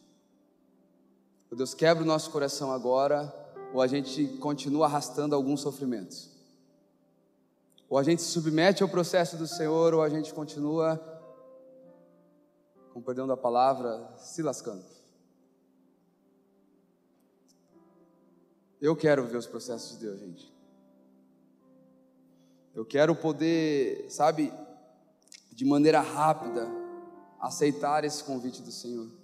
Oh 1.51 1.57
Deus, 1.57 1.75
quebra 1.75 2.05
o 2.05 2.07
nosso 2.07 2.31
coração 2.31 2.71
agora, 2.71 3.35
ou 3.73 3.83
a 3.83 3.87
gente 3.87 4.27
continua 4.39 4.87
arrastando 4.87 5.35
alguns 5.35 5.61
sofrimentos. 5.61 6.31
Ou 7.89 7.99
a 7.99 8.03
gente 8.03 8.23
se 8.23 8.29
submete 8.29 8.83
ao 8.83 8.89
processo 8.89 9.37
do 9.37 9.47
Senhor, 9.47 9.95
ou 9.95 10.03
a 10.03 10.09
gente 10.09 10.33
continua, 10.33 11.01
com 12.93 13.01
perdão 13.01 13.27
da 13.27 13.37
palavra, 13.37 14.13
se 14.19 14.43
lascando. 14.43 14.85
Eu 18.81 18.95
quero 18.95 19.27
ver 19.27 19.37
os 19.37 19.47
processos 19.47 19.99
de 19.99 20.07
Deus, 20.07 20.21
gente. 20.21 20.53
Eu 22.75 22.85
quero 22.85 23.15
poder, 23.15 24.07
sabe, 24.09 24.53
de 25.51 25.65
maneira 25.65 26.01
rápida, 26.01 26.69
aceitar 27.41 28.05
esse 28.05 28.23
convite 28.23 28.63
do 28.63 28.71
Senhor. 28.71 29.18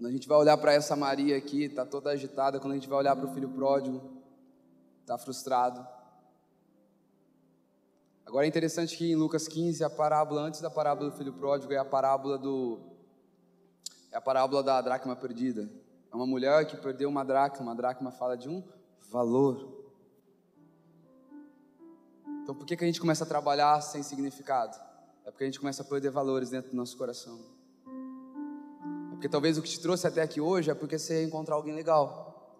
Quando 0.00 0.08
a 0.08 0.12
gente 0.12 0.26
vai 0.26 0.38
olhar 0.38 0.56
para 0.56 0.72
essa 0.72 0.96
Maria 0.96 1.36
aqui, 1.36 1.64
está 1.64 1.84
toda 1.84 2.08
agitada. 2.08 2.58
Quando 2.58 2.72
a 2.72 2.76
gente 2.76 2.88
vai 2.88 3.00
olhar 3.00 3.14
para 3.14 3.26
o 3.26 3.34
filho 3.34 3.50
pródigo, 3.50 4.00
está 5.02 5.18
frustrado. 5.18 5.86
Agora 8.24 8.46
é 8.46 8.48
interessante 8.48 8.96
que 8.96 9.12
em 9.12 9.14
Lucas 9.14 9.46
15, 9.46 9.84
a 9.84 9.90
parábola 9.90 10.40
antes 10.40 10.62
da 10.62 10.70
parábola 10.70 11.10
do 11.10 11.16
filho 11.18 11.34
pródigo 11.34 11.74
é 11.74 11.76
a 11.76 11.84
parábola 11.84 12.38
do 12.38 12.80
é 14.10 14.16
a 14.16 14.22
parábola 14.22 14.62
da 14.62 14.80
dracma 14.80 15.14
perdida. 15.14 15.68
É 16.10 16.16
uma 16.16 16.26
mulher 16.26 16.66
que 16.66 16.78
perdeu 16.78 17.10
uma 17.10 17.22
dracma, 17.22 17.66
uma 17.66 17.74
dracma 17.74 18.10
fala 18.10 18.38
de 18.38 18.48
um 18.48 18.64
valor. 19.10 19.84
Então 22.42 22.54
por 22.54 22.64
que, 22.64 22.74
que 22.74 22.84
a 22.84 22.86
gente 22.86 23.02
começa 23.02 23.24
a 23.24 23.26
trabalhar 23.26 23.78
sem 23.82 24.02
significado? 24.02 24.80
É 25.26 25.30
porque 25.30 25.44
a 25.44 25.46
gente 25.46 25.60
começa 25.60 25.82
a 25.82 25.84
perder 25.84 26.08
valores 26.08 26.48
dentro 26.48 26.70
do 26.70 26.76
nosso 26.78 26.96
coração. 26.96 27.59
Porque 29.20 29.28
talvez 29.28 29.58
o 29.58 29.62
que 29.62 29.68
te 29.68 29.78
trouxe 29.78 30.06
até 30.06 30.22
aqui 30.22 30.40
hoje 30.40 30.70
é 30.70 30.74
porque 30.74 30.98
você 30.98 31.20
ia 31.20 31.26
encontrar 31.26 31.54
alguém 31.54 31.74
legal. 31.74 32.56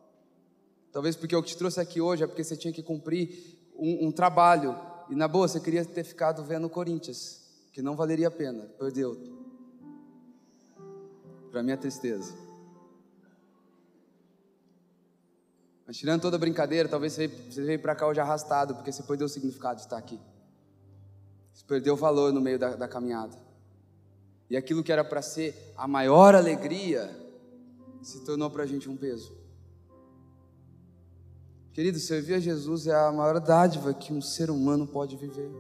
Talvez 0.93 1.17
porque 1.17 1.35
o 1.35 1.43
que 1.43 1.49
te 1.49 1.57
trouxe 1.57 1.81
aqui 1.81 2.03
hoje 2.03 2.23
é 2.23 2.27
porque 2.27 2.45
você 2.45 2.55
tinha 2.55 2.71
que 2.71 2.83
cumprir 2.83 3.59
um, 3.75 4.09
um 4.09 4.13
trabalho. 4.13 4.79
E 5.09 5.15
na 5.15 5.27
boa, 5.27 5.49
você 5.49 5.59
queria 5.59 5.83
ter 5.87 6.05
ficado 6.05 6.45
vendo 6.45 6.69
Corinthians, 6.69 7.41
que 7.73 7.81
não 7.81 7.97
valeria 7.97 8.29
a 8.29 8.31
pena, 8.31 8.65
perdeu. 8.79 9.17
Para 11.51 11.63
minha 11.63 11.79
tristeza. 11.79 12.35
Mas 15.87 15.97
tirando 15.97 16.21
toda 16.21 16.37
a 16.37 16.39
brincadeira, 16.39 16.91
talvez 16.91 17.15
você 17.15 17.27
veio, 17.27 17.53
você 17.53 17.63
veio 17.63 17.79
para 17.81 17.95
cá 17.95 18.07
hoje 18.07 18.21
arrastado, 18.21 18.75
porque 18.75 18.93
você 18.93 19.03
perdeu 19.03 19.25
o 19.25 19.31
significado 19.31 19.77
de 19.77 19.85
estar 19.85 19.97
aqui. 19.97 20.21
Você 21.55 21.65
perdeu 21.65 21.95
o 21.95 21.97
valor 21.97 22.35
no 22.35 22.41
meio 22.43 22.59
da, 22.59 22.77
da 22.77 22.87
caminhada. 22.87 23.49
E 24.51 24.57
aquilo 24.57 24.83
que 24.83 24.91
era 24.91 25.05
para 25.05 25.23
ser 25.23 25.55
a 25.77 25.87
maior 25.87 26.35
alegria 26.35 27.09
se 28.03 28.25
tornou 28.25 28.51
para 28.51 28.65
a 28.65 28.67
gente 28.67 28.91
um 28.91 28.97
peso. 28.97 29.39
Querido, 31.73 32.01
servir 32.01 32.35
a 32.35 32.41
Jesus 32.41 32.89
é 32.89 32.95
a 32.95 33.13
maior 33.13 33.39
dádiva 33.39 33.95
que 33.95 34.13
um 34.13 34.21
ser 34.21 34.51
humano 34.51 34.89
pode 34.89 35.17
viver. 35.17 35.51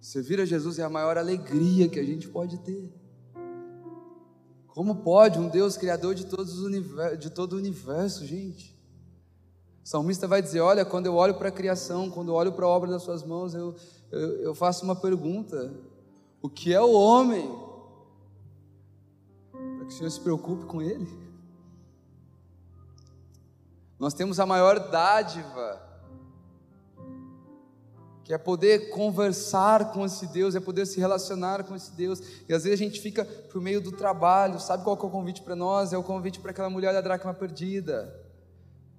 Servir 0.00 0.40
a 0.40 0.46
Jesus 0.46 0.78
é 0.78 0.82
a 0.82 0.88
maior 0.88 1.18
alegria 1.18 1.88
que 1.88 2.00
a 2.00 2.04
gente 2.04 2.26
pode 2.26 2.58
ter. 2.58 2.90
Como 4.68 4.96
pode 4.96 5.38
um 5.38 5.48
Deus 5.48 5.76
criador 5.76 6.14
de, 6.14 6.24
todos 6.24 6.58
os 6.58 7.18
de 7.18 7.28
todo 7.28 7.52
o 7.52 7.56
universo, 7.56 8.24
gente? 8.24 8.74
O 9.84 9.88
salmista 9.88 10.26
vai 10.26 10.40
dizer: 10.40 10.60
Olha, 10.60 10.84
quando 10.84 11.06
eu 11.06 11.14
olho 11.14 11.34
para 11.34 11.50
a 11.50 11.52
criação, 11.52 12.10
quando 12.10 12.28
eu 12.28 12.34
olho 12.34 12.52
para 12.52 12.64
a 12.64 12.68
obra 12.68 12.90
das 12.90 13.02
suas 13.02 13.22
mãos, 13.22 13.54
eu, 13.54 13.76
eu, 14.10 14.20
eu 14.40 14.54
faço 14.54 14.82
uma 14.82 14.96
pergunta: 14.96 15.72
O 16.42 16.48
que 16.48 16.74
é 16.74 16.80
o 16.80 16.92
homem? 16.92 17.48
Para 19.52 19.86
que 19.86 19.92
o 19.92 19.96
Senhor 19.96 20.10
se 20.10 20.20
preocupe 20.20 20.66
com 20.66 20.82
ele. 20.82 21.08
Nós 23.98 24.12
temos 24.12 24.40
a 24.40 24.44
maior 24.44 24.90
dádiva 24.90 25.80
que 28.24 28.32
é 28.32 28.38
poder 28.38 28.90
conversar 28.90 29.92
com 29.92 30.04
esse 30.04 30.26
Deus, 30.26 30.54
é 30.54 30.60
poder 30.60 30.86
se 30.86 30.98
relacionar 30.98 31.64
com 31.64 31.74
esse 31.74 31.92
Deus. 31.92 32.20
E 32.48 32.54
às 32.54 32.64
vezes 32.64 32.80
a 32.80 32.84
gente 32.84 33.00
fica 33.00 33.24
por 33.24 33.60
meio 33.60 33.80
do 33.80 33.92
trabalho, 33.92 34.58
sabe 34.60 34.84
qual 34.84 34.96
é 34.96 34.98
o 34.98 35.10
convite 35.10 35.42
para 35.42 35.56
nós? 35.56 35.92
É 35.92 35.98
o 35.98 36.02
convite 36.02 36.40
para 36.40 36.50
aquela 36.50 36.70
mulher 36.70 36.92
da 36.92 37.00
dracma 37.00 37.34
perdida. 37.34 38.12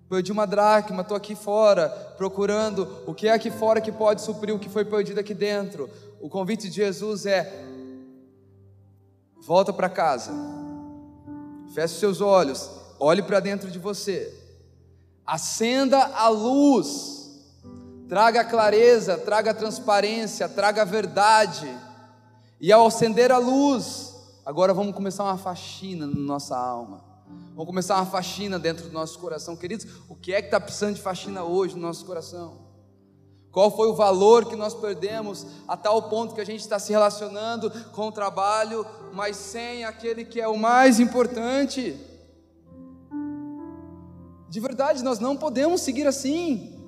Perdi 0.10 0.32
uma 0.32 0.46
dracma, 0.46 1.02
estou 1.02 1.18
aqui 1.18 1.36
fora, 1.36 1.90
procurando 2.18 2.88
o 3.08 3.14
que 3.14 3.28
é 3.28 3.32
aqui 3.32 3.50
fora 3.50 3.82
que 3.82 3.92
pode 3.92 4.22
suprir 4.22 4.54
o 4.54 4.60
que 4.60 4.70
foi 4.70 4.86
perdido 4.86 5.20
aqui 5.20 5.34
dentro. 5.34 5.90
O 6.24 6.30
convite 6.30 6.70
de 6.70 6.76
Jesus 6.78 7.26
é: 7.26 7.52
volta 9.42 9.74
para 9.74 9.90
casa, 9.90 10.32
feche 11.76 12.00
seus 12.00 12.22
olhos, 12.22 12.70
olhe 12.98 13.22
para 13.22 13.42
dentro 13.42 13.70
de 13.70 13.78
você, 13.78 14.34
acenda 15.26 15.98
a 16.00 16.30
luz 16.30 17.24
traga 18.14 18.46
clareza, 18.46 19.18
traga 19.18 19.56
transparência, 19.56 20.48
traga 20.48 20.86
verdade. 20.86 21.68
E 22.62 22.72
ao 22.72 22.86
acender 22.86 23.32
a 23.32 23.40
luz, 23.40 24.14
agora 24.46 24.72
vamos 24.72 24.94
começar 24.96 25.24
uma 25.24 25.38
faxina 25.38 26.06
na 26.06 26.14
nossa 26.14 26.56
alma. 26.56 27.04
Vamos 27.50 27.66
começar 27.66 27.96
uma 27.96 28.06
faxina 28.06 28.60
dentro 28.60 28.86
do 28.86 28.94
nosso 28.94 29.18
coração. 29.18 29.56
Queridos, 29.56 29.88
o 30.08 30.16
que 30.16 30.32
é 30.32 30.42
que 30.42 30.48
está 30.48 30.60
precisando 30.60 30.96
de 30.96 31.02
faxina 31.02 31.44
hoje 31.44 31.76
no 31.76 31.82
nosso 31.82 32.06
coração? 32.06 32.63
Qual 33.54 33.70
foi 33.70 33.88
o 33.88 33.94
valor 33.94 34.46
que 34.46 34.56
nós 34.56 34.74
perdemos 34.74 35.46
a 35.68 35.78
tal 35.78 36.10
ponto 36.10 36.34
que 36.34 36.42
a 36.42 36.46
gente 36.46 36.62
está 36.62 36.80
se 36.80 36.92
relacionando 36.92 37.70
com 37.92 38.08
o 38.08 38.12
trabalho, 38.12 38.84
mas 39.14 39.38
sem 39.38 39.86
aquele 39.86 40.26
que 40.26 40.42
é 40.42 40.48
o 40.48 40.58
mais 40.58 41.00
importante? 41.00 41.96
De 44.50 44.60
verdade, 44.60 45.04
nós 45.04 45.20
não 45.20 45.38
podemos 45.38 45.82
seguir 45.82 46.08
assim. 46.08 46.84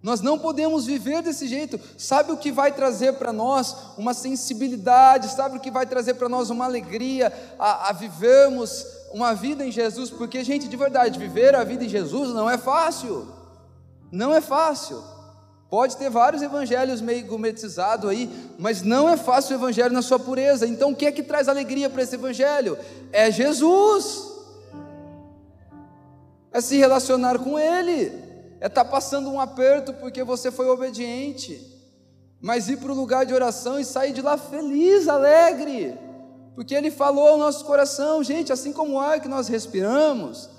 Nós 0.00 0.20
não 0.20 0.38
podemos 0.38 0.86
viver 0.86 1.20
desse 1.20 1.48
jeito. 1.48 1.78
Sabe 1.98 2.30
o 2.30 2.36
que 2.36 2.52
vai 2.52 2.70
trazer 2.70 3.14
para 3.14 3.32
nós 3.32 3.74
uma 3.98 4.14
sensibilidade? 4.14 5.32
Sabe 5.32 5.56
o 5.56 5.60
que 5.60 5.70
vai 5.70 5.84
trazer 5.84 6.14
para 6.14 6.28
nós 6.28 6.48
uma 6.48 6.64
alegria 6.64 7.32
a, 7.58 7.88
a 7.88 7.92
vivermos 7.92 8.86
uma 9.12 9.34
vida 9.34 9.66
em 9.66 9.72
Jesus? 9.72 10.10
Porque, 10.10 10.44
gente, 10.44 10.68
de 10.68 10.76
verdade, 10.76 11.18
viver 11.18 11.56
a 11.56 11.64
vida 11.64 11.84
em 11.84 11.88
Jesus 11.88 12.32
não 12.32 12.48
é 12.48 12.56
fácil. 12.56 13.39
Não 14.10 14.34
é 14.34 14.40
fácil. 14.40 15.02
Pode 15.68 15.96
ter 15.96 16.10
vários 16.10 16.42
evangelhos 16.42 17.00
meio 17.00 17.24
gometizados 17.26 18.10
aí, 18.10 18.28
mas 18.58 18.82
não 18.82 19.08
é 19.08 19.16
fácil 19.16 19.56
o 19.56 19.60
evangelho 19.60 19.92
na 19.92 20.02
sua 20.02 20.18
pureza. 20.18 20.66
Então, 20.66 20.90
o 20.90 20.96
que 20.96 21.06
é 21.06 21.12
que 21.12 21.22
traz 21.22 21.48
alegria 21.48 21.88
para 21.88 22.02
esse 22.02 22.16
evangelho? 22.16 22.76
É 23.12 23.30
Jesus. 23.30 24.28
É 26.52 26.60
se 26.60 26.76
relacionar 26.76 27.38
com 27.38 27.58
Ele 27.58 28.30
é 28.60 28.66
estar 28.66 28.84
tá 28.84 28.90
passando 28.90 29.30
um 29.30 29.40
aperto 29.40 29.94
porque 29.94 30.22
você 30.22 30.50
foi 30.50 30.68
obediente, 30.68 31.66
mas 32.40 32.68
ir 32.68 32.76
para 32.76 32.92
o 32.92 32.94
lugar 32.94 33.24
de 33.24 33.32
oração 33.32 33.80
e 33.80 33.84
sair 33.84 34.12
de 34.12 34.20
lá 34.20 34.36
feliz, 34.36 35.08
alegre, 35.08 35.98
porque 36.54 36.74
Ele 36.74 36.90
falou 36.90 37.28
ao 37.28 37.38
nosso 37.38 37.64
coração, 37.64 38.22
gente, 38.22 38.52
assim 38.52 38.72
como 38.72 38.94
o 38.94 39.00
ar 39.00 39.20
que 39.20 39.28
nós 39.28 39.48
respiramos, 39.48 40.50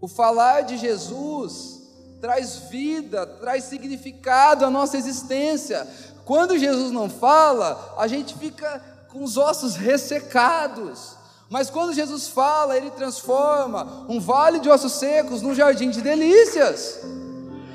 o 0.00 0.08
falar 0.08 0.62
de 0.62 0.78
Jesus 0.78 1.81
traz 2.22 2.54
vida, 2.70 3.26
traz 3.26 3.64
significado 3.64 4.64
à 4.64 4.70
nossa 4.70 4.96
existência. 4.96 5.84
Quando 6.24 6.56
Jesus 6.56 6.92
não 6.92 7.10
fala, 7.10 7.96
a 7.98 8.06
gente 8.06 8.38
fica 8.38 8.80
com 9.08 9.24
os 9.24 9.36
ossos 9.36 9.74
ressecados. 9.74 11.16
Mas 11.50 11.68
quando 11.68 11.92
Jesus 11.92 12.28
fala, 12.28 12.76
ele 12.76 12.92
transforma 12.92 14.06
um 14.08 14.20
vale 14.20 14.60
de 14.60 14.70
ossos 14.70 14.92
secos 14.92 15.42
num 15.42 15.52
jardim 15.52 15.90
de 15.90 16.00
delícias. 16.00 17.00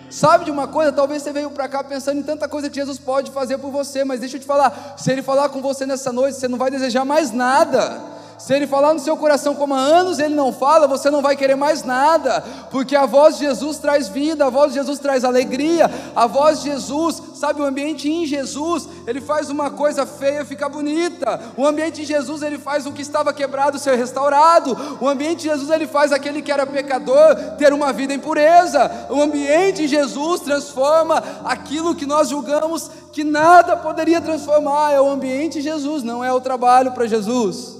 Sabe 0.09 0.45
de 0.45 0.51
uma 0.51 0.69
coisa? 0.69 0.93
Talvez 0.93 1.23
você 1.23 1.33
veio 1.33 1.51
para 1.51 1.67
cá 1.67 1.83
pensando 1.83 2.21
em 2.21 2.23
tanta 2.23 2.47
coisa 2.47 2.69
que 2.69 2.77
Jesus 2.77 2.97
pode 2.97 3.31
fazer 3.31 3.57
por 3.57 3.69
você, 3.69 4.05
mas 4.05 4.21
deixa 4.21 4.37
eu 4.37 4.41
te 4.41 4.47
falar: 4.47 4.95
se 4.97 5.11
Ele 5.11 5.21
falar 5.21 5.49
com 5.49 5.61
você 5.61 5.85
nessa 5.85 6.13
noite, 6.13 6.37
você 6.37 6.47
não 6.47 6.57
vai 6.57 6.71
desejar 6.71 7.03
mais 7.03 7.31
nada. 7.31 8.01
Se 8.37 8.53
ele 8.53 8.67
falar 8.67 8.93
no 8.93 8.99
seu 8.99 9.17
coração 9.17 9.55
como 9.55 9.73
há 9.73 9.79
anos 9.79 10.19
ele 10.19 10.35
não 10.35 10.53
fala, 10.53 10.87
você 10.87 11.09
não 11.09 11.23
vai 11.23 11.35
querer 11.35 11.55
mais 11.55 11.83
nada, 11.83 12.43
porque 12.69 12.95
a 12.95 13.05
voz 13.05 13.37
de 13.37 13.45
Jesus 13.45 13.79
traz 13.79 14.07
vida, 14.07 14.45
a 14.45 14.49
voz 14.49 14.73
de 14.73 14.79
Jesus 14.79 14.99
traz 14.99 15.23
alegria, 15.23 15.89
a 16.15 16.27
voz 16.27 16.61
de 16.61 16.69
Jesus, 16.69 17.19
sabe, 17.33 17.61
o 17.61 17.65
ambiente 17.65 18.07
em 18.07 18.27
Jesus, 18.27 18.87
ele 19.07 19.19
faz 19.19 19.49
uma 19.49 19.71
coisa 19.71 20.05
feia 20.05 20.45
ficar 20.45 20.69
bonita, 20.69 21.39
o 21.57 21.65
ambiente 21.65 22.03
em 22.03 22.05
Jesus 22.05 22.43
ele 22.43 22.59
faz 22.59 22.85
o 22.85 22.91
que 22.91 23.01
estava 23.01 23.33
quebrado 23.33 23.79
ser 23.79 23.95
restaurado, 23.95 24.77
o 25.01 25.09
ambiente 25.09 25.47
em 25.47 25.49
Jesus 25.49 25.71
ele 25.71 25.87
faz 25.87 26.11
aquele 26.11 26.43
que 26.43 26.51
era 26.51 26.67
pecador 26.67 27.35
ter 27.57 27.73
uma 27.73 27.91
vida 27.91 28.13
em 28.13 28.19
pureza, 28.19 29.07
o 29.09 29.19
ambiente 29.19 29.85
em 29.85 29.87
Jesus 29.87 30.41
transforma 30.41 31.23
aquilo 31.43 31.95
que 31.95 32.05
nós 32.05 32.29
julgamos 32.29 32.91
que 33.11 33.23
nada 33.23 33.75
poderia 33.75 34.21
transformar, 34.21 34.91
é 34.91 35.01
o 35.01 35.09
ambiente 35.09 35.57
em 35.57 35.61
Jesus, 35.61 36.03
não 36.03 36.23
é 36.23 36.31
o 36.31 36.39
trabalho 36.39 36.91
para 36.91 37.07
Jesus. 37.07 37.76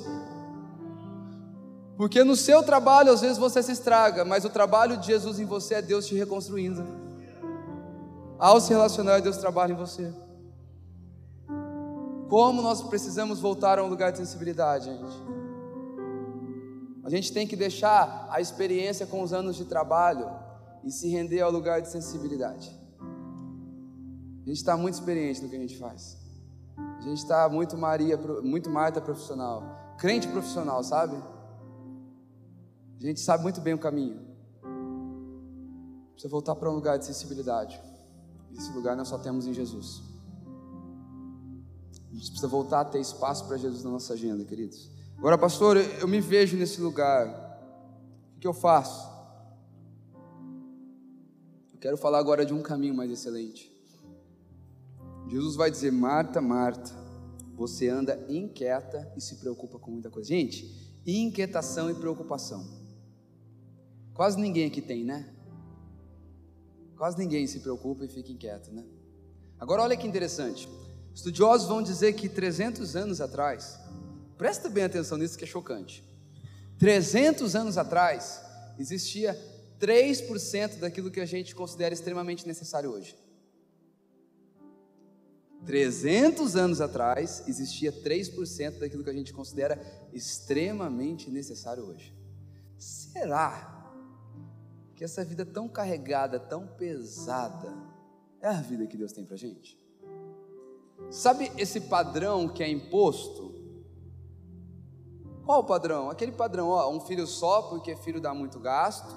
Porque 1.98 2.24
no 2.24 2.36
seu 2.36 2.62
trabalho 2.62 3.12
às 3.12 3.22
vezes 3.22 3.40
você 3.40 3.64
se 3.64 3.72
estraga, 3.72 4.24
mas 4.24 4.46
o 4.46 4.50
trabalho 4.50 4.98
de 4.98 5.08
Jesus 5.08 5.40
em 5.40 5.46
você 5.46 5.76
é 5.76 5.82
Deus 5.82 6.06
te 6.06 6.14
reconstruindo. 6.16 6.86
Ao 8.38 8.62
se 8.62 8.70
relacionar, 8.70 9.20
Deus 9.20 9.38
trabalha 9.38 9.74
em 9.74 9.76
você. 9.76 10.14
Como 12.30 12.62
nós 12.62 12.84
precisamos 12.84 13.40
voltar 13.40 13.80
a 13.80 13.84
um 13.84 13.88
lugar 13.88 14.12
de 14.12 14.20
sensibilidade, 14.20 14.86
gente. 14.86 15.38
A 17.04 17.10
gente 17.10 17.34
tem 17.34 17.48
que 17.48 17.56
deixar 17.56 18.28
a 18.30 18.40
experiência 18.40 19.08
com 19.08 19.24
os 19.24 19.34
anos 19.34 19.56
de 19.56 19.66
trabalho 19.66 20.30
e 20.84 20.92
se 20.92 21.10
render 21.10 21.42
ao 21.42 21.52
lugar 21.52 21.82
de 21.82 21.90
sensibilidade. 21.90 22.70
A 24.44 24.50
gente 24.50 24.58
está 24.58 24.78
muito 24.78 24.94
experiente 24.96 25.42
no 25.42 25.50
que 25.50 25.56
a 25.56 25.60
gente 25.60 25.80
faz. 25.80 26.18
A 26.78 27.02
gente 27.02 27.18
está 27.18 27.50
muito 27.50 27.76
Maria, 27.76 28.18
muito 28.44 28.70
Marta 28.70 29.02
profissional, 29.02 29.64
crente 29.98 30.28
profissional, 30.28 30.84
sabe? 30.84 31.18
A 33.00 33.06
gente 33.06 33.20
sabe 33.20 33.44
muito 33.44 33.62
bem 33.62 33.74
o 33.74 33.80
caminho. 33.80 34.20
Precisa 36.14 36.32
voltar 36.32 36.56
para 36.56 36.70
um 36.70 36.74
lugar 36.74 36.98
de 36.98 37.06
sensibilidade. 37.06 37.80
Esse 38.56 38.72
lugar 38.72 38.96
nós 38.96 39.08
só 39.08 39.20
temos 39.20 39.46
em 39.46 39.54
Jesus. 39.54 40.02
A 42.12 42.14
gente 42.16 42.30
precisa 42.30 42.48
voltar 42.48 42.82
a 42.82 42.86
ter 42.86 43.00
espaço 43.00 43.46
para 43.48 43.58
Jesus 43.58 43.84
na 43.84 43.92
nossa 43.92 44.14
agenda, 44.14 44.44
queridos. 44.44 44.90
Agora, 45.18 45.38
pastor, 45.38 45.78
eu 45.78 46.08
me 46.08 46.20
vejo 46.20 46.58
nesse 46.58 46.82
lugar. 46.82 47.28
O 48.36 48.40
que 48.40 48.48
eu 48.48 48.54
faço? 48.54 49.08
Eu 51.72 51.80
quero 51.80 51.98
falar 51.98 52.18
agora 52.18 52.44
de 52.44 52.54
um 52.54 52.64
caminho 52.64 52.96
mais 52.96 53.12
excelente. 53.12 53.72
Jesus 55.28 55.56
vai 55.56 55.70
dizer: 55.70 55.92
Marta, 55.92 56.42
Marta, 56.42 56.92
você 57.56 57.90
anda 57.90 58.26
inquieta 58.28 59.12
e 59.16 59.22
se 59.22 59.36
preocupa 59.36 59.78
com 59.78 59.92
muita 59.92 60.10
coisa. 60.10 60.30
Gente, 60.30 61.00
inquietação 61.06 61.92
e 61.92 61.94
preocupação. 61.94 62.87
Quase 64.18 64.40
ninguém 64.40 64.66
aqui 64.66 64.82
tem, 64.82 65.04
né? 65.04 65.30
Quase 66.98 67.20
ninguém 67.20 67.46
se 67.46 67.60
preocupa 67.60 68.04
e 68.04 68.08
fica 68.08 68.32
inquieto, 68.32 68.72
né? 68.72 68.84
Agora 69.60 69.84
olha 69.84 69.96
que 69.96 70.08
interessante. 70.08 70.68
Estudiosos 71.14 71.68
vão 71.68 71.84
dizer 71.84 72.14
que 72.14 72.28
300 72.28 72.96
anos 72.96 73.22
atrás, 73.22 73.80
presta 74.36 74.70
bem 74.70 74.86
atenção 74.86 75.20
nisso 75.20 75.38
que 75.38 75.44
é 75.44 75.48
chocante. 75.48 76.04
300 76.80 77.56
anos 77.56 77.78
atrás, 77.78 78.42
existia 78.80 79.40
3% 79.80 80.80
daquilo 80.80 81.12
que 81.12 81.20
a 81.20 81.26
gente 81.26 81.54
considera 81.54 81.94
extremamente 81.94 82.48
necessário 82.48 82.90
hoje. 82.90 83.16
300 85.64 86.56
anos 86.56 86.82
atrás, 86.82 87.44
existia 87.48 87.92
3% 87.92 88.80
daquilo 88.80 89.04
que 89.04 89.12
a 89.12 89.14
gente 89.14 89.32
considera 89.32 89.80
extremamente 90.12 91.30
necessário 91.30 91.84
hoje. 91.84 92.16
Será 92.80 93.77
que 94.98 95.04
essa 95.04 95.24
vida 95.24 95.46
tão 95.46 95.70
carregada, 95.70 96.40
tão 96.40 96.66
pesada, 96.66 97.72
é 98.42 98.48
a 98.48 98.60
vida 98.60 98.88
que 98.88 98.98
Deus 98.98 99.14
tem 99.14 99.24
para 99.24 99.38
gente? 99.38 99.80
Sabe 101.12 101.52
esse 101.56 101.82
padrão 101.82 102.50
que 102.50 102.64
é 102.64 102.68
imposto? 102.68 103.54
Qual 105.46 105.60
o 105.60 105.64
padrão? 105.64 106.10
Aquele 106.10 106.32
padrão, 106.32 106.70
ó, 106.70 106.92
um 106.92 107.00
filho 107.00 107.28
só 107.28 107.62
porque 107.62 107.96
filho 107.96 108.20
dá 108.20 108.34
muito 108.34 108.60
gasto. 108.60 109.16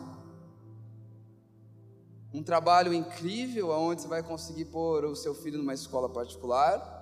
Um 2.33 2.43
trabalho 2.43 2.93
incrível 2.93 3.71
onde 3.71 4.03
você 4.03 4.07
vai 4.09 4.23
conseguir 4.23 4.67
pôr 4.67 5.07
o 5.07 5.17
seu 5.17 5.35
filho 5.35 5.57
numa 5.57 5.73
escola 5.73 6.11
particular. 6.11 6.99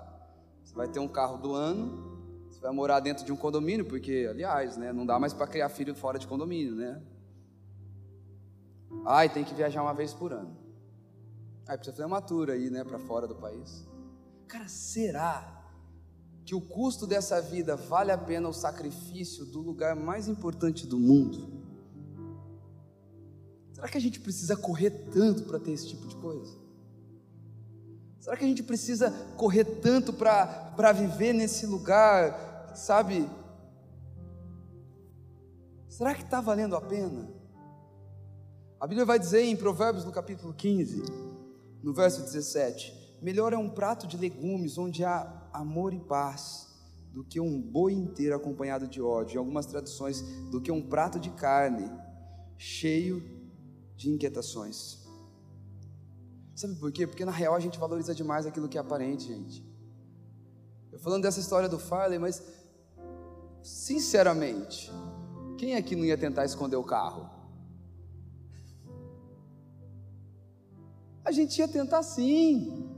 Você 0.63 0.75
vai 0.75 0.87
ter 0.87 1.01
um 1.01 1.09
carro 1.09 1.37
do 1.37 1.53
ano. 1.53 2.47
Você 2.49 2.61
vai 2.61 2.71
morar 2.71 3.01
dentro 3.01 3.27
de 3.27 3.33
um 3.33 3.37
condomínio, 3.37 3.85
porque, 3.85 4.27
aliás, 4.31 4.77
né, 4.77 4.93
não 4.93 5.05
dá 5.05 5.19
mais 5.19 5.35
para 5.35 5.49
criar 5.49 5.69
filho 5.69 5.97
fora 5.97 6.17
de 6.17 6.29
condomínio, 6.29 6.77
né? 6.77 7.03
Ai, 9.07 9.29
tem 9.29 9.45
que 9.45 9.55
viajar 9.55 9.83
uma 9.83 9.95
vez 9.95 10.13
por 10.13 10.33
ano. 10.33 10.57
Aí 11.67 11.77
precisa 11.77 11.97
fazer 11.97 12.07
uma 12.07 12.23
tour 12.23 12.51
aí, 12.51 12.71
né, 12.71 12.83
para 12.85 12.99
fora 12.99 13.27
do 13.27 13.35
país. 13.35 13.87
Cara, 14.47 14.69
será 14.69 15.57
que 16.45 16.55
o 16.55 16.61
custo 16.61 17.07
dessa 17.07 17.43
vida 17.43 17.77
vale 17.77 18.11
a 18.11 18.17
pena 18.17 18.49
o 18.49 18.55
sacrifício 18.55 19.45
do 19.45 19.61
lugar 19.61 19.95
mais 19.95 20.29
importante 20.29 20.87
do 20.87 20.99
mundo? 20.99 21.59
Será 23.73 23.87
que 23.87 23.99
a 23.99 24.01
gente 24.01 24.19
precisa 24.19 24.57
correr 24.57 24.91
tanto 25.13 25.45
para 25.45 25.61
ter 25.61 25.73
esse 25.73 25.89
tipo 25.89 26.07
de 26.09 26.17
coisa? 26.17 26.57
Será 28.19 28.37
que 28.37 28.45
a 28.45 28.49
gente 28.49 28.63
precisa 28.63 29.11
correr 29.37 29.65
tanto 29.65 30.13
para 30.13 30.93
viver 30.93 31.33
nesse 31.33 31.67
lugar, 31.67 32.73
sabe? 32.75 33.29
Será 35.87 36.15
que 36.15 36.23
está 36.23 36.41
valendo 36.41 36.75
a 36.75 36.81
pena? 36.81 37.38
A 38.81 38.87
Bíblia 38.87 39.05
vai 39.05 39.19
dizer 39.19 39.43
em 39.43 39.57
Provérbios, 39.57 40.05
no 40.05 40.13
capítulo 40.13 40.55
15, 40.55 41.03
no 41.83 41.93
verso 41.93 42.23
17: 42.23 43.19
Melhor 43.21 43.53
é 43.53 43.59
um 43.59 43.69
prato 43.69 44.07
de 44.07 44.17
legumes 44.17 44.79
onde 44.79 45.05
há 45.05 45.49
amor 45.53 45.93
e 45.93 45.99
paz, 45.99 46.69
do 47.13 47.25
que 47.25 47.41
um 47.41 47.61
boi 47.61 47.93
inteiro 47.93 48.37
acompanhado 48.37 48.87
de 48.87 49.03
ódio. 49.03 49.35
Em 49.35 49.39
algumas 49.39 49.67
traduções, 49.67 50.23
do 50.53 50.61
que 50.61 50.71
um 50.71 50.81
prato 50.81 51.19
de 51.19 51.31
carne 51.31 51.91
cheio 52.57 53.21
de 53.97 54.11
inquietações. 54.11 55.05
Sabe 56.55 56.77
por 56.77 56.93
quê? 56.93 57.05
Porque 57.05 57.25
na 57.25 57.33
real 57.33 57.57
a 57.57 57.61
gente 57.61 57.81
valoriza 57.81 58.15
demais 58.15 58.47
aquilo 58.47 58.69
que 58.69 58.79
é 58.79 58.81
aparente, 58.81 59.27
gente. 59.27 59.67
Eu 60.93 61.01
falando 61.01 61.25
dessa 61.25 61.41
história 61.41 61.69
do 61.69 61.81
Farley, 61.81 62.21
mas 62.21 62.41
sinceramente, 63.61 64.89
quem 65.57 65.75
aqui 65.75 65.97
não 65.97 66.05
ia 66.05 66.17
tentar 66.17 66.45
esconder 66.45 66.77
o 66.77 66.85
carro? 66.85 67.38
A 71.29 71.31
gente 71.31 71.59
ia 71.59 71.69
tentar 71.69 72.03
sim. 72.03 72.89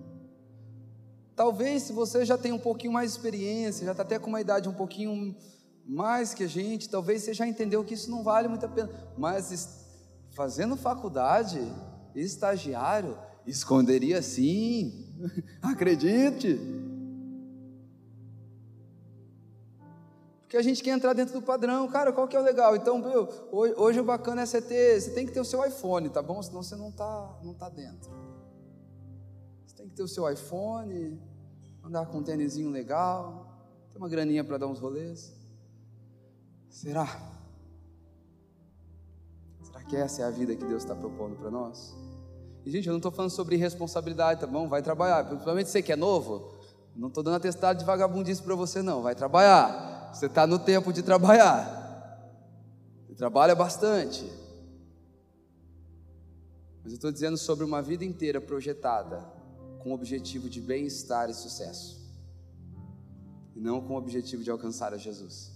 Talvez 1.35 1.83
se 1.83 1.93
você 1.93 2.24
já 2.24 2.39
tem 2.39 2.53
um 2.53 2.61
pouquinho 2.61 2.93
mais 2.93 3.11
de 3.11 3.16
experiência, 3.16 3.85
já 3.85 3.91
está 3.91 4.05
até 4.05 4.20
com 4.20 4.28
uma 4.28 4.41
idade 4.41 4.68
um 4.68 4.72
pouquinho 4.72 5.35
mais 5.85 6.33
que 6.33 6.45
a 6.45 6.47
gente, 6.47 6.89
talvez 6.89 7.24
você 7.24 7.35
já 7.35 7.45
entendeu 7.45 7.83
que 7.83 7.95
isso 7.95 8.09
não 8.09 8.22
vale 8.22 8.47
muito 8.47 8.64
a 8.64 8.68
pena. 8.68 8.89
Mas 9.18 9.85
fazendo 10.31 10.76
faculdade, 10.76 11.61
estagiário, 12.14 13.18
esconderia 13.45 14.22
sim. 14.22 15.12
Acredite. 15.61 16.57
Porque 20.51 20.57
a 20.57 20.62
gente 20.62 20.82
quer 20.82 20.90
entrar 20.90 21.12
dentro 21.12 21.32
do 21.32 21.40
padrão, 21.40 21.86
cara, 21.86 22.12
qual 22.12 22.26
que 22.26 22.34
é 22.34 22.40
o 22.40 22.42
legal? 22.42 22.74
Então, 22.74 22.98
meu, 22.98 23.28
hoje, 23.53 23.72
hoje 23.76 24.01
o 24.01 24.05
bacana 24.05 24.42
é 24.42 24.46
você 24.46 24.61
ter, 24.61 25.01
você 25.01 25.12
tem 25.12 25.24
que 25.24 25.30
ter 25.30 25.38
o 25.38 25.44
seu 25.44 25.64
iPhone, 25.64 26.09
tá 26.11 26.20
bom? 26.20 26.42
Senão 26.42 26.61
você 26.61 26.74
não 26.74 26.88
está 26.88 27.38
não 27.40 27.55
tá 27.55 27.68
dentro. 27.68 28.11
Você 29.64 29.76
tem 29.76 29.88
que 29.88 29.94
ter 29.94 30.03
o 30.03 30.09
seu 30.09 30.28
iPhone, 30.28 31.22
andar 31.84 32.05
com 32.07 32.18
um 32.18 32.22
tênisinho 32.24 32.68
legal, 32.68 33.46
ter 33.92 33.98
uma 33.98 34.09
graninha 34.09 34.42
para 34.42 34.59
dar 34.59 34.66
uns 34.66 34.80
rolês. 34.80 35.32
Será? 36.68 37.07
Será 39.62 39.84
que 39.84 39.94
essa 39.94 40.22
é 40.22 40.24
a 40.24 40.30
vida 40.30 40.57
que 40.57 40.64
Deus 40.64 40.82
está 40.82 40.96
propondo 40.96 41.36
para 41.36 41.48
nós? 41.48 41.94
E, 42.66 42.72
gente, 42.72 42.88
eu 42.88 42.92
não 42.92 42.98
estou 42.98 43.12
falando 43.12 43.30
sobre 43.30 43.55
responsabilidade, 43.55 44.40
tá 44.40 44.48
bom? 44.48 44.68
Vai 44.68 44.82
trabalhar. 44.82 45.28
Principalmente 45.28 45.70
você 45.70 45.80
que 45.80 45.92
é 45.92 45.96
novo, 45.96 46.55
não 46.96 47.07
estou 47.07 47.22
dando 47.22 47.36
atestado 47.36 47.78
de 47.78 47.84
vagabundice 47.84 48.42
para 48.42 48.57
você, 48.57 48.82
não. 48.82 49.01
Vai 49.01 49.14
trabalhar. 49.14 49.89
Você 50.12 50.26
está 50.26 50.46
no 50.46 50.58
tempo 50.58 50.92
de 50.92 51.02
trabalhar. 51.02 51.78
Você 53.06 53.14
trabalha 53.14 53.54
bastante. 53.54 54.24
Mas 56.82 56.92
eu 56.92 56.96
estou 56.96 57.12
dizendo 57.12 57.36
sobre 57.36 57.64
uma 57.64 57.82
vida 57.82 58.04
inteira 58.04 58.40
projetada 58.40 59.20
com 59.80 59.90
o 59.90 59.94
objetivo 59.94 60.48
de 60.48 60.61
bem-estar 60.61 61.30
e 61.30 61.34
sucesso. 61.34 62.00
E 63.54 63.61
não 63.61 63.80
com 63.80 63.94
o 63.94 63.96
objetivo 63.96 64.42
de 64.42 64.50
alcançar 64.50 64.92
a 64.92 64.96
Jesus. 64.96 65.52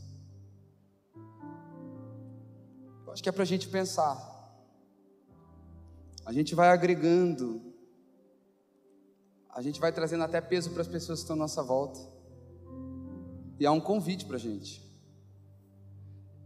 Eu 3.07 3.13
acho 3.13 3.23
que 3.23 3.29
é 3.29 3.33
para 3.33 3.43
a 3.43 3.47
gente 3.47 3.69
pensar. 3.69 4.33
A 6.25 6.33
gente 6.33 6.55
vai 6.55 6.69
agregando. 6.69 7.61
A 9.51 9.63
gente 9.63 9.81
vai 9.81 9.93
trazendo 9.93 10.25
até 10.25 10.41
peso 10.41 10.71
para 10.71 10.83
as 10.83 10.89
pessoas 10.89 11.21
que 11.21 11.25
estão 11.25 11.37
à 11.37 11.39
nossa 11.39 11.63
volta. 11.63 12.14
E 13.59 13.67
há 13.67 13.73
um 13.73 13.81
convite 13.81 14.25
para 14.25 14.37
a 14.37 14.41
gente. 14.41 14.83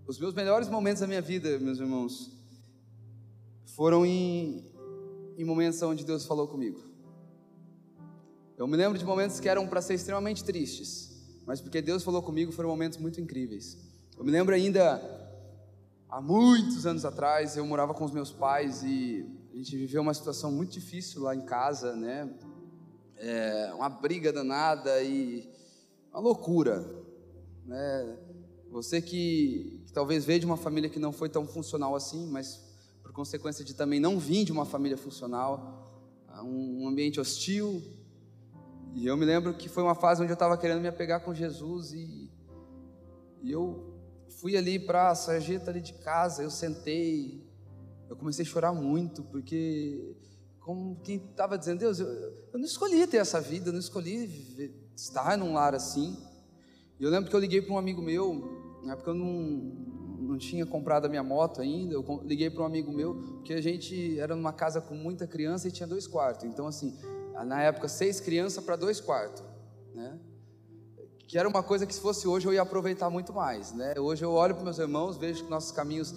Os 0.07 0.19
meus 0.19 0.35
melhores 0.35 0.69
momentos 0.69 1.01
da 1.01 1.07
minha 1.07 1.21
vida, 1.21 1.59
meus 1.59 1.79
irmãos, 1.79 2.33
foram 3.77 4.05
em, 4.05 4.65
em 5.37 5.45
momentos 5.45 5.81
onde 5.83 6.05
Deus 6.05 6.25
falou 6.27 6.49
comigo. 6.49 6.83
Eu 8.57 8.67
me 8.67 8.77
lembro 8.77 8.99
de 8.99 9.05
momentos 9.05 9.39
que 9.39 9.49
eram 9.49 9.67
para 9.69 9.81
ser 9.81 9.95
extremamente 9.95 10.43
tristes, 10.43 11.17
mas 11.47 11.61
porque 11.61 11.81
Deus 11.81 12.03
falou 12.03 12.23
comigo 12.23 12.51
foram 12.53 12.69
momentos 12.71 12.99
muito 12.99 13.21
incríveis. 13.21 13.79
Eu 14.17 14.25
me 14.25 14.33
lembro 14.33 14.55
ainda, 14.55 15.01
há 16.09 16.21
muitos 16.21 16.87
anos 16.87 17.05
atrás, 17.05 17.57
eu 17.57 17.65
morava 17.65 17.95
com 17.95 18.05
os 18.05 18.11
meus 18.11 18.33
pais 18.33 18.83
e 18.83 19.25
a 19.53 19.57
gente 19.57 19.77
viveu 19.77 20.03
uma 20.03 20.13
situação 20.13 20.51
muito 20.51 20.73
difícil 20.73 21.23
lá 21.23 21.37
em 21.37 21.43
casa, 21.43 21.95
né? 21.95 22.29
É, 23.17 23.73
uma 23.75 23.89
briga 23.89 24.33
danada 24.33 25.03
e 25.03 25.49
uma 26.19 26.21
loucura. 26.21 26.85
Né? 27.65 28.19
Você 28.71 29.01
que, 29.01 29.83
que 29.87 29.93
talvez 29.93 30.25
veio 30.25 30.41
de 30.41 30.47
uma 30.47 30.57
família 30.57 30.91
que 30.91 30.99
não 30.99 31.13
foi 31.13 31.29
tão 31.29 31.47
funcional 31.47 31.95
assim, 31.95 32.27
mas 32.27 32.61
por 33.03 33.13
consequência 33.13 33.65
de 33.65 33.73
também 33.73 34.01
não 34.01 34.19
vir 34.19 34.45
de 34.45 34.53
uma 34.53 34.65
família 34.65 34.99
funcional, 34.99 35.87
um 36.43 36.89
ambiente 36.89 37.21
hostil. 37.21 37.83
E 38.95 39.07
eu 39.07 39.17
me 39.17 39.25
lembro 39.25 39.55
que 39.55 39.69
foi 39.69 39.83
uma 39.83 39.95
fase 39.95 40.21
onde 40.21 40.33
eu 40.33 40.35
estava 40.35 40.59
querendo 40.59 40.81
me 40.81 40.89
apegar 40.89 41.23
com 41.25 41.33
Jesus 41.33 41.93
e, 41.93 42.31
e 43.43 43.53
eu 43.53 43.95
fui 44.29 44.57
ali 44.57 44.79
para 44.79 45.11
a 45.11 45.15
sarjeta 45.15 45.71
ali 45.71 45.81
de 45.81 45.93
casa, 45.95 46.43
eu 46.43 46.51
sentei, 46.51 47.47
eu 48.09 48.17
comecei 48.17 48.45
a 48.45 48.49
chorar 48.49 48.73
muito, 48.73 49.23
porque 49.25 50.17
como 50.61 50.97
quem 51.03 51.17
estava 51.17 51.57
dizendo, 51.57 51.79
Deus, 51.79 52.01
eu, 52.01 52.09
eu, 52.09 52.59
não 52.59 52.65
escolhi 52.65 53.07
ter 53.07 53.19
essa 53.19 53.41
vida, 53.41 53.69
eu 53.69 53.73
não 53.73 53.81
escolhi 53.81 54.27
estar 54.99 55.39
num 55.39 55.55
lar 55.55 55.75
assim. 55.75 56.17
E 56.99 57.05
eu 57.05 57.11
lembro 57.11 57.31
que 57.31 57.37
eu 57.37 57.41
liguei 57.41 57.63
para 57.63 57.73
um 57.73 57.79
amigo 57.79 58.03
meu, 58.03 58.81
na 58.83 58.95
época 58.95 59.11
eu 59.11 59.15
não, 59.15 59.29
não 59.29 60.39
tinha 60.39 60.67
comprado 60.67 61.07
a 61.07 61.09
minha 61.09 61.23
moto 61.23 61.61
ainda, 61.61 61.95
eu 61.95 62.23
liguei 62.25 62.51
para 62.51 62.63
um 62.63 62.67
amigo 62.67 62.93
meu, 62.93 63.15
porque 63.37 63.55
a 63.55 63.61
gente 63.61 64.19
era 64.19 64.35
numa 64.35 64.53
casa 64.53 64.81
com 64.81 64.95
muita 64.95 65.27
criança 65.27 65.69
e 65.69 65.71
tinha 65.71 65.87
dois 65.87 66.09
quartos. 66.09 66.45
Então, 66.45 66.67
assim, 66.67 66.99
na 67.47 67.63
época, 67.63 67.87
seis 67.89 68.21
crianças 68.21 68.63
para 68.65 68.75
dois 68.75 69.01
quartos, 69.01 69.45
né? 69.95 70.19
Que 71.29 71.39
era 71.39 71.49
uma 71.49 71.63
coisa 71.63 71.87
que 71.87 71.95
se 71.95 72.01
fosse 72.01 72.27
hoje 72.27 72.49
eu 72.49 72.53
ia 72.55 72.63
aproveitar 72.63 73.09
muito 73.09 73.33
mais, 73.33 73.73
né? 73.73 73.95
Hoje 73.99 74.25
eu 74.25 74.33
olho 74.33 74.55
para 74.55 74.65
meus 74.65 74.79
irmãos, 74.79 75.17
vejo 75.17 75.45
que 75.45 75.51
nossos 75.51 75.71
caminhos 75.71 76.13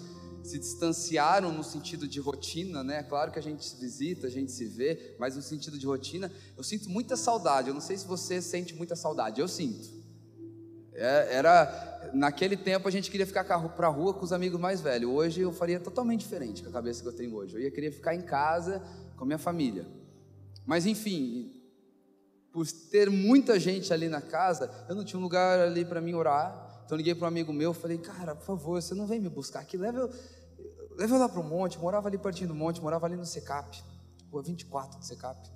se 0.48 0.58
distanciaram 0.58 1.52
no 1.52 1.62
sentido 1.64 2.06
de 2.06 2.20
rotina, 2.20 2.82
né? 2.82 3.02
Claro 3.02 3.30
que 3.30 3.38
a 3.38 3.42
gente 3.42 3.64
se 3.64 3.76
visita, 3.80 4.26
a 4.26 4.30
gente 4.30 4.52
se 4.52 4.64
vê, 4.64 5.14
mas 5.18 5.36
no 5.36 5.42
sentido 5.42 5.78
de 5.78 5.86
rotina, 5.86 6.30
eu 6.56 6.62
sinto 6.62 6.88
muita 6.88 7.16
saudade. 7.16 7.68
Eu 7.68 7.74
não 7.74 7.80
sei 7.80 7.96
se 7.96 8.06
você 8.06 8.40
sente 8.40 8.74
muita 8.74 8.96
saudade, 8.96 9.40
eu 9.40 9.48
sinto. 9.48 10.02
É, 10.94 11.36
era 11.36 12.10
naquele 12.12 12.56
tempo 12.56 12.86
a 12.86 12.90
gente 12.90 13.10
queria 13.10 13.26
ficar 13.26 13.44
para 13.44 13.86
a 13.86 13.90
rua 13.90 14.12
com 14.12 14.24
os 14.24 14.32
amigos 14.32 14.60
mais 14.60 14.80
velhos. 14.80 15.10
Hoje 15.10 15.40
eu 15.40 15.52
faria 15.52 15.80
totalmente 15.80 16.20
diferente 16.20 16.62
com 16.62 16.68
a 16.68 16.72
cabeça 16.72 17.02
que 17.02 17.08
eu 17.08 17.12
tenho 17.12 17.34
hoje. 17.34 17.54
Eu 17.54 17.60
ia 17.60 17.70
querer 17.70 17.90
ficar 17.90 18.14
em 18.14 18.22
casa 18.22 18.82
com 19.16 19.24
a 19.24 19.26
minha 19.26 19.38
família. 19.38 19.86
Mas 20.66 20.86
enfim, 20.86 21.50
por 22.52 22.70
ter 22.70 23.10
muita 23.10 23.58
gente 23.58 23.92
ali 23.92 24.08
na 24.08 24.20
casa, 24.20 24.70
eu 24.88 24.94
não 24.94 25.04
tinha 25.04 25.18
um 25.18 25.22
lugar 25.22 25.58
ali 25.58 25.84
para 25.84 26.00
mim 26.00 26.14
orar. 26.14 26.70
Então 26.92 26.98
liguei 26.98 27.14
para 27.14 27.24
um 27.24 27.28
amigo 27.28 27.54
meu, 27.54 27.72
falei: 27.72 27.96
"Cara, 27.96 28.34
por 28.34 28.44
favor, 28.44 28.82
você 28.82 28.94
não 28.94 29.06
vem 29.06 29.18
me 29.18 29.30
buscar 29.30 29.60
aqui, 29.60 29.78
leva 29.78 29.96
eu, 29.96 30.10
leva 30.98 31.14
eu 31.14 31.18
lá 31.18 31.26
para 31.26 31.40
o 31.40 31.42
monte". 31.42 31.76
Eu 31.76 31.80
morava 31.80 32.06
ali 32.06 32.18
pertinho 32.18 32.48
do 32.48 32.54
monte, 32.54 32.82
morava 32.82 33.06
ali 33.06 33.16
no 33.16 33.24
Secap, 33.24 33.82
rua 34.30 34.42
24 34.42 34.98
do 34.98 35.02
Secap. 35.06 35.50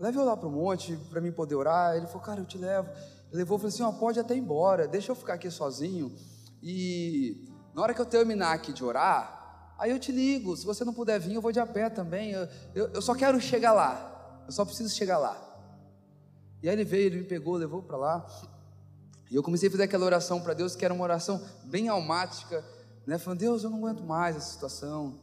Leva 0.00 0.18
eu 0.18 0.24
lá 0.24 0.36
para 0.36 0.48
o 0.48 0.50
monte 0.50 0.96
para 1.08 1.20
mim 1.20 1.30
poder 1.30 1.54
orar. 1.54 1.96
Ele 1.96 2.08
falou: 2.08 2.20
"Cara, 2.20 2.40
eu 2.40 2.44
te 2.44 2.58
levo" 2.58 2.90
levou 3.30 3.58
e 3.58 3.60
falou 3.60 3.68
assim: 3.68 3.84
ó, 3.84 3.92
pode 3.92 4.18
até 4.18 4.34
ir 4.34 4.40
embora, 4.40 4.88
deixa 4.88 5.12
eu 5.12 5.14
ficar 5.14 5.34
aqui 5.34 5.48
sozinho. 5.52 6.12
E 6.60 7.48
na 7.72 7.82
hora 7.82 7.94
que 7.94 8.00
eu 8.00 8.06
terminar 8.06 8.54
aqui 8.54 8.72
de 8.72 8.82
orar, 8.82 9.72
aí 9.78 9.92
eu 9.92 10.00
te 10.00 10.10
ligo. 10.10 10.56
Se 10.56 10.66
você 10.66 10.84
não 10.84 10.92
puder 10.92 11.20
vir, 11.20 11.34
eu 11.34 11.40
vou 11.40 11.52
de 11.52 11.60
a 11.60 11.66
pé 11.66 11.88
também. 11.88 12.32
Eu, 12.32 12.48
eu, 12.74 12.88
eu 12.88 13.00
só 13.00 13.14
quero 13.14 13.40
chegar 13.40 13.72
lá. 13.72 14.42
Eu 14.46 14.52
só 14.52 14.64
preciso 14.64 14.92
chegar 14.92 15.18
lá. 15.18 15.40
E 16.60 16.68
aí 16.68 16.74
ele 16.74 16.84
veio, 16.84 17.06
ele 17.06 17.18
me 17.18 17.24
pegou, 17.24 17.54
levou 17.54 17.84
para 17.84 17.96
lá. 17.96 18.26
E 19.32 19.34
eu 19.34 19.42
comecei 19.42 19.70
a 19.70 19.72
fazer 19.72 19.84
aquela 19.84 20.04
oração 20.04 20.42
para 20.42 20.52
Deus, 20.52 20.76
que 20.76 20.84
era 20.84 20.92
uma 20.92 21.02
oração 21.02 21.42
bem 21.64 21.88
almática, 21.88 22.62
né? 23.06 23.16
Falando, 23.16 23.38
Deus, 23.38 23.64
eu 23.64 23.70
não 23.70 23.78
aguento 23.78 24.04
mais 24.04 24.36
essa 24.36 24.52
situação. 24.52 25.18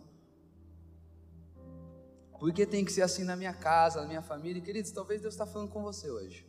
Porque 2.40 2.66
tem 2.66 2.84
que 2.84 2.92
ser 2.92 3.04
assim 3.04 3.24
na 3.24 3.36
minha 3.36 3.54
casa, 3.54 4.02
na 4.02 4.08
minha 4.08 4.24
família. 4.24 4.60
Queridos, 4.64 4.90
talvez 4.90 5.22
Deus 5.22 5.36
está 5.36 5.46
falando 5.46 5.70
com 5.70 5.84
você 5.84 6.10
hoje. 6.10 6.44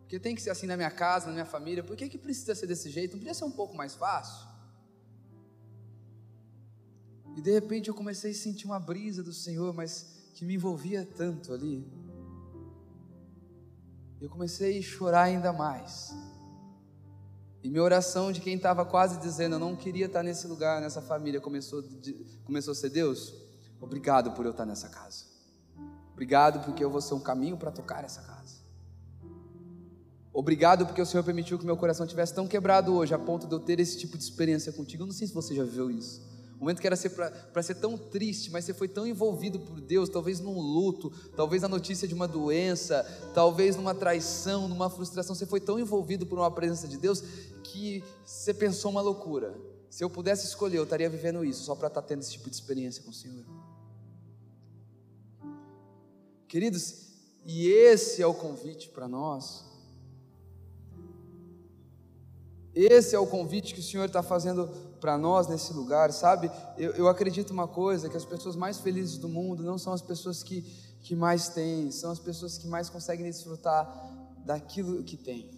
Porque 0.00 0.20
tem 0.20 0.34
que 0.34 0.42
ser 0.42 0.50
assim 0.50 0.66
na 0.66 0.76
minha 0.76 0.90
casa, 0.90 1.28
na 1.28 1.32
minha 1.32 1.46
família. 1.46 1.82
Por 1.82 1.96
que, 1.96 2.10
que 2.10 2.18
precisa 2.18 2.54
ser 2.54 2.66
desse 2.66 2.90
jeito? 2.90 3.12
Não 3.12 3.20
podia 3.20 3.32
ser 3.32 3.44
um 3.46 3.52
pouco 3.52 3.74
mais 3.74 3.94
fácil? 3.94 4.46
E 7.38 7.40
de 7.40 7.52
repente 7.52 7.88
eu 7.88 7.94
comecei 7.94 8.32
a 8.32 8.34
sentir 8.34 8.66
uma 8.66 8.78
brisa 8.78 9.22
do 9.22 9.32
Senhor, 9.32 9.72
mas 9.72 10.28
que 10.34 10.44
me 10.44 10.56
envolvia 10.56 11.06
tanto 11.06 11.54
ali. 11.54 11.90
Eu 14.20 14.28
comecei 14.28 14.78
a 14.78 14.82
chorar 14.82 15.22
ainda 15.22 15.54
mais. 15.54 16.14
E 17.62 17.70
minha 17.70 17.82
oração 17.82 18.30
de 18.30 18.40
quem 18.40 18.54
estava 18.54 18.84
quase 18.84 19.18
dizendo, 19.18 19.56
eu 19.56 19.58
não 19.58 19.74
queria 19.74 20.06
estar 20.06 20.22
nesse 20.22 20.46
lugar, 20.46 20.80
nessa 20.80 21.02
família, 21.02 21.40
começou, 21.40 21.82
começou 22.44 22.72
a 22.72 22.74
ser 22.74 22.90
Deus. 22.90 23.34
Obrigado 23.80 24.32
por 24.32 24.44
eu 24.44 24.52
estar 24.52 24.64
nessa 24.64 24.88
casa. 24.88 25.24
Obrigado 26.12 26.64
porque 26.64 26.82
eu 26.82 26.90
vou 26.90 27.00
ser 27.00 27.14
um 27.14 27.20
caminho 27.20 27.56
para 27.56 27.70
tocar 27.70 28.04
essa 28.04 28.22
casa. 28.22 28.56
Obrigado 30.32 30.86
porque 30.86 31.00
o 31.00 31.06
Senhor 31.06 31.24
permitiu 31.24 31.58
que 31.58 31.64
meu 31.64 31.76
coração 31.76 32.06
tivesse 32.06 32.34
tão 32.34 32.46
quebrado 32.46 32.94
hoje, 32.94 33.14
a 33.14 33.18
ponto 33.18 33.46
de 33.46 33.54
eu 33.54 33.58
ter 33.58 33.80
esse 33.80 33.98
tipo 33.98 34.18
de 34.18 34.24
experiência 34.24 34.70
contigo. 34.72 35.02
Eu 35.02 35.06
não 35.06 35.14
sei 35.14 35.26
se 35.26 35.32
você 35.32 35.54
já 35.54 35.64
viveu 35.64 35.90
isso. 35.90 36.35
Um 36.56 36.60
momento 36.60 36.80
que 36.80 36.86
era 36.86 36.96
para 37.52 37.62
ser 37.62 37.74
tão 37.74 37.98
triste, 37.98 38.50
mas 38.50 38.64
você 38.64 38.72
foi 38.72 38.88
tão 38.88 39.06
envolvido 39.06 39.60
por 39.60 39.78
Deus, 39.78 40.08
talvez 40.08 40.40
num 40.40 40.58
luto, 40.58 41.10
talvez 41.36 41.60
na 41.60 41.68
notícia 41.68 42.08
de 42.08 42.14
uma 42.14 42.26
doença, 42.26 43.04
talvez 43.34 43.76
numa 43.76 43.94
traição, 43.94 44.66
numa 44.66 44.88
frustração, 44.88 45.34
você 45.34 45.44
foi 45.44 45.60
tão 45.60 45.78
envolvido 45.78 46.24
por 46.24 46.38
uma 46.38 46.50
presença 46.50 46.88
de 46.88 46.96
Deus 46.96 47.22
que 47.62 48.02
você 48.24 48.54
pensou 48.54 48.90
uma 48.90 49.02
loucura. 49.02 49.54
Se 49.90 50.02
eu 50.02 50.08
pudesse 50.08 50.46
escolher, 50.46 50.78
eu 50.78 50.84
estaria 50.84 51.10
vivendo 51.10 51.44
isso, 51.44 51.62
só 51.62 51.74
para 51.74 51.88
estar 51.88 52.00
tá 52.00 52.08
tendo 52.08 52.20
esse 52.20 52.32
tipo 52.32 52.48
de 52.48 52.56
experiência 52.56 53.02
com 53.02 53.10
o 53.10 53.14
Senhor. 53.14 53.44
Queridos, 56.48 57.06
e 57.44 57.68
esse 57.68 58.22
é 58.22 58.26
o 58.26 58.34
convite 58.34 58.88
para 58.88 59.06
nós. 59.06 59.64
Esse 62.74 63.14
é 63.14 63.18
o 63.18 63.26
convite 63.26 63.72
que 63.72 63.80
o 63.80 63.82
Senhor 63.82 64.04
está 64.04 64.22
fazendo 64.22 64.68
para 64.96 65.16
nós 65.16 65.46
nesse 65.46 65.72
lugar, 65.72 66.12
sabe? 66.12 66.50
Eu, 66.76 66.92
eu 66.92 67.08
acredito 67.08 67.50
uma 67.50 67.68
coisa: 67.68 68.08
que 68.08 68.16
as 68.16 68.24
pessoas 68.24 68.56
mais 68.56 68.78
felizes 68.78 69.18
do 69.18 69.28
mundo 69.28 69.62
não 69.62 69.78
são 69.78 69.92
as 69.92 70.02
pessoas 70.02 70.42
que, 70.42 70.62
que 71.00 71.14
mais 71.14 71.48
têm, 71.48 71.90
são 71.90 72.10
as 72.10 72.18
pessoas 72.18 72.58
que 72.58 72.66
mais 72.66 72.88
conseguem 72.88 73.24
desfrutar 73.24 73.86
daquilo 74.44 75.02
que 75.02 75.16
têm. 75.16 75.50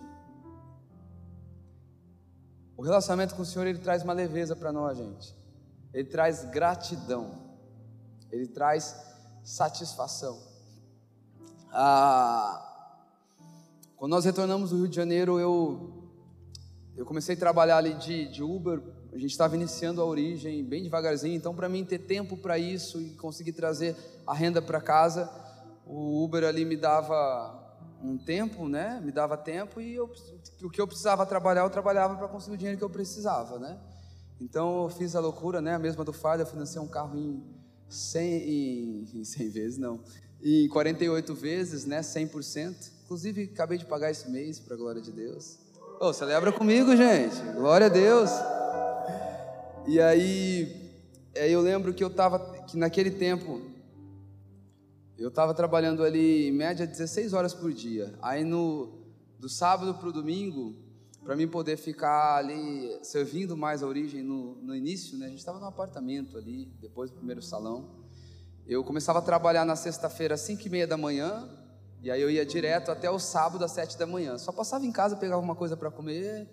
O 2.76 2.82
relacionamento 2.82 3.34
com 3.34 3.42
o 3.42 3.46
Senhor 3.46 3.66
ele 3.66 3.78
traz 3.78 4.02
uma 4.04 4.12
leveza 4.12 4.54
para 4.54 4.72
nós, 4.72 4.96
gente. 4.96 5.34
Ele 5.92 6.08
traz 6.08 6.44
gratidão. 6.44 7.32
Ele 8.30 8.46
traz 8.46 8.94
satisfação. 9.42 10.38
Ah, 11.72 12.64
quando 13.96 14.12
nós 14.12 14.24
retornamos 14.24 14.70
do 14.70 14.76
Rio 14.76 14.88
de 14.88 14.94
Janeiro, 14.94 15.40
eu 15.40 15.98
eu 16.98 17.06
comecei 17.06 17.36
a 17.36 17.38
trabalhar 17.38 17.76
ali 17.76 17.94
de, 17.94 18.26
de 18.28 18.42
Uber, 18.42 18.82
a 19.12 19.18
gente 19.18 19.30
estava 19.30 19.56
iniciando 19.56 20.00
a 20.00 20.04
origem 20.04 20.62
bem 20.64 20.82
devagarzinho, 20.82 21.34
então 21.34 21.54
para 21.54 21.68
mim 21.68 21.84
ter 21.84 21.98
tempo 21.98 22.36
para 22.36 22.58
isso 22.58 23.00
e 23.00 23.10
conseguir 23.10 23.52
trazer 23.52 23.96
a 24.26 24.34
renda 24.34 24.60
para 24.60 24.80
casa, 24.80 25.30
o 25.86 26.22
Uber 26.22 26.44
ali 26.44 26.64
me 26.64 26.76
dava 26.76 27.58
um 28.02 28.16
tempo, 28.16 28.68
né? 28.68 29.00
Me 29.02 29.10
dava 29.10 29.36
tempo 29.36 29.80
e 29.80 29.94
eu, 29.94 30.10
o 30.62 30.70
que 30.70 30.80
eu 30.80 30.86
precisava 30.86 31.24
trabalhar, 31.26 31.62
eu 31.62 31.70
trabalhava 31.70 32.16
para 32.16 32.28
conseguir 32.28 32.54
o 32.54 32.58
dinheiro 32.58 32.78
que 32.78 32.84
eu 32.84 32.90
precisava, 32.90 33.58
né? 33.58 33.78
Então 34.40 34.84
eu 34.84 34.90
fiz 34.90 35.16
a 35.16 35.20
loucura, 35.20 35.60
né? 35.60 35.74
A 35.74 35.78
mesma 35.78 36.04
do 36.04 36.12
Fábio, 36.12 36.42
eu 36.42 36.46
financei 36.46 36.80
um 36.80 36.86
carro 36.86 37.18
em 37.18 37.42
100, 37.88 38.32
em, 38.32 39.04
em 39.20 39.24
100 39.24 39.50
vezes, 39.50 39.78
não, 39.78 40.00
em 40.42 40.68
48 40.68 41.34
vezes, 41.34 41.84
né? 41.84 42.00
100%. 42.00 42.92
Inclusive, 43.04 43.50
acabei 43.52 43.78
de 43.78 43.86
pagar 43.86 44.10
esse 44.10 44.30
mês, 44.30 44.60
para 44.60 44.74
a 44.74 44.78
glória 44.78 45.00
de 45.00 45.10
Deus. 45.10 45.58
Oh, 45.98 46.12
celebra 46.12 46.52
comigo, 46.52 46.94
gente. 46.94 47.40
Glória 47.56 47.86
a 47.86 47.90
Deus. 47.90 48.30
E 49.88 49.98
aí, 50.02 51.00
aí 51.34 51.50
eu 51.50 51.62
lembro 51.62 51.94
que 51.94 52.04
eu 52.04 52.08
estava, 52.08 52.38
que 52.64 52.76
naquele 52.76 53.10
tempo, 53.10 53.62
eu 55.16 55.28
estava 55.28 55.54
trabalhando 55.54 56.04
ali 56.04 56.48
em 56.48 56.52
média 56.52 56.86
16 56.86 57.32
horas 57.32 57.54
por 57.54 57.72
dia. 57.72 58.12
Aí 58.20 58.44
no 58.44 58.92
do 59.38 59.48
sábado 59.48 59.94
para 59.94 60.10
o 60.10 60.12
domingo, 60.12 60.76
para 61.24 61.34
mim 61.34 61.48
poder 61.48 61.78
ficar 61.78 62.36
ali 62.36 62.98
servindo 63.02 63.56
mais 63.56 63.82
a 63.82 63.86
origem 63.86 64.22
no, 64.22 64.56
no 64.56 64.76
início, 64.76 65.16
né? 65.16 65.24
A 65.24 65.30
gente 65.30 65.38
estava 65.38 65.58
no 65.58 65.64
apartamento 65.64 66.36
ali, 66.36 66.66
depois 66.78 67.10
do 67.10 67.16
primeiro 67.16 67.40
salão. 67.40 67.88
Eu 68.66 68.84
começava 68.84 69.20
a 69.20 69.22
trabalhar 69.22 69.64
na 69.64 69.74
sexta-feira 69.74 70.34
às 70.34 70.42
5 70.42 70.66
e 70.66 70.68
meia 70.68 70.86
da 70.86 70.98
manhã, 70.98 71.48
e 72.02 72.10
aí 72.10 72.20
eu 72.20 72.30
ia 72.30 72.44
direto 72.44 72.90
até 72.90 73.10
o 73.10 73.18
sábado 73.18 73.64
às 73.64 73.70
sete 73.70 73.96
da 73.96 74.06
manhã. 74.06 74.36
Só 74.36 74.52
passava 74.52 74.84
em 74.84 74.92
casa, 74.92 75.16
pegava 75.16 75.40
uma 75.40 75.56
coisa 75.56 75.78
para 75.78 75.90
comer, 75.90 76.46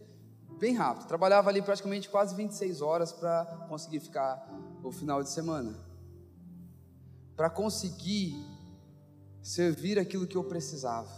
bem 0.66 0.74
rápido. 0.74 1.08
Trabalhava 1.08 1.52
ali 1.52 1.62
praticamente 1.62 2.10
quase 2.10 2.34
26 2.34 2.82
horas 2.82 3.12
para 3.12 3.46
conseguir 3.70 4.00
ficar 4.00 4.50
o 4.84 4.92
final 4.92 5.22
de 5.22 5.30
semana. 5.30 5.76
Para 7.36 7.52
conseguir 7.52 8.36
servir 9.44 10.00
aquilo 10.00 10.26
que 10.26 10.36
eu 10.36 10.44
precisava. 10.44 11.12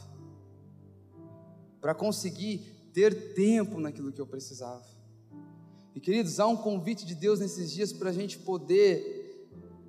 Para 1.80 1.95
conseguir 1.95 2.58
ter 2.93 3.34
tempo 3.36 3.80
naquilo 3.80 4.12
que 4.12 4.20
eu 4.20 4.28
precisava. 4.28 4.84
E 5.95 6.00
queridos, 6.02 6.41
há 6.41 6.48
um 6.48 6.58
convite 6.58 7.06
de 7.06 7.16
Deus 7.16 7.39
nesses 7.39 7.72
dias 7.72 7.93
para 7.93 8.10
a 8.10 8.14
gente 8.14 8.38
poder 8.39 9.16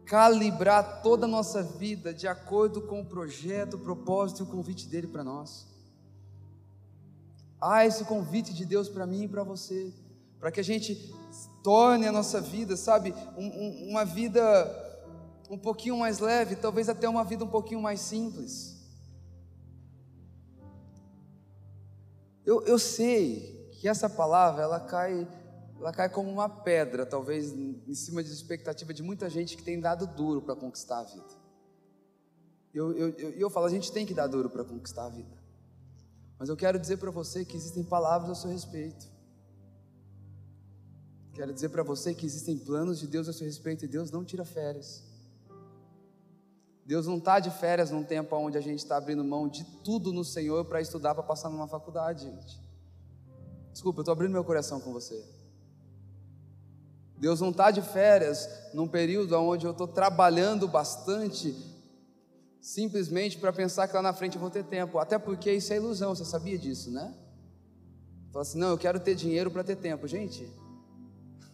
calibrar 0.07 1.03
toda 1.03 1.27
a 1.27 1.29
nossa 1.29 1.65
vida 1.65 2.15
de 2.15 2.29
acordo 2.29 2.83
com 2.83 3.01
o 3.01 3.05
projeto, 3.05 3.75
o 3.75 3.81
propósito 3.81 4.41
e 4.41 4.43
o 4.45 4.47
convite 4.47 4.87
dele 4.87 5.09
para 5.09 5.25
nós. 5.25 5.67
Há 7.61 7.87
esse 7.87 8.05
convite 8.05 8.55
de 8.55 8.65
Deus 8.65 8.89
para 8.89 9.07
mim 9.07 9.25
e 9.25 9.29
para 9.29 9.43
você, 9.43 9.93
para 10.39 10.53
que 10.53 10.61
a 10.61 10.65
gente 10.65 11.13
torne 11.63 12.07
a 12.07 12.13
nossa 12.13 12.41
vida, 12.41 12.77
sabe, 12.77 13.13
um, 13.37 13.47
um, 13.47 13.91
uma 13.91 14.05
vida 14.05 14.41
um 15.51 15.59
pouquinho 15.59 15.97
mais 15.97 16.19
leve, 16.19 16.57
talvez 16.57 16.89
até 16.89 17.09
uma 17.09 17.25
vida 17.25 17.45
um 17.45 17.49
pouquinho 17.49 17.81
mais 17.81 18.01
simples. 18.01 18.77
Eu, 22.45 22.65
eu 22.65 22.79
sei 22.79 23.69
que 23.73 23.89
essa 23.89 24.09
palavra 24.09 24.63
ela 24.63 24.81
cai 24.81 25.27
ela 25.79 25.93
cai 25.93 26.09
como 26.09 26.29
uma 26.29 26.49
pedra, 26.49 27.07
talvez 27.07 27.53
em 27.53 27.95
cima 27.95 28.23
de 28.23 28.33
expectativa 28.33 28.93
de 28.93 29.03
muita 29.03 29.31
gente 29.31 29.57
que 29.57 29.63
tem 29.63 29.79
dado 29.79 30.09
duro 30.09 30.43
para 30.43 30.57
conquistar 30.57 30.99
a 30.99 31.05
vida. 31.05 31.39
Eu, 32.75 32.93
eu, 32.93 33.09
eu, 33.11 33.31
eu 33.31 33.51
falo, 33.51 33.67
a 33.67 33.71
gente 33.71 33.93
tem 33.93 34.05
que 34.05 34.13
dar 34.13 34.27
duro 34.27 34.51
para 34.51 34.65
conquistar 34.65 35.07
a 35.07 35.09
vida. 35.09 35.38
Mas 36.39 36.49
eu 36.49 36.57
quero 36.57 36.79
dizer 36.79 36.99
para 36.99 37.11
você 37.11 37.45
que 37.45 37.57
existem 37.57 37.83
palavras 37.83 38.31
a 38.31 38.35
seu 38.35 38.51
respeito. 38.51 39.07
Quero 41.33 41.53
dizer 41.53 41.69
para 41.69 41.83
você 41.83 42.15
que 42.15 42.27
existem 42.27 42.57
planos 42.57 42.99
de 42.99 43.07
Deus 43.07 43.29
a 43.29 43.33
seu 43.33 43.47
respeito 43.47 43.85
e 43.85 43.89
Deus 43.89 44.11
não 44.11 44.25
tira 44.25 44.45
férias. 44.45 45.05
Deus 46.85 47.07
não 47.07 47.19
está 47.19 47.39
de 47.39 47.51
férias 47.51 47.91
num 47.91 48.03
tempo 48.03 48.35
onde 48.37 48.57
a 48.57 48.61
gente 48.61 48.79
está 48.79 48.97
abrindo 48.97 49.23
mão 49.23 49.47
de 49.47 49.63
tudo 49.85 50.13
no 50.13 50.25
Senhor 50.25 50.65
para 50.65 50.81
estudar, 50.81 51.15
para 51.15 51.23
passar 51.23 51.51
numa 51.51 51.69
faculdade, 51.69 52.25
gente. 52.25 52.61
Desculpa, 53.73 53.99
eu 53.99 54.03
estou 54.03 54.13
abrindo 54.13 54.33
meu 54.33 54.43
coração 54.43 54.81
com 54.81 54.93
você. 54.93 55.23
Deus 57.19 57.41
não 57.41 57.51
está 57.51 57.71
de 57.71 57.83
férias 57.83 58.49
num 58.73 58.89
período 58.89 59.37
onde 59.39 59.67
eu 59.67 59.73
estou 59.73 59.87
trabalhando 59.87 60.67
bastante, 60.67 61.55
simplesmente 62.69 63.39
para 63.39 63.51
pensar 63.51 63.89
que 63.89 63.95
lá 63.95 64.03
na 64.03 64.13
frente 64.13 64.35
eu 64.35 64.41
vou 64.41 64.51
ter 64.51 64.63
tempo. 64.63 64.99
Até 64.99 65.19
porque 65.19 65.51
isso 65.51 65.73
é 65.73 65.77
ilusão, 65.77 66.15
você 66.15 66.23
sabia 66.23 66.59
disso, 66.59 66.91
né? 66.91 67.15
Fala 68.31 68.43
assim, 68.43 68.59
não, 68.59 68.69
eu 68.69 68.77
quero 68.77 69.01
ter 69.01 69.15
dinheiro 69.15 69.51
para 69.51 69.65
ter 69.65 69.77
tempo. 69.77 70.07
Gente, 70.07 70.47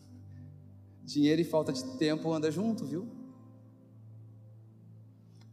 dinheiro 1.05 1.41
e 1.41 1.45
falta 1.45 1.73
de 1.73 1.85
tempo 1.99 2.33
anda 2.33 2.51
junto, 2.51 2.85
viu? 2.85 3.07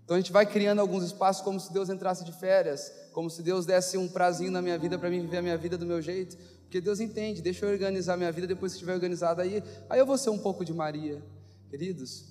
Então 0.03 0.17
a 0.17 0.19
gente 0.19 0.31
vai 0.31 0.47
criando 0.47 0.79
alguns 0.79 1.03
espaços 1.03 1.43
como 1.43 1.59
se 1.59 1.71
Deus 1.71 1.91
entrasse 1.91 2.25
de 2.25 2.31
férias, 2.31 2.91
como 3.13 3.29
se 3.29 3.43
Deus 3.43 3.63
desse 3.63 3.99
um 3.99 4.07
prazinho 4.07 4.49
na 4.49 4.63
minha 4.63 4.79
vida 4.79 4.97
para 4.97 5.11
mim 5.11 5.21
viver 5.21 5.37
a 5.37 5.41
minha 5.43 5.57
vida 5.57 5.77
do 5.77 5.85
meu 5.85 6.01
jeito. 6.01 6.37
Porque 6.63 6.81
Deus 6.81 6.99
entende, 6.99 7.39
deixa 7.39 7.67
eu 7.67 7.71
organizar 7.71 8.17
minha 8.17 8.31
vida, 8.31 8.47
depois 8.47 8.71
que 8.71 8.77
estiver 8.77 8.95
organizado 8.95 9.41
aí, 9.41 9.63
aí 9.87 9.99
eu 9.99 10.07
vou 10.07 10.17
ser 10.17 10.31
um 10.31 10.39
pouco 10.39 10.65
de 10.65 10.73
Maria. 10.73 11.21
Queridos, 11.69 12.30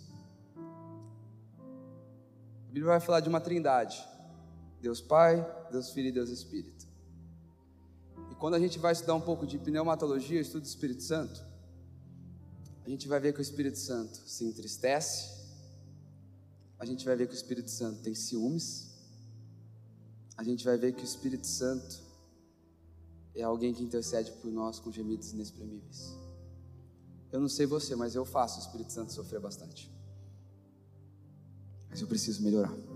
a 2.70 2.72
Bíblia 2.72 2.92
vai 2.92 3.00
falar 3.00 3.18
de 3.18 3.28
uma 3.28 3.40
trindade: 3.40 4.00
Deus 4.80 5.00
Pai, 5.00 5.44
Deus 5.72 5.90
Filho 5.90 6.06
e 6.06 6.12
Deus 6.12 6.30
Espírito. 6.30 6.86
E 8.30 8.34
quando 8.36 8.54
a 8.54 8.60
gente 8.60 8.78
vai 8.78 8.92
estudar 8.92 9.16
um 9.16 9.20
pouco 9.20 9.44
de 9.44 9.58
pneumatologia, 9.58 10.40
estudo 10.40 10.62
do 10.62 10.66
Espírito 10.66 11.02
Santo, 11.02 11.44
a 12.86 12.88
gente 12.88 13.08
vai 13.08 13.18
ver 13.18 13.32
que 13.32 13.40
o 13.40 13.42
Espírito 13.42 13.76
Santo 13.76 14.16
se 14.24 14.44
entristece, 14.44 15.48
a 16.78 16.84
gente 16.84 17.04
vai 17.04 17.16
ver 17.16 17.26
que 17.26 17.34
o 17.34 17.34
Espírito 17.34 17.68
Santo 17.68 18.02
tem 18.02 18.14
ciúmes, 18.14 18.94
a 20.36 20.44
gente 20.44 20.64
vai 20.64 20.78
ver 20.78 20.92
que 20.92 21.02
o 21.02 21.04
Espírito 21.04 21.48
Santo 21.48 22.00
é 23.34 23.42
alguém 23.42 23.74
que 23.74 23.82
intercede 23.82 24.30
por 24.40 24.52
nós 24.52 24.78
com 24.78 24.92
gemidos 24.92 25.32
inexprimíveis. 25.32 26.14
Eu 27.32 27.40
não 27.40 27.48
sei 27.48 27.66
você, 27.66 27.96
mas 27.96 28.14
eu 28.14 28.24
faço 28.24 28.60
o 28.60 28.62
Espírito 28.62 28.92
Santo 28.92 29.12
sofrer 29.12 29.40
bastante. 29.40 29.90
Mas 31.90 32.00
eu 32.00 32.06
preciso 32.06 32.42
melhorar. 32.42 32.72
Eu 32.72 32.88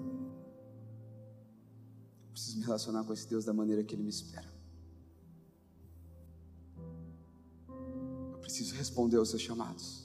preciso 2.32 2.56
me 2.58 2.64
relacionar 2.64 3.04
com 3.04 3.12
esse 3.12 3.26
Deus 3.28 3.44
da 3.44 3.52
maneira 3.52 3.82
que 3.82 3.94
Ele 3.94 4.04
me 4.04 4.08
espera. 4.08 4.48
Eu 7.68 8.38
preciso 8.38 8.74
responder 8.76 9.16
aos 9.16 9.30
seus 9.30 9.42
chamados. 9.42 10.04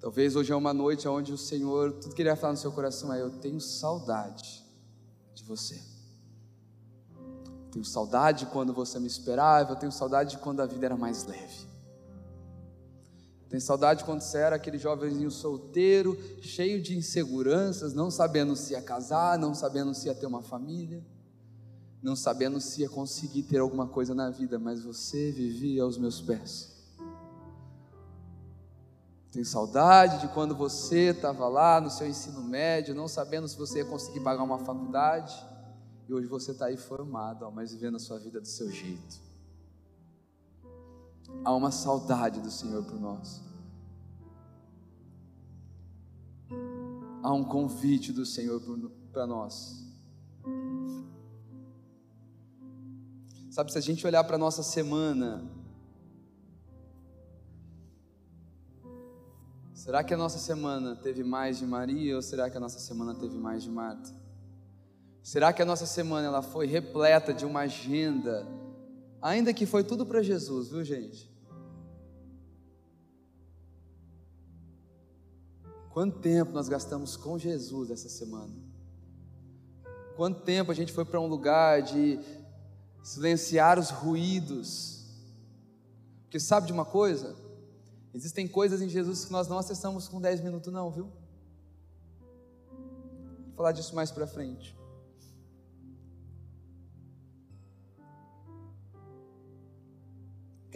Talvez 0.00 0.34
hoje 0.36 0.52
é 0.52 0.56
uma 0.56 0.72
noite 0.72 1.06
onde 1.06 1.32
o 1.32 1.38
Senhor, 1.38 1.92
tudo 1.94 2.14
que 2.14 2.22
Ele 2.22 2.30
vai 2.30 2.38
falar 2.38 2.52
no 2.52 2.58
seu 2.58 2.72
coração 2.72 3.12
é: 3.12 3.20
Eu 3.20 3.30
tenho 3.30 3.60
saudade 3.60 4.64
de 5.34 5.44
você. 5.44 5.80
Tenho 7.70 7.84
saudade 7.84 8.46
quando 8.46 8.72
você 8.72 8.98
me 8.98 9.06
esperava, 9.06 9.72
eu 9.72 9.76
tenho 9.76 9.92
saudade 9.92 10.30
de 10.30 10.38
quando 10.38 10.60
a 10.60 10.66
vida 10.66 10.86
era 10.86 10.96
mais 10.96 11.24
leve. 11.24 11.75
Tenho 13.48 13.60
saudade 13.60 14.04
quando 14.04 14.20
você 14.20 14.38
era 14.38 14.56
aquele 14.56 14.76
jovenzinho 14.76 15.30
solteiro, 15.30 16.18
cheio 16.40 16.82
de 16.82 16.96
inseguranças, 16.96 17.94
não 17.94 18.10
sabendo 18.10 18.56
se 18.56 18.72
ia 18.72 18.82
casar, 18.82 19.38
não 19.38 19.54
sabendo 19.54 19.94
se 19.94 20.08
ia 20.08 20.14
ter 20.14 20.26
uma 20.26 20.42
família, 20.42 21.04
não 22.02 22.16
sabendo 22.16 22.60
se 22.60 22.80
ia 22.80 22.88
conseguir 22.88 23.44
ter 23.44 23.58
alguma 23.58 23.86
coisa 23.86 24.14
na 24.14 24.30
vida, 24.30 24.58
mas 24.58 24.82
você 24.82 25.30
vivia 25.30 25.84
aos 25.84 25.96
meus 25.96 26.20
pés. 26.20 26.74
Tenho 29.30 29.44
saudade 29.44 30.20
de 30.22 30.28
quando 30.28 30.54
você 30.56 31.10
estava 31.10 31.46
lá 31.46 31.80
no 31.80 31.90
seu 31.90 32.08
ensino 32.08 32.42
médio, 32.42 32.94
não 32.94 33.06
sabendo 33.06 33.46
se 33.46 33.56
você 33.56 33.78
ia 33.78 33.84
conseguir 33.84 34.20
pagar 34.20 34.42
uma 34.42 34.58
faculdade, 34.58 35.36
e 36.08 36.14
hoje 36.14 36.26
você 36.26 36.52
está 36.52 36.66
aí 36.66 36.76
formado, 36.76 37.44
ó, 37.44 37.50
mas 37.50 37.72
vivendo 37.72 37.96
a 37.96 38.00
sua 38.00 38.18
vida 38.18 38.40
do 38.40 38.46
seu 38.46 38.70
jeito. 38.70 39.25
Há 41.44 41.54
uma 41.54 41.70
saudade 41.70 42.40
do 42.40 42.50
Senhor 42.50 42.84
por 42.84 42.98
nós. 43.00 43.42
Há 47.22 47.32
um 47.32 47.44
convite 47.44 48.12
do 48.12 48.24
Senhor 48.24 48.60
para 49.12 49.26
nós. 49.26 49.84
Sabe, 53.50 53.72
se 53.72 53.78
a 53.78 53.80
gente 53.80 54.06
olhar 54.06 54.22
para 54.24 54.36
a 54.36 54.38
nossa 54.38 54.62
semana, 54.62 55.42
Será 59.86 60.02
que 60.02 60.12
a 60.12 60.16
nossa 60.16 60.38
semana 60.38 60.96
teve 60.96 61.22
mais 61.22 61.58
de 61.58 61.64
Maria 61.64 62.16
ou 62.16 62.20
será 62.20 62.50
que 62.50 62.56
a 62.56 62.60
nossa 62.60 62.80
semana 62.80 63.14
teve 63.14 63.38
mais 63.38 63.62
de 63.62 63.70
Marta? 63.70 64.10
Será 65.22 65.52
que 65.52 65.62
a 65.62 65.64
nossa 65.64 65.86
semana 65.86 66.26
ela 66.26 66.42
foi 66.42 66.66
repleta 66.66 67.32
de 67.32 67.46
uma 67.46 67.60
agenda, 67.60 68.44
ainda 69.20 69.52
que 69.52 69.66
foi 69.66 69.82
tudo 69.82 70.04
para 70.04 70.22
Jesus, 70.22 70.68
viu, 70.68 70.84
gente? 70.84 71.30
Quanto 75.90 76.18
tempo 76.18 76.52
nós 76.52 76.68
gastamos 76.68 77.16
com 77.16 77.38
Jesus 77.38 77.90
essa 77.90 78.08
semana? 78.08 78.52
Quanto 80.14 80.42
tempo 80.42 80.70
a 80.70 80.74
gente 80.74 80.92
foi 80.92 81.06
para 81.06 81.18
um 81.18 81.26
lugar 81.26 81.80
de 81.80 82.20
silenciar 83.02 83.78
os 83.78 83.88
ruídos? 83.88 85.06
Porque 86.24 86.38
sabe 86.38 86.66
de 86.66 86.72
uma 86.74 86.84
coisa? 86.84 87.34
Existem 88.12 88.46
coisas 88.46 88.82
em 88.82 88.90
Jesus 88.90 89.24
que 89.24 89.32
nós 89.32 89.48
não 89.48 89.58
acessamos 89.58 90.06
com 90.06 90.20
10 90.20 90.42
minutos, 90.42 90.70
não, 90.70 90.90
viu? 90.90 91.10
Vou 93.46 93.56
falar 93.56 93.72
disso 93.72 93.94
mais 93.94 94.10
para 94.10 94.26
frente. 94.26 94.75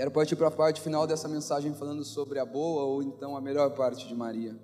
Quero 0.00 0.10
partir 0.10 0.34
para 0.34 0.48
a 0.48 0.50
parte 0.50 0.80
final 0.80 1.06
dessa 1.06 1.28
mensagem 1.28 1.74
falando 1.74 2.02
sobre 2.06 2.38
a 2.38 2.46
boa 2.46 2.84
ou 2.84 3.02
então 3.02 3.36
a 3.36 3.40
melhor 3.42 3.74
parte 3.74 4.08
de 4.08 4.14
Maria. 4.14 4.56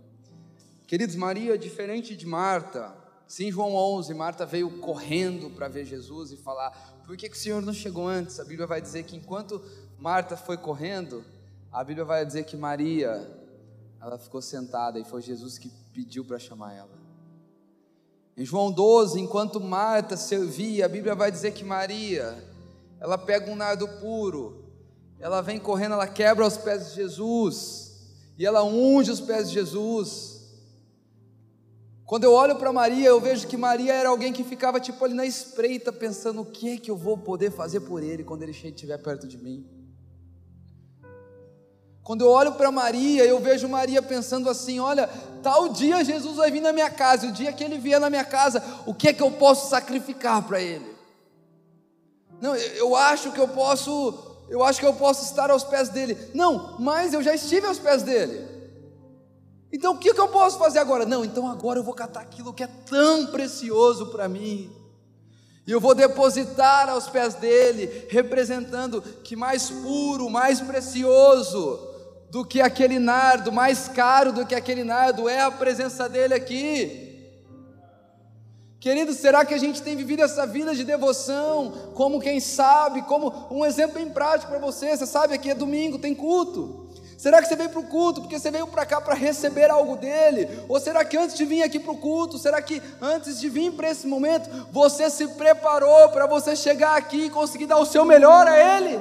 Queridos, 0.87 1.15
Maria, 1.15 1.59
diferente 1.59 2.17
de 2.17 2.25
Marta, 2.27 2.97
sim, 3.29 3.53
João 3.53 3.75
11, 3.75 4.15
Marta 4.15 4.47
veio 4.47 4.79
correndo 4.79 5.51
para 5.51 5.69
ver 5.69 5.85
Jesus 5.85 6.33
e 6.33 6.39
falar: 6.39 6.71
por 7.05 7.19
que, 7.19 7.29
que 7.29 7.37
o 7.37 7.39
Senhor 7.39 7.61
não 7.61 7.75
chegou 7.75 8.09
antes? 8.09 8.41
A 8.41 8.45
Bíblia 8.47 8.67
vai 8.67 8.81
dizer 8.81 9.03
que 9.03 9.15
enquanto 9.15 9.63
Marta 9.99 10.39
foi 10.39 10.57
correndo, 10.57 11.23
a 11.71 11.85
Bíblia 11.85 12.07
vai 12.07 12.25
dizer 12.25 12.45
que 12.45 12.57
Maria, 12.57 13.31
ela 14.01 14.17
ficou 14.17 14.41
sentada 14.41 14.99
e 14.99 15.05
foi 15.05 15.21
Jesus 15.21 15.59
que 15.59 15.71
pediu 15.93 16.25
para 16.25 16.39
chamar 16.39 16.73
ela. 16.73 16.97
Em 18.39 18.45
João 18.47 18.73
12, 18.73 19.21
enquanto 19.21 19.61
Marta 19.61 20.17
servia, 20.17 20.87
a 20.87 20.89
Bíblia 20.89 21.15
vai 21.15 21.31
dizer 21.31 21.53
que 21.53 21.63
Maria, 21.63 22.43
ela 22.99 23.19
pega 23.19 23.51
um 23.51 23.55
nardo 23.55 23.87
puro, 24.01 24.65
ela 25.21 25.41
vem 25.41 25.59
correndo, 25.59 25.95
ela 25.95 26.07
quebra 26.07 26.47
os 26.47 26.57
pés 26.57 26.89
de 26.89 26.95
Jesus, 26.97 27.93
e 28.39 28.45
ela 28.45 28.63
unge 28.63 29.11
os 29.11 29.21
pés 29.21 29.49
de 29.49 29.55
Jesus. 29.55 30.37
Quando 32.05 32.25
eu 32.25 32.33
olho 32.33 32.57
para 32.57 32.73
Maria, 32.73 33.09
eu 33.09 33.21
vejo 33.21 33.47
que 33.49 33.57
Maria 33.57 33.93
era 33.93 34.09
alguém 34.09 34.33
que 34.33 34.45
ficava 34.45 34.79
tipo 34.79 35.05
ali 35.05 35.15
na 35.15 35.27
espreita, 35.27 35.93
pensando 35.93 36.43
o 36.43 36.47
que 36.47 36.75
é 36.75 36.77
que 36.77 36.91
eu 36.91 36.97
vou 36.97 37.19
poder 37.19 37.51
fazer 37.51 37.81
por 37.81 38.03
ele 38.03 38.23
quando 38.23 38.43
ele 38.43 38.53
estiver 38.53 38.99
perto 38.99 39.27
de 39.27 39.37
mim. 39.37 39.67
Quando 42.07 42.21
eu 42.21 42.31
olho 42.31 42.53
para 42.53 42.71
Maria, 42.71 43.25
eu 43.25 43.41
vejo 43.41 43.69
Maria 43.69 44.01
pensando 44.01 44.49
assim: 44.49 44.79
olha, 44.79 45.11
tal 45.43 45.69
dia 45.69 46.05
Jesus 46.05 46.37
vai 46.37 46.53
vir 46.53 46.61
na 46.61 46.73
minha 46.73 46.89
casa, 46.89 47.27
o 47.27 47.33
dia 47.33 47.53
que 47.53 47.65
ele 47.65 47.79
vier 47.79 47.99
na 47.99 48.09
minha 48.09 48.25
casa, 48.25 48.63
o 48.87 48.95
que 48.95 49.09
é 49.09 49.13
que 49.13 49.21
eu 49.25 49.33
posso 49.33 49.69
sacrificar 49.69 50.47
para 50.47 50.61
ele? 50.61 50.95
Não, 52.41 52.55
eu 52.55 52.95
acho 52.95 53.33
que 53.33 53.41
eu 53.41 53.49
posso, 53.49 54.36
eu 54.49 54.63
acho 54.63 54.81
que 54.81 54.87
eu 54.87 54.95
posso 54.95 55.25
estar 55.25 55.51
aos 55.51 55.65
pés 55.65 55.89
dele. 55.89 56.17
Não, 56.35 56.77
mas 56.79 57.13
eu 57.13 57.23
já 57.23 57.35
estive 57.35 57.67
aos 57.67 57.79
pés 57.79 58.03
dele. 58.03 58.47
Então 59.73 59.95
o 59.95 59.99
que, 59.99 60.15
que 60.15 60.21
eu 60.21 60.29
posso 60.29 60.59
fazer 60.59 60.79
agora? 60.79 61.05
Não, 61.05 61.25
então 61.25 61.49
agora 61.49 61.79
eu 61.79 61.85
vou 61.85 61.95
catar 61.95 62.21
aquilo 62.21 62.53
que 62.53 62.63
é 62.63 62.69
tão 62.87 63.27
precioso 63.27 64.07
para 64.07 64.29
mim. 64.29 64.71
E 65.67 65.73
eu 65.73 65.81
vou 65.81 65.95
depositar 65.95 66.89
aos 66.89 67.09
pés 67.09 67.35
dele, 67.35 68.07
representando 68.09 69.03
que 69.03 69.35
mais 69.35 69.69
puro, 69.69 70.31
mais 70.31 70.61
precioso 70.61 71.81
do 72.31 72.45
que 72.45 72.61
aquele 72.61 73.01
nardo, 73.01 73.51
mais 73.51 73.89
caro 73.89 74.33
do 74.33 74.47
que 74.47 74.55
aquele 74.55 74.85
nardo 74.85 75.29
é 75.29 75.41
a 75.41 75.51
presença 75.51 76.09
dele 76.09 76.35
aqui. 76.35 77.06
Querido, 78.79 79.13
será 79.15 79.45
que 79.45 79.55
a 79.55 79.59
gente 79.59 79.83
tem 79.83 79.97
vivido 79.97 80.23
essa 80.23 80.47
vida 80.47 80.75
de 80.75 80.85
devoção, 80.85 81.73
como 81.95 82.21
quem 82.21 82.39
sabe, 82.41 83.03
como 83.03 83.33
um 83.51 83.65
exemplo 83.65 83.95
bem 83.95 84.11
prático 84.11 84.51
para 84.51 84.61
você? 84.61 84.97
Você 84.97 85.07
sabe 85.07 85.35
aqui 85.35 85.51
é 85.51 85.55
domingo, 85.55 85.99
tem 85.99 86.15
culto. 86.15 86.87
Será 87.17 87.41
que 87.41 87.49
você 87.49 87.57
veio 87.57 87.71
para 87.71 87.81
o 87.81 87.87
culto 87.87 88.21
porque 88.21 88.39
você 88.39 88.51
veio 88.51 88.67
para 88.67 88.85
cá 88.85 89.01
para 89.01 89.15
receber 89.15 89.71
algo 89.71 89.97
dele? 89.97 90.49
Ou 90.69 90.79
será 90.79 91.03
que 91.03 91.17
antes 91.17 91.35
de 91.35 91.47
vir 91.47 91.63
aqui 91.63 91.81
para 91.81 91.93
o 91.93 91.97
culto, 91.97 92.39
será 92.39 92.61
que 92.61 92.83
antes 93.01 93.41
de 93.41 93.49
vir 93.49 93.73
para 93.73 93.89
esse 93.89 94.07
momento, 94.07 94.51
você 94.71 95.09
se 95.09 95.27
preparou 95.29 96.11
para 96.11 96.27
você 96.27 96.55
chegar 96.55 96.97
aqui 96.97 97.25
e 97.25 97.31
conseguir 97.31 97.67
dar 97.67 97.79
o 97.79 97.87
seu 97.87 98.05
melhor 98.05 98.47
a 98.47 98.77
ele? 98.77 99.01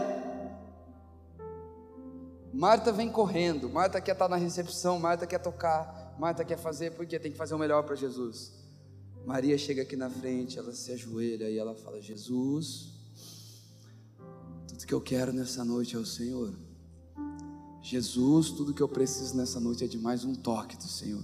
Marta 2.54 2.94
vem 2.94 3.10
correndo, 3.10 3.70
Marta 3.70 4.00
quer 4.00 4.14
estar 4.14 4.30
na 4.30 4.38
recepção, 4.38 4.98
Marta 4.98 5.28
quer 5.28 5.40
tocar, 5.40 6.16
Marta 6.18 6.46
quer 6.46 6.58
fazer, 6.58 6.92
porque 6.92 7.20
tem 7.20 7.34
que 7.34 7.38
fazer 7.38 7.54
o 7.54 7.60
melhor 7.60 7.84
para 7.84 7.96
Jesus. 7.96 8.65
Maria 9.26 9.58
chega 9.58 9.82
aqui 9.82 9.96
na 9.96 10.10
frente, 10.10 10.60
ela 10.60 10.72
se 10.72 10.92
ajoelha 10.92 11.50
e 11.50 11.58
ela 11.58 11.74
fala: 11.74 12.00
Jesus, 12.00 12.94
tudo 14.68 14.86
que 14.86 14.94
eu 14.94 15.02
quero 15.02 15.34
nessa 15.34 15.66
noite 15.66 15.96
é 15.96 16.00
o 16.00 16.06
Senhor. 16.06 16.54
Jesus, 17.82 18.52
tudo 18.52 18.74
que 18.74 18.82
eu 18.82 18.90
preciso 18.90 19.36
nessa 19.36 19.60
noite 19.60 19.84
é 19.84 19.88
de 19.88 19.98
mais 19.98 20.24
um 20.24 20.36
toque 20.36 20.78
do 20.78 20.88
Senhor. 20.88 21.24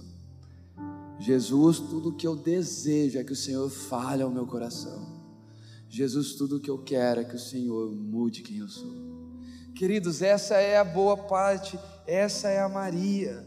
Jesus, 1.18 1.78
tudo 1.78 2.12
que 2.12 2.26
eu 2.26 2.34
desejo 2.34 3.18
é 3.18 3.24
que 3.24 3.32
o 3.32 3.36
Senhor 3.36 3.70
fale 3.70 4.22
ao 4.22 4.30
meu 4.30 4.46
coração. 4.46 5.22
Jesus, 5.88 6.34
tudo 6.34 6.58
que 6.58 6.70
eu 6.70 6.78
quero 6.78 7.20
é 7.20 7.24
que 7.24 7.36
o 7.36 7.38
Senhor 7.38 7.92
mude 7.92 8.42
quem 8.42 8.58
eu 8.58 8.68
sou. 8.68 8.92
Queridos, 9.74 10.22
essa 10.22 10.56
é 10.56 10.76
a 10.76 10.84
boa 10.84 11.16
parte, 11.16 11.78
essa 12.06 12.48
é 12.48 12.60
a 12.60 12.68
Maria. 12.68 13.46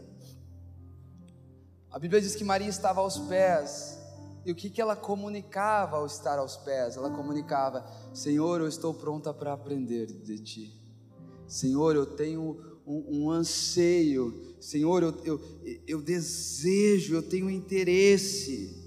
A 1.90 1.98
Bíblia 1.98 2.20
diz 2.20 2.34
que 2.34 2.44
Maria 2.44 2.68
estava 2.68 3.00
aos 3.00 3.18
pés, 3.18 3.95
e 4.46 4.52
o 4.52 4.54
que, 4.54 4.70
que 4.70 4.80
ela 4.80 4.94
comunicava 4.94 5.96
ao 5.96 6.06
estar 6.06 6.38
aos 6.38 6.56
pés? 6.56 6.96
Ela 6.96 7.10
comunicava: 7.10 7.84
Senhor, 8.14 8.60
eu 8.60 8.68
estou 8.68 8.94
pronta 8.94 9.34
para 9.34 9.52
aprender 9.52 10.06
de 10.06 10.38
Ti. 10.38 10.72
Senhor, 11.48 11.96
eu 11.96 12.06
tenho 12.06 12.56
um, 12.86 13.24
um 13.24 13.30
anseio. 13.32 14.54
Senhor, 14.60 15.02
eu, 15.02 15.20
eu, 15.24 15.40
eu 15.84 16.00
desejo, 16.00 17.16
eu 17.16 17.28
tenho 17.28 17.50
interesse. 17.50 18.84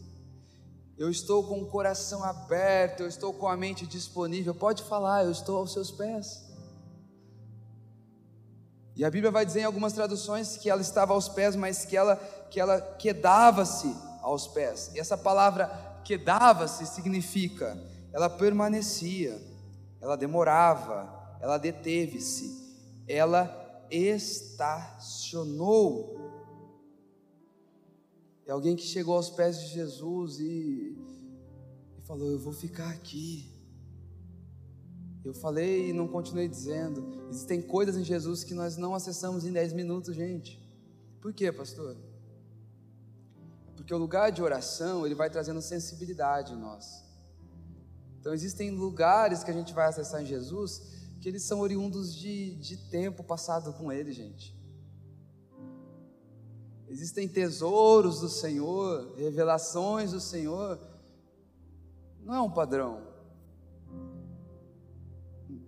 Eu 0.97 1.09
estou 1.09 1.43
com 1.43 1.61
o 1.61 1.65
coração 1.65 2.23
aberto, 2.23 3.01
eu 3.01 3.07
estou 3.07 3.33
com 3.33 3.49
a 3.49 3.57
mente 3.57 3.85
disponível. 3.85 4.55
Pode 4.55 4.83
falar, 4.83 5.25
eu 5.25 5.31
estou 5.31 5.57
aos 5.57 5.73
seus 5.73 5.91
pés. 5.91 6.41
E 8.95 9.03
a 9.03 9.11
Bíblia 9.11 9.29
vai 9.29 9.45
dizer 9.45 9.59
em 9.61 9.65
algumas 9.65 9.91
traduções 9.91 10.55
que 10.55 10.69
ela 10.69 10.81
estava 10.81 11.13
aos 11.13 11.27
pés, 11.27 11.53
mas 11.57 11.83
que 11.83 11.97
ela, 11.97 12.15
que 12.49 12.61
ela 12.61 12.79
quedava-se 12.79 13.93
aos 14.21 14.47
pés. 14.47 14.91
E 14.93 14.99
essa 14.99 15.17
palavra 15.17 15.67
quedava-se 16.03 16.85
significa 16.85 17.77
ela 18.11 18.29
permanecia, 18.29 19.39
ela 20.01 20.15
demorava, 20.15 21.37
ela 21.39 21.57
deteve-se, 21.57 22.57
ela 23.07 23.85
estacionou. 23.91 25.47
É 28.45 28.51
alguém 28.51 28.75
que 28.75 28.83
chegou 28.83 29.15
aos 29.15 29.29
pés 29.29 29.59
de 29.59 29.67
Jesus 29.67 30.39
e, 30.39 30.97
e 31.97 32.01
falou: 32.01 32.31
Eu 32.31 32.39
vou 32.39 32.53
ficar 32.53 32.89
aqui. 32.89 33.55
Eu 35.23 35.33
falei 35.33 35.89
e 35.89 35.93
não 35.93 36.07
continuei 36.07 36.47
dizendo. 36.47 37.27
Existem 37.29 37.61
coisas 37.61 37.95
em 37.95 38.03
Jesus 38.03 38.43
que 38.43 38.55
nós 38.55 38.77
não 38.77 38.95
acessamos 38.95 39.45
em 39.45 39.51
10 39.51 39.73
minutos, 39.73 40.15
gente. 40.15 40.59
Por 41.21 41.31
quê, 41.33 41.51
pastor? 41.51 41.95
Porque 43.89 43.95
o 43.95 44.05
lugar 44.05 44.31
de 44.31 44.39
oração, 44.39 45.03
ele 45.03 45.15
vai 45.15 45.31
trazendo 45.31 45.59
sensibilidade 45.63 46.53
em 46.53 46.55
nós. 46.55 47.03
Então 48.19 48.31
existem 48.35 48.69
lugares 48.69 49.43
que 49.43 49.49
a 49.49 49.53
gente 49.53 49.73
vai 49.73 49.87
acessar 49.87 50.21
em 50.21 50.27
Jesus 50.27 50.91
que 51.19 51.27
eles 51.27 51.41
são 51.41 51.59
oriundos 51.59 52.15
de, 52.15 52.53
de 52.57 52.77
tempo 52.91 53.23
passado 53.23 53.73
com 53.73 53.91
Ele, 53.91 54.11
gente. 54.11 54.55
Existem 56.87 57.27
tesouros 57.27 58.19
do 58.19 58.29
Senhor, 58.29 59.15
revelações 59.15 60.11
do 60.11 60.19
Senhor. 60.19 60.79
Não 62.21 62.35
é 62.35 62.41
um 62.41 62.51
padrão. 62.51 63.01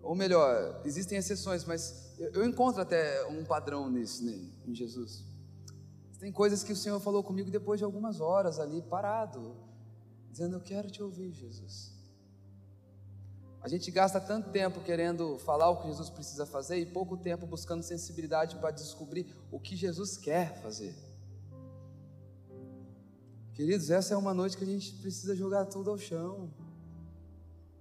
Ou 0.04 0.14
melhor, 0.14 0.80
existem 0.86 1.18
exceções, 1.18 1.66
mas 1.66 2.14
eu 2.20 2.46
encontro 2.46 2.84
até 2.84 3.26
um 3.26 3.44
padrão 3.44 3.90
nisso, 3.90 4.24
nele, 4.24 4.54
em 4.68 4.76
Jesus. 4.76 5.31
Tem 6.22 6.32
coisas 6.32 6.64
que 6.64 6.72
o 6.72 6.76
Senhor 6.76 7.00
falou 7.00 7.24
comigo 7.24 7.50
depois 7.50 7.80
de 7.80 7.84
algumas 7.84 8.22
horas 8.22 8.60
ali, 8.60 8.80
parado, 8.80 9.56
dizendo: 10.30 10.56
Eu 10.56 10.62
quero 10.62 10.92
te 10.92 11.02
ouvir, 11.02 11.32
Jesus. 11.34 12.00
A 13.60 13.68
gente 13.68 13.90
gasta 13.90 14.22
tanto 14.22 14.52
tempo 14.52 14.82
querendo 14.82 15.40
falar 15.40 15.72
o 15.72 15.82
que 15.82 15.88
Jesus 15.88 16.12
precisa 16.12 16.46
fazer 16.46 16.78
e 16.78 16.86
pouco 16.86 17.18
tempo 17.18 17.48
buscando 17.48 17.82
sensibilidade 17.82 18.56
para 18.58 18.70
descobrir 18.70 19.36
o 19.52 19.60
que 19.60 19.76
Jesus 19.76 20.16
quer 20.16 20.62
fazer. 20.62 20.96
Queridos, 23.56 23.90
essa 23.90 24.14
é 24.14 24.18
uma 24.18 24.34
noite 24.34 24.58
que 24.58 24.64
a 24.64 24.68
gente 24.68 24.94
precisa 24.98 25.36
jogar 25.36 25.66
tudo 25.66 25.90
ao 25.90 25.98
chão. 25.98 26.54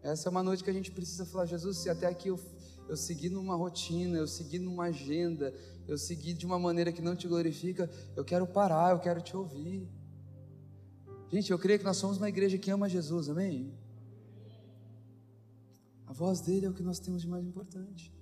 Essa 0.03 0.29
é 0.29 0.31
uma 0.31 0.43
noite 0.43 0.65
que 0.65 0.71
a 0.71 0.75
gente 0.79 0.91
precisa 0.91 1.27
falar: 1.27 1.45
Jesus, 1.45 1.77
se 1.77 1.91
até 1.91 2.07
aqui 2.07 2.29
eu, 2.29 2.41
eu 2.89 2.97
segui 2.97 3.29
numa 3.29 3.55
rotina, 3.55 4.17
eu 4.17 4.27
segui 4.27 4.59
numa 4.59 4.85
agenda, 4.85 5.53
eu 5.91 5.99
segui 5.99 6.33
de 6.33 6.47
uma 6.47 6.59
maneira 6.59 6.93
que 6.93 7.03
não 7.03 7.17
te 7.17 7.27
glorifica, 7.27 7.91
eu 8.15 8.25
quero 8.25 8.47
parar, 8.47 8.93
eu 8.93 9.01
quero 9.01 9.21
te 9.21 9.37
ouvir. 9.37 9.89
Gente, 11.33 11.51
eu 11.51 11.59
creio 11.59 11.81
que 11.81 11.85
nós 11.85 11.97
somos 11.97 12.17
uma 12.17 12.29
igreja 12.29 12.57
que 12.57 12.71
ama 12.71 12.89
Jesus, 12.89 13.29
amém? 13.29 13.75
A 16.07 16.13
voz 16.13 16.41
dele 16.41 16.67
é 16.67 16.71
o 16.71 16.73
que 16.73 16.83
nós 16.83 17.01
temos 17.01 17.23
de 17.23 17.29
mais 17.29 17.45
importante. 17.45 18.15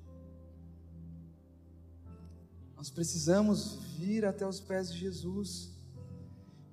Nós 2.75 2.89
precisamos 2.89 3.75
vir 3.99 4.25
até 4.25 4.47
os 4.47 4.61
pés 4.61 4.91
de 4.91 4.99
Jesus. 4.99 5.71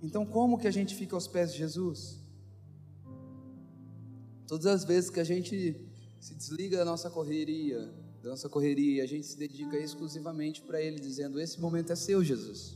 Então, 0.02 0.26
como 0.26 0.58
que 0.58 0.68
a 0.68 0.72
gente 0.72 0.96
fica 0.96 1.16
aos 1.16 1.28
pés 1.28 1.52
de 1.52 1.58
Jesus? 1.58 2.22
Todas 4.48 4.68
as 4.68 4.86
vezes 4.86 5.10
que 5.10 5.20
a 5.20 5.24
gente 5.26 5.76
se 6.22 6.36
desliga 6.36 6.78
da 6.78 6.86
nossa 6.86 7.10
correria, 7.10 7.94
da 8.26 8.32
nossa 8.32 8.50
correria, 8.50 9.04
a 9.04 9.06
gente 9.06 9.28
se 9.28 9.38
dedica 9.38 9.78
exclusivamente 9.78 10.64
para 10.64 10.82
Ele, 10.82 11.00
dizendo: 11.00 11.40
Esse 11.40 11.62
momento 11.62 11.94
é 11.94 11.96
seu, 11.96 12.24
Jesus. 12.24 12.76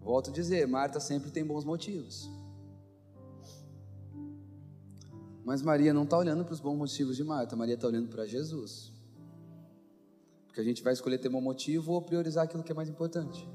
Volto 0.00 0.30
a 0.30 0.32
dizer: 0.32 0.66
Marta 0.66 0.98
sempre 0.98 1.30
tem 1.30 1.44
bons 1.44 1.66
motivos. 1.66 2.30
Mas 5.44 5.60
Maria 5.60 5.92
não 5.92 6.04
está 6.04 6.16
olhando 6.16 6.46
para 6.46 6.54
os 6.54 6.60
bons 6.60 6.78
motivos 6.78 7.14
de 7.14 7.22
Marta, 7.22 7.54
Maria 7.54 7.74
está 7.74 7.86
olhando 7.86 8.08
para 8.08 8.26
Jesus. 8.26 8.90
Porque 10.46 10.62
a 10.62 10.64
gente 10.64 10.82
vai 10.82 10.94
escolher 10.94 11.18
ter 11.18 11.28
bom 11.28 11.42
motivo 11.42 11.92
ou 11.92 12.00
priorizar 12.00 12.44
aquilo 12.44 12.62
que 12.62 12.72
é 12.72 12.74
mais 12.74 12.88
importante. 12.88 13.46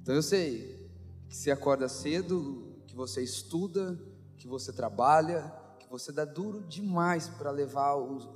Então 0.00 0.14
eu 0.14 0.22
sei 0.22 0.88
que 1.28 1.36
se 1.36 1.50
acorda 1.50 1.88
cedo, 1.88 2.64
que 2.86 2.94
você 2.94 3.20
estuda, 3.20 3.98
que 4.36 4.46
você 4.46 4.72
trabalha, 4.72 5.52
você 5.98 6.12
dá 6.12 6.24
duro 6.24 6.62
demais 6.62 7.28
para 7.28 7.50
levar 7.50 7.96
os, 7.96 8.28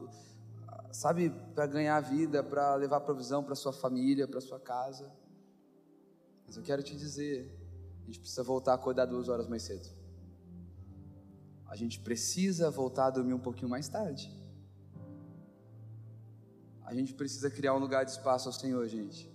sabe, 0.92 1.30
para 1.54 1.66
ganhar 1.66 2.00
vida, 2.00 2.42
para 2.42 2.74
levar 2.74 3.00
provisão 3.00 3.42
para 3.42 3.54
sua 3.54 3.72
família, 3.72 4.26
para 4.26 4.40
sua 4.40 4.59
casa. 4.59 5.11
Mas 6.46 6.56
eu 6.56 6.62
quero 6.62 6.82
te 6.82 6.96
dizer, 6.96 7.54
a 8.02 8.06
gente 8.06 8.20
precisa 8.20 8.42
voltar 8.42 8.72
a 8.72 8.74
acordar 8.74 9.06
duas 9.06 9.28
horas 9.28 9.46
mais 9.46 9.62
cedo 9.62 9.98
a 11.68 11.76
gente 11.76 12.00
precisa 12.00 12.70
voltar 12.70 13.06
a 13.06 13.11
dormir 13.11 13.34
um 13.34 13.38
pouquinho 13.38 13.68
mais 13.68 13.88
tarde. 13.88 14.34
A 16.82 16.94
gente 16.94 17.12
precisa 17.12 17.50
criar 17.50 17.74
um 17.74 17.78
lugar 17.78 18.04
de 18.04 18.11
espaço 18.11 18.48
ao 18.48 18.54
Senhor, 18.54 18.88
gente. 18.88 19.30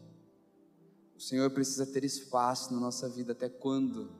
O 1.15 1.21
Senhor 1.21 1.51
precisa 1.51 1.85
ter 1.85 2.03
espaço 2.03 2.73
na 2.73 2.79
nossa 2.79 3.07
vida 3.07 3.33
até 3.33 3.47
quando? 3.47 4.11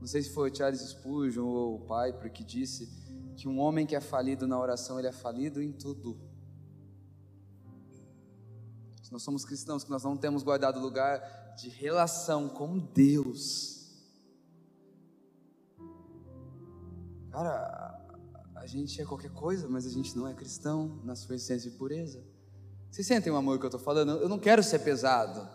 Não 0.00 0.08
sei 0.08 0.22
se 0.22 0.30
foi 0.30 0.50
o 0.50 0.54
Charles 0.54 0.80
Spurgeon 0.80 1.46
ou 1.46 1.76
o 1.76 1.80
Piper 1.80 2.32
que 2.32 2.42
disse 2.42 2.88
que 3.40 3.48
um 3.48 3.58
homem 3.58 3.86
que 3.86 3.96
é 3.96 4.00
falido 4.02 4.46
na 4.46 4.60
oração, 4.60 4.98
ele 4.98 5.08
é 5.08 5.12
falido 5.12 5.62
em 5.62 5.72
tudo. 5.72 6.20
Se 9.02 9.10
nós 9.10 9.22
somos 9.22 9.46
cristãos, 9.46 9.82
que 9.82 9.88
nós 9.88 10.04
não 10.04 10.14
temos 10.14 10.42
guardado 10.42 10.78
lugar 10.78 11.54
de 11.56 11.70
relação 11.70 12.50
com 12.50 12.78
Deus, 12.78 13.80
Cara, 17.30 17.96
a 18.56 18.66
gente 18.66 19.00
é 19.00 19.04
qualquer 19.06 19.30
coisa, 19.30 19.68
mas 19.68 19.86
a 19.86 19.88
gente 19.88 20.16
não 20.16 20.26
é 20.26 20.34
cristão 20.34 21.00
na 21.04 21.14
sua 21.14 21.36
essência 21.36 21.68
e 21.68 21.70
pureza. 21.70 22.22
Vocês 22.90 23.06
sentem 23.06 23.32
o 23.32 23.36
amor 23.36 23.58
que 23.58 23.64
eu 23.64 23.68
estou 23.68 23.80
falando? 23.80 24.20
Eu 24.20 24.28
não 24.28 24.38
quero 24.38 24.64
ser 24.64 24.80
pesado, 24.80 25.48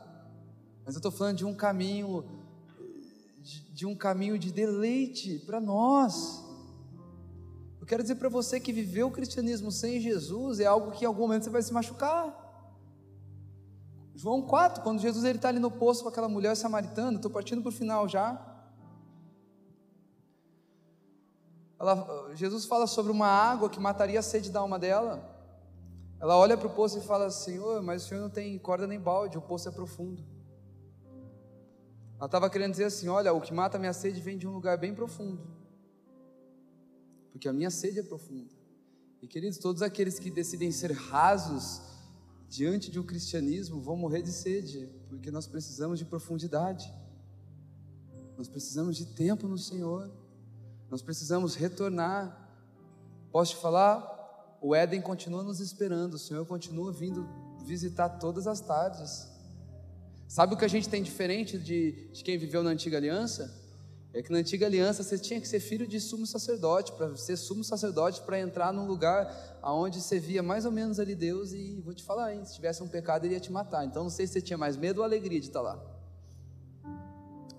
mas 0.85 0.95
eu 0.95 0.99
estou 0.99 1.11
falando 1.11 1.37
de 1.37 1.45
um 1.45 1.53
caminho, 1.53 2.23
de, 3.41 3.59
de 3.71 3.85
um 3.85 3.93
caminho 3.93 4.39
de 4.39 4.53
deleite 4.53 5.37
para 5.39 5.59
nós. 5.59 6.44
Eu 7.85 7.87
quero 7.87 8.01
dizer 8.01 8.15
para 8.15 8.29
você 8.29 8.59
que 8.59 8.73
viver 8.73 9.03
o 9.03 9.11
cristianismo 9.11 9.71
sem 9.71 10.01
Jesus 10.01 10.59
é 10.59 10.65
algo 10.65 10.89
que 10.89 11.03
em 11.03 11.07
algum 11.07 11.21
momento 11.21 11.43
você 11.43 11.51
vai 11.51 11.61
se 11.61 11.71
machucar. 11.71 12.35
João 14.15 14.41
4, 14.41 14.81
quando 14.81 14.99
Jesus 14.99 15.23
está 15.23 15.49
ali 15.49 15.59
no 15.59 15.69
poço 15.69 16.01
com 16.01 16.09
aquela 16.09 16.27
mulher 16.27 16.55
samaritana, 16.55 17.17
estou 17.17 17.29
partindo 17.29 17.61
para 17.61 17.69
o 17.69 17.71
final 17.71 18.09
já. 18.09 18.43
Ela, 21.79 22.31
Jesus 22.33 22.65
fala 22.65 22.87
sobre 22.87 23.11
uma 23.11 23.27
água 23.27 23.69
que 23.69 23.79
mataria 23.79 24.19
a 24.19 24.23
sede 24.23 24.49
da 24.49 24.61
alma 24.61 24.79
dela. 24.79 25.23
Ela 26.19 26.35
olha 26.39 26.57
para 26.57 26.65
o 26.65 26.73
poço 26.73 26.97
e 26.97 27.01
fala: 27.01 27.29
Senhor, 27.29 27.83
mas 27.83 28.03
o 28.03 28.07
Senhor 28.07 28.21
não 28.21 28.31
tem 28.31 28.57
corda 28.57 28.87
nem 28.87 28.99
balde, 28.99 29.37
o 29.37 29.41
poço 29.43 29.69
é 29.69 29.71
profundo. 29.71 30.23
Ela 32.17 32.25
estava 32.25 32.49
querendo 32.49 32.71
dizer 32.71 32.85
assim: 32.85 33.09
Olha, 33.09 33.31
o 33.31 33.39
que 33.39 33.53
mata 33.53 33.77
a 33.77 33.79
minha 33.79 33.93
sede 33.93 34.19
vem 34.19 34.39
de 34.39 34.47
um 34.47 34.53
lugar 34.53 34.75
bem 34.75 34.95
profundo, 34.95 35.39
porque 37.35 37.49
a 37.49 37.53
minha 37.53 37.69
sede 37.69 37.99
é 37.99 38.01
profunda. 38.01 38.49
E 39.21 39.27
queridos, 39.27 39.57
todos 39.57 39.81
aqueles 39.81 40.17
que 40.17 40.31
decidem 40.31 40.71
ser 40.71 40.93
rasos 40.93 41.81
diante 42.47 42.89
de 42.89 42.97
um 42.97 43.03
cristianismo 43.03 43.81
vão 43.81 43.97
morrer 43.97 44.21
de 44.21 44.31
sede, 44.31 44.89
porque 45.09 45.29
nós 45.29 45.45
precisamos 45.45 45.99
de 45.99 46.05
profundidade, 46.05 46.89
nós 48.37 48.47
precisamos 48.47 48.95
de 48.95 49.07
tempo 49.07 49.49
no 49.49 49.57
Senhor. 49.57 50.09
Nós 50.89 51.01
precisamos 51.01 51.55
retornar. 51.55 52.57
Posso 53.33 53.51
te 53.51 53.57
falar? 53.57 54.57
O 54.61 54.73
Éden 54.73 55.01
continua 55.01 55.43
nos 55.43 55.59
esperando, 55.59 56.13
o 56.13 56.19
Senhor 56.19 56.45
continua 56.45 56.93
vindo 56.93 57.27
visitar 57.65 58.07
todas 58.17 58.47
as 58.47 58.61
tardes. 58.61 59.27
Sabe 60.25 60.53
o 60.53 60.57
que 60.57 60.63
a 60.63 60.69
gente 60.69 60.87
tem 60.87 61.03
diferente 61.03 61.59
de, 61.59 62.07
de 62.13 62.23
quem 62.23 62.37
viveu 62.37 62.63
na 62.63 62.69
antiga 62.69 62.95
aliança? 62.95 63.64
É 64.15 64.23
que 64.23 64.31
na 64.31 64.37
antiga 64.37 64.65
aliança 64.65 65.03
você 65.03 65.19
tinha 65.19 65.41
que 65.41 65.47
ser 65.47 65.59
filho 65.59 65.85
de 65.85 65.99
sumo 65.99 66.25
sacerdote, 66.25 66.93
para 66.93 67.17
ser 67.17 67.35
sumo 67.35 67.65
sacerdote, 67.65 68.21
para 68.21 68.39
entrar 68.39 68.71
num 68.71 68.87
lugar 68.87 69.59
onde 69.61 70.01
você 70.01 70.17
via 70.17 70.41
mais 70.41 70.63
ou 70.63 70.71
menos 70.71 71.01
ali 71.01 71.13
Deus, 71.13 71.51
e 71.51 71.81
vou 71.83 71.93
te 71.93 72.01
falar, 72.01 72.33
hein, 72.33 72.45
se 72.45 72.55
tivesse 72.55 72.81
um 72.81 72.87
pecado, 72.87 73.25
ele 73.25 73.33
ia 73.33 73.41
te 73.41 73.51
matar. 73.51 73.83
Então 73.83 74.03
não 74.03 74.09
sei 74.09 74.25
se 74.25 74.31
você 74.31 74.41
tinha 74.41 74.57
mais 74.57 74.77
medo 74.77 74.99
ou 74.99 75.03
alegria 75.03 75.37
de 75.37 75.47
estar 75.47 75.59
lá. 75.59 75.77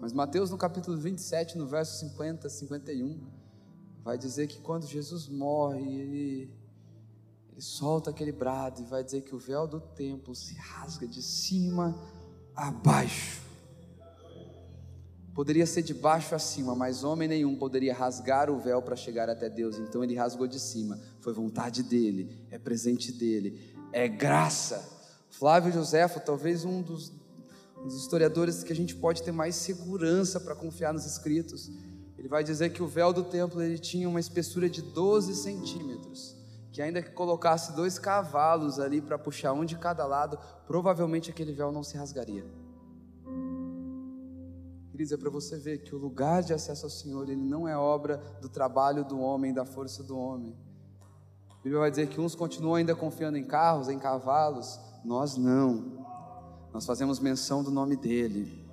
Mas 0.01 0.15
Mateus, 0.15 0.51
no 0.51 0.57
capítulo 0.57 0.97
27, 0.97 1.59
no 1.59 1.67
verso 1.67 1.99
50, 1.99 2.49
51, 2.49 3.21
vai 4.03 4.17
dizer 4.17 4.47
que 4.47 4.59
quando 4.59 4.87
Jesus 4.87 5.29
morre, 5.29 5.83
ele, 5.83 6.51
ele 7.53 7.61
solta 7.61 8.09
aquele 8.09 8.33
brado 8.33 8.81
e 8.81 8.85
vai 8.87 9.05
dizer 9.05 9.21
que 9.21 9.35
o 9.35 9.39
véu 9.39 9.67
do 9.67 9.79
templo 9.79 10.35
se 10.35 10.55
rasga 10.55 11.07
de 11.07 11.21
cima 11.21 11.95
a 12.55 12.71
baixo. 12.71 13.46
Poderia 15.37 15.67
ser 15.67 15.83
de 15.83 15.93
baixo 15.93 16.35
a 16.35 16.39
cima, 16.39 16.75
mas 16.75 17.05
homem 17.05 17.29
nenhum 17.29 17.55
poderia 17.55 17.93
rasgar 17.93 18.49
o 18.51 18.59
véu 18.59 18.81
para 18.81 18.97
chegar 18.97 19.29
até 19.29 19.51
Deus. 19.51 19.77
Então 19.79 20.03
ele 20.03 20.15
rasgou 20.15 20.47
de 20.47 20.59
cima. 20.59 20.99
Foi 21.21 21.31
vontade 21.31 21.83
dele, 21.83 22.47
é 22.51 22.59
presente 22.59 23.13
dele, 23.13 23.77
é 23.93 24.09
graça. 24.09 24.83
Flávio 25.29 25.71
Joséfo, 25.71 26.21
talvez 26.21 26.65
um 26.65 26.81
dos 26.81 27.13
um 27.77 27.85
dos 27.87 28.01
historiadores 28.01 28.65
que 28.65 28.73
a 28.73 28.75
gente 28.75 28.97
pode 28.97 29.23
ter 29.23 29.31
mais 29.31 29.55
segurança 29.57 30.41
para 30.41 30.57
confiar 30.57 30.95
nos 30.95 31.05
escritos. 31.05 31.71
Ele 32.17 32.29
vai 32.29 32.43
dizer 32.43 32.71
que 32.71 32.83
o 32.83 32.87
véu 32.87 33.13
do 33.13 33.23
templo 33.23 33.61
ele 33.61 33.79
tinha 33.79 34.09
uma 34.09 34.19
espessura 34.19 34.71
de 34.71 34.81
12 34.81 35.35
centímetros, 35.35 36.35
que 36.73 36.81
ainda 36.81 37.03
que 37.03 37.11
colocasse 37.11 37.77
dois 37.77 37.99
cavalos 37.99 38.81
ali 38.81 39.03
para 39.03 39.19
puxar 39.19 39.53
um 39.53 39.67
de 39.67 39.77
cada 39.77 40.07
lado, 40.07 40.39
provavelmente 40.67 41.31
aquele 41.31 41.53
véu 41.53 41.71
não 41.71 41.85
se 41.85 41.99
rasgaria. 41.99 42.66
É 44.99 45.17
para 45.17 45.29
você 45.29 45.59
ver 45.59 45.83
que 45.83 45.95
o 45.95 45.99
lugar 45.99 46.43
de 46.43 46.55
acesso 46.55 46.87
ao 46.87 46.91
Senhor, 46.91 47.29
ele 47.29 47.37
não 47.37 47.69
é 47.69 47.77
obra 47.77 48.17
do 48.41 48.49
trabalho 48.49 49.05
do 49.05 49.21
homem, 49.21 49.53
da 49.53 49.65
força 49.65 50.03
do 50.03 50.19
homem. 50.19 50.57
A 51.51 51.63
Bíblia 51.63 51.81
vai 51.81 51.91
dizer 51.91 52.09
que 52.09 52.21
uns 52.21 52.35
continuam 52.35 52.77
ainda 52.77 52.95
confiando 52.95 53.37
em 53.37 53.45
carros, 53.45 53.89
em 53.89 53.99
cavalos, 53.99 54.81
nós 55.05 55.37
não. 55.37 55.85
Nós 56.73 56.87
fazemos 56.87 57.21
menção 57.21 57.63
do 57.63 57.71
nome 57.71 57.95
dele. 57.95 58.67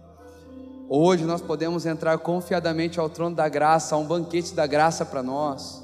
Hoje 0.87 1.25
nós 1.25 1.41
podemos 1.41 1.85
entrar 1.85 2.17
confiadamente 2.19 2.99
ao 2.99 3.09
trono 3.09 3.35
da 3.35 3.49
graça, 3.49 3.95
a 3.95 3.97
um 3.97 4.05
banquete 4.05 4.53
da 4.53 4.65
graça 4.65 5.05
para 5.05 5.21
nós. 5.21 5.83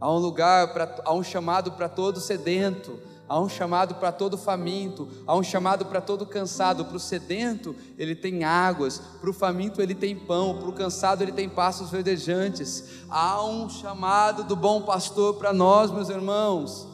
Há 0.00 0.10
um 0.10 0.18
lugar, 0.18 0.72
pra, 0.72 1.02
há 1.04 1.12
um 1.12 1.22
chamado 1.22 1.72
para 1.72 1.88
todo 1.88 2.20
sedento, 2.20 2.98
Há 3.30 3.38
um 3.38 3.48
chamado 3.48 3.94
para 3.94 4.10
todo 4.10 4.36
faminto, 4.36 5.08
há 5.24 5.36
um 5.36 5.42
chamado 5.44 5.86
para 5.86 6.00
todo 6.00 6.26
cansado. 6.26 6.84
Para 6.84 6.96
o 6.96 6.98
sedento, 6.98 7.76
ele 7.96 8.16
tem 8.16 8.42
águas, 8.42 9.00
para 9.20 9.30
o 9.30 9.32
faminto, 9.32 9.80
ele 9.80 9.94
tem 9.94 10.16
pão, 10.16 10.58
para 10.58 10.68
o 10.68 10.72
cansado, 10.72 11.22
ele 11.22 11.30
tem 11.30 11.48
passos 11.48 11.90
verdejantes. 11.90 13.04
Há 13.08 13.40
um 13.44 13.70
chamado 13.70 14.42
do 14.42 14.56
bom 14.56 14.82
pastor 14.82 15.34
para 15.34 15.52
nós, 15.52 15.92
meus 15.92 16.08
irmãos. 16.08 16.88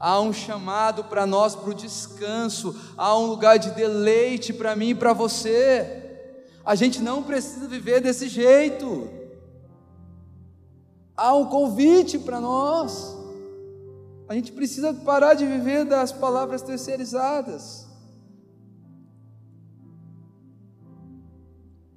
Há 0.00 0.18
um 0.22 0.32
chamado 0.32 1.04
para 1.04 1.26
nós 1.26 1.54
para 1.54 1.68
o 1.68 1.74
descanso, 1.74 2.74
há 2.96 3.14
um 3.18 3.26
lugar 3.26 3.58
de 3.58 3.72
deleite 3.72 4.54
para 4.54 4.74
mim 4.74 4.88
e 4.88 4.94
para 4.94 5.12
você. 5.12 6.02
A 6.64 6.74
gente 6.74 7.02
não 7.02 7.22
precisa 7.22 7.68
viver 7.68 8.00
desse 8.00 8.26
jeito. 8.26 9.06
Há 11.14 11.34
um 11.34 11.44
convite 11.44 12.18
para 12.18 12.40
nós. 12.40 13.22
A 14.28 14.34
gente 14.34 14.52
precisa 14.52 14.94
parar 14.94 15.34
de 15.34 15.46
viver 15.46 15.84
das 15.84 16.10
palavras 16.12 16.62
terceirizadas. 16.62 17.86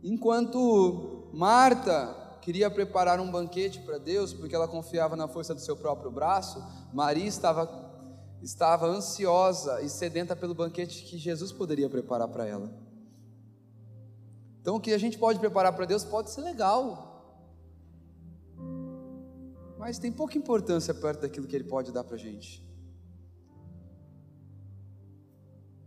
Enquanto 0.03 1.29
Marta 1.33 2.15
queria 2.41 2.69
preparar 2.69 3.19
um 3.19 3.29
banquete 3.29 3.79
para 3.79 3.97
Deus, 3.97 4.33
porque 4.33 4.55
ela 4.55 4.67
confiava 4.67 5.15
na 5.15 5.27
força 5.27 5.53
do 5.53 5.61
seu 5.61 5.75
próprio 5.75 6.09
braço, 6.11 6.63
Maria 6.93 7.27
estava, 7.27 7.69
estava 8.41 8.87
ansiosa 8.87 9.81
e 9.81 9.89
sedenta 9.89 10.35
pelo 10.35 10.53
banquete 10.53 11.03
que 11.03 11.17
Jesus 11.17 11.51
poderia 11.51 11.89
preparar 11.89 12.27
para 12.27 12.45
ela. 12.45 12.69
Então, 14.61 14.75
o 14.75 14.79
que 14.81 14.93
a 14.93 14.97
gente 14.97 15.17
pode 15.17 15.39
preparar 15.39 15.73
para 15.73 15.85
Deus 15.85 16.03
pode 16.03 16.29
ser 16.29 16.41
legal, 16.41 17.16
mas 19.77 19.99
tem 19.99 20.11
pouca 20.11 20.37
importância 20.37 20.93
perto 20.93 21.21
daquilo 21.21 21.47
que 21.47 21.55
Ele 21.55 21.63
pode 21.63 21.91
dar 21.91 22.03
para 22.03 22.15
a 22.15 22.19
gente. 22.19 22.65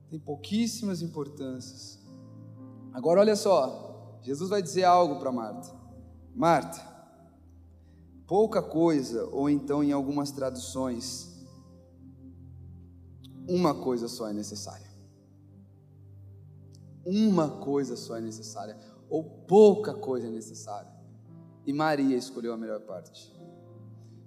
Tem 0.09 0.19
pouquíssimas 0.19 1.03
importâncias. 1.03 2.01
Agora 2.93 3.21
olha 3.21 3.37
só, 3.37 4.19
Jesus 4.23 4.51
vai 4.51 4.63
dizer 4.63 4.85
algo 4.85 5.19
para 5.19 5.31
Marta. 5.31 5.73
Marta, 6.35 6.81
pouca 8.27 8.63
coisa, 8.63 9.25
ou 9.27 9.49
então 9.49 9.83
em 9.83 9.93
algumas 9.93 10.31
traduções, 10.31 11.31
uma 13.49 13.75
coisa 13.75 14.09
só 14.09 14.29
é 14.29 14.33
necessária. 14.33 14.89
Uma 17.05 17.49
coisa 17.49 17.97
só 17.97 18.17
é 18.17 18.21
necessária, 18.21 18.77
ou 19.09 19.25
pouca 19.25 19.95
coisa 19.95 20.29
é 20.29 20.31
necessária. 20.31 20.91
E 21.67 21.73
Maria 21.73 22.17
escolheu 22.17 22.53
a 22.53 22.57
melhor 22.57 22.81
parte. 22.81 23.33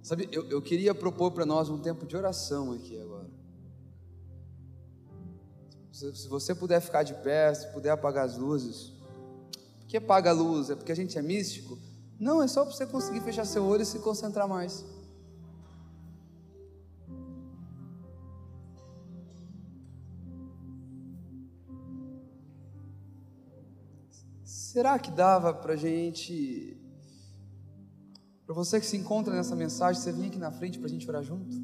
Sabe, 0.04 0.28
eu, 0.30 0.46
eu 0.50 0.60
queria 0.60 0.94
propor 0.94 1.30
para 1.30 1.46
nós 1.46 1.70
um 1.70 1.78
tempo 1.78 2.04
de 2.04 2.14
oração 2.14 2.72
aqui 2.72 3.00
agora. 3.00 3.26
Se, 5.90 6.14
se 6.14 6.28
você 6.28 6.54
puder 6.54 6.78
ficar 6.82 7.04
de 7.04 7.14
pé, 7.14 7.54
se 7.54 7.66
puder 7.68 7.88
apagar 7.88 8.26
as 8.26 8.36
luzes. 8.36 8.92
Por 9.78 9.86
que 9.88 9.96
apaga 9.96 10.28
a 10.28 10.34
luz? 10.34 10.68
É 10.68 10.76
porque 10.76 10.92
a 10.92 10.94
gente 10.94 11.16
é 11.16 11.22
místico? 11.22 11.78
Não, 12.20 12.42
é 12.42 12.46
só 12.46 12.66
para 12.66 12.74
você 12.74 12.86
conseguir 12.86 13.20
fechar 13.20 13.46
seu 13.46 13.64
olho 13.64 13.80
e 13.80 13.86
se 13.86 13.98
concentrar 13.98 14.46
mais. 14.46 14.84
Será 24.44 24.98
que 24.98 25.10
dava 25.10 25.54
para 25.54 25.76
gente 25.76 26.83
para 28.46 28.54
você 28.54 28.78
que 28.78 28.86
se 28.86 28.96
encontra 28.96 29.34
nessa 29.34 29.56
mensagem, 29.56 30.00
você 30.00 30.12
vinha 30.12 30.28
aqui 30.28 30.38
na 30.38 30.50
frente 30.50 30.78
para 30.78 30.86
a 30.86 30.90
gente 30.90 31.08
orar 31.08 31.22
junto? 31.22 31.56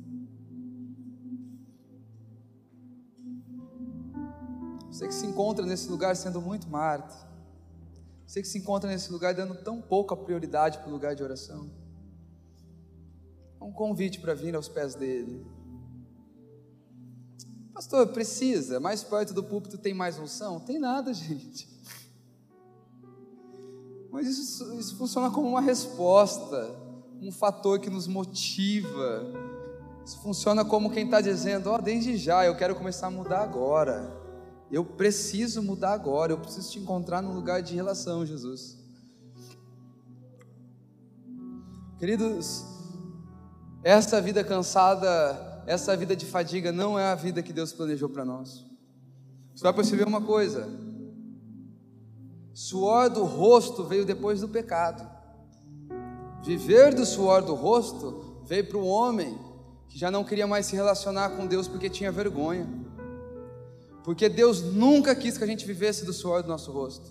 Você 4.91 5.07
que 5.07 5.15
se 5.15 5.27
encontra 5.27 5.65
nesse 5.65 5.89
lugar 5.89 6.17
sendo 6.17 6.41
muito 6.41 6.69
Marta. 6.69 7.29
Você 8.27 8.43
que 8.43 8.49
se 8.49 8.59
encontra 8.59 8.89
nesse 8.89 9.11
lugar 9.11 9.35
dando 9.35 9.55
tão 9.57 9.81
pouca 9.81 10.17
prioridade 10.17 10.79
para 10.79 10.89
o 10.89 10.93
lugar 10.93 11.15
de 11.15 11.23
oração. 11.23 11.71
É 13.61 13.65
um 13.65 13.73
convite 13.73 14.21
para 14.21 14.35
vir 14.35 14.55
aos 14.55 14.69
pés 14.69 14.95
dele. 14.95 15.45
Pastor, 17.75 18.09
precisa, 18.09 18.79
mais 18.79 19.03
perto 19.03 19.35
do 19.35 19.43
púlpito 19.43 19.79
tem 19.79 19.95
mais 19.95 20.19
unção? 20.19 20.61
Tem 20.61 20.79
nada, 20.79 21.13
gente. 21.15 21.80
Mas 24.11 24.27
isso, 24.27 24.75
isso 24.75 24.97
funciona 24.97 25.31
como 25.31 25.49
uma 25.49 25.61
resposta, 25.61 26.75
um 27.23 27.31
fator 27.31 27.79
que 27.79 27.89
nos 27.89 28.07
motiva. 28.07 29.25
Isso 30.05 30.19
funciona 30.21 30.65
como 30.65 30.91
quem 30.91 31.05
está 31.05 31.21
dizendo: 31.21 31.71
Ó, 31.71 31.77
oh, 31.77 31.83
desde 31.83 32.17
já, 32.17 32.45
eu 32.45 32.57
quero 32.57 32.75
começar 32.75 33.07
a 33.07 33.11
mudar 33.11 33.43
agora. 33.43 34.19
Eu 34.71 34.85
preciso 34.85 35.63
mudar 35.63 35.93
agora. 35.93 36.33
Eu 36.33 36.39
preciso 36.39 36.71
te 36.71 36.79
encontrar 36.79 37.23
num 37.23 37.35
lugar 37.35 37.63
de 37.63 37.75
relação, 37.75 38.27
Jesus. 38.27 38.79
Queridos, 41.99 42.65
essa 43.85 44.21
vida 44.21 44.43
cansada, 44.43 45.63
essa 45.67 45.97
vida 45.97 46.17
de 46.17 46.27
fadiga 46.27 46.73
não 46.73 46.99
é 46.99 47.07
a 47.07 47.15
vida 47.15 47.43
que 47.43 47.53
Deus 47.53 47.73
planejou 47.73 48.09
para 48.09 48.25
nós. 48.25 48.65
Você 49.55 49.63
vai 49.63 49.73
perceber 49.73 50.07
uma 50.07 50.21
coisa: 50.21 50.69
Suor 52.53 53.09
do 53.09 53.25
rosto 53.25 53.85
veio 53.85 54.05
depois 54.05 54.41
do 54.41 54.49
pecado. 54.49 55.09
Viver 56.43 56.95
do 56.95 57.05
suor 57.05 57.43
do 57.43 57.55
rosto 57.55 58.43
veio 58.45 58.67
para 58.67 58.79
o 58.79 58.87
homem 58.87 59.39
que 59.89 59.99
já 59.99 60.11
não 60.11 60.25
queria 60.25 60.47
mais 60.47 60.67
se 60.67 60.77
relacionar 60.77 61.31
com 61.31 61.47
Deus 61.47 61.69
porque 61.69 61.91
tinha 61.91 62.11
vergonha. 62.11 62.69
Porque 64.05 64.29
Deus 64.29 64.63
nunca 64.63 65.15
quis 65.15 65.37
que 65.37 65.45
a 65.45 65.47
gente 65.47 65.67
vivesse 65.67 66.05
do 66.05 66.13
suor 66.13 66.43
do 66.43 66.49
nosso 66.49 66.73
rosto. 66.73 67.11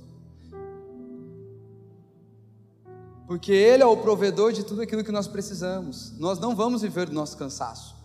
Porque 3.27 3.51
Ele 3.51 3.83
é 3.83 3.85
o 3.85 3.95
provedor 3.95 4.51
de 4.51 4.63
tudo 4.63 4.81
aquilo 4.81 5.03
que 5.03 5.11
nós 5.11 5.27
precisamos. 5.27 6.17
Nós 6.17 6.39
não 6.39 6.55
vamos 6.55 6.81
viver 6.81 7.05
do 7.05 7.13
nosso 7.13 7.37
cansaço. 7.37 7.95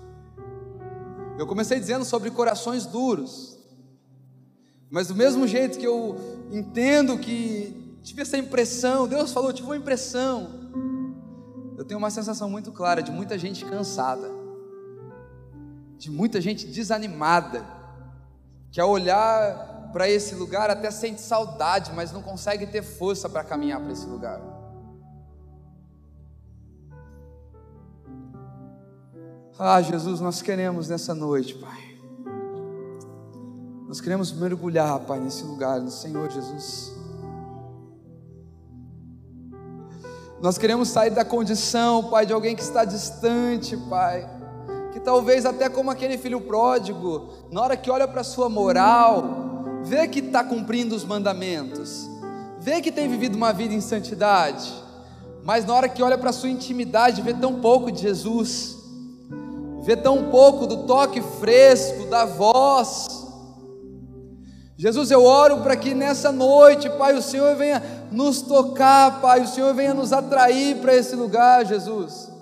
Eu 1.39 1.47
comecei 1.47 1.81
dizendo 1.81 2.05
sobre 2.05 2.31
corações 2.31 2.85
duros. 2.85 3.54
Mas 4.95 5.09
do 5.09 5.15
mesmo 5.17 5.45
jeito 5.45 5.77
que 5.77 5.85
eu 5.85 6.17
entendo 6.53 7.19
que 7.19 7.99
tive 8.01 8.23
essa 8.23 8.39
impressão, 8.39 9.09
Deus 9.09 9.33
falou, 9.33 9.53
tive 9.53 9.67
uma 9.67 9.77
impressão. 9.77 10.49
Eu 11.77 11.85
tenho 11.85 11.99
uma 11.99 12.13
sensação 12.13 12.49
muito 12.49 12.71
clara 12.71 13.03
de 13.03 13.11
muita 13.11 13.37
gente 13.37 13.65
cansada, 13.65 14.31
de 15.99 16.09
muita 16.13 16.41
gente 16.41 16.69
desanimada, 16.69 17.67
que 18.71 18.81
ao 18.81 18.89
olhar 18.89 19.91
para 19.93 20.09
esse 20.09 20.37
lugar 20.37 20.71
até 20.71 20.93
sente 20.93 21.21
saudade, 21.21 21.91
mas 21.93 22.13
não 22.13 22.23
consegue 22.23 22.65
ter 22.65 22.83
força 22.85 23.29
para 23.29 23.43
caminhar 23.43 23.81
para 23.81 23.91
esse 23.91 24.07
lugar. 24.07 24.41
Ah, 29.59 29.83
Jesus, 29.83 30.21
nós 30.21 30.41
queremos 30.41 30.89
nessa 30.89 31.13
noite, 31.17 31.55
Pai 31.55 31.84
nós 33.95 34.01
queremos 34.01 34.33
mergulhar, 34.33 34.99
Pai, 34.99 35.21
nesse 35.21 35.45
lugar, 35.45 35.81
no 35.81 35.89
Senhor 35.89 36.29
Jesus. 36.29 36.93
Nós 40.43 40.59
queremos 40.59 40.89
sair 40.89 41.11
da 41.11 41.25
condição, 41.25 42.03
Pai, 42.11 42.27
de 42.27 42.33
alguém 42.33 42.57
que 42.57 42.63
está 42.63 42.85
distante, 42.85 43.77
Pai. 43.89 44.29
Que 44.93 44.99
talvez 44.99 45.47
até 45.47 45.69
como 45.69 45.93
aquele 45.93 46.19
filho 46.19 46.41
pródigo, 46.41 47.29
na 47.53 47.61
hora 47.61 47.77
que 47.77 47.89
olha 47.89 48.09
para 48.09 48.23
a 48.23 48.25
sua 48.25 48.49
moral, 48.49 49.23
vê 49.85 50.09
que 50.09 50.19
está 50.19 50.43
cumprindo 50.43 50.97
os 50.97 51.05
mandamentos, 51.05 52.11
vê 52.59 52.81
que 52.81 52.91
tem 52.91 53.09
vivido 53.09 53.37
uma 53.37 53.53
vida 53.53 53.75
em 53.75 53.81
santidade, 53.81 54.75
mas 55.45 55.65
na 55.65 55.73
hora 55.73 55.89
que 55.89 56.03
olha 56.03 56.19
para 56.19 56.31
a 56.31 56.33
sua 56.33 56.51
intimidade, 56.51 57.23
vê 57.23 57.33
tão 57.33 57.61
pouco 57.61 57.93
de 57.93 58.03
Jesus, 58.03 58.77
vê 59.85 59.97
tão 59.97 60.31
pouco 60.33 60.67
do 60.67 60.79
toque 60.79 61.23
fresco, 61.39 62.07
da 62.07 62.25
voz, 62.25 63.24
Jesus, 64.77 65.11
eu 65.11 65.25
oro 65.25 65.59
para 65.59 65.77
que 65.77 65.95
nessa 65.95 66.33
noite, 66.33 66.91
Pai, 66.91 67.15
o 67.15 67.23
Senhor 67.23 67.55
venha 67.55 67.83
nos 68.11 68.43
tocar, 68.43 69.21
Pai, 69.21 69.43
o 69.43 69.47
Senhor 69.47 69.73
venha 69.73 69.95
nos 69.95 70.13
atrair 70.13 70.79
para 70.79 70.95
esse 70.95 71.15
lugar, 71.15 71.65
Jesus. 71.65 72.34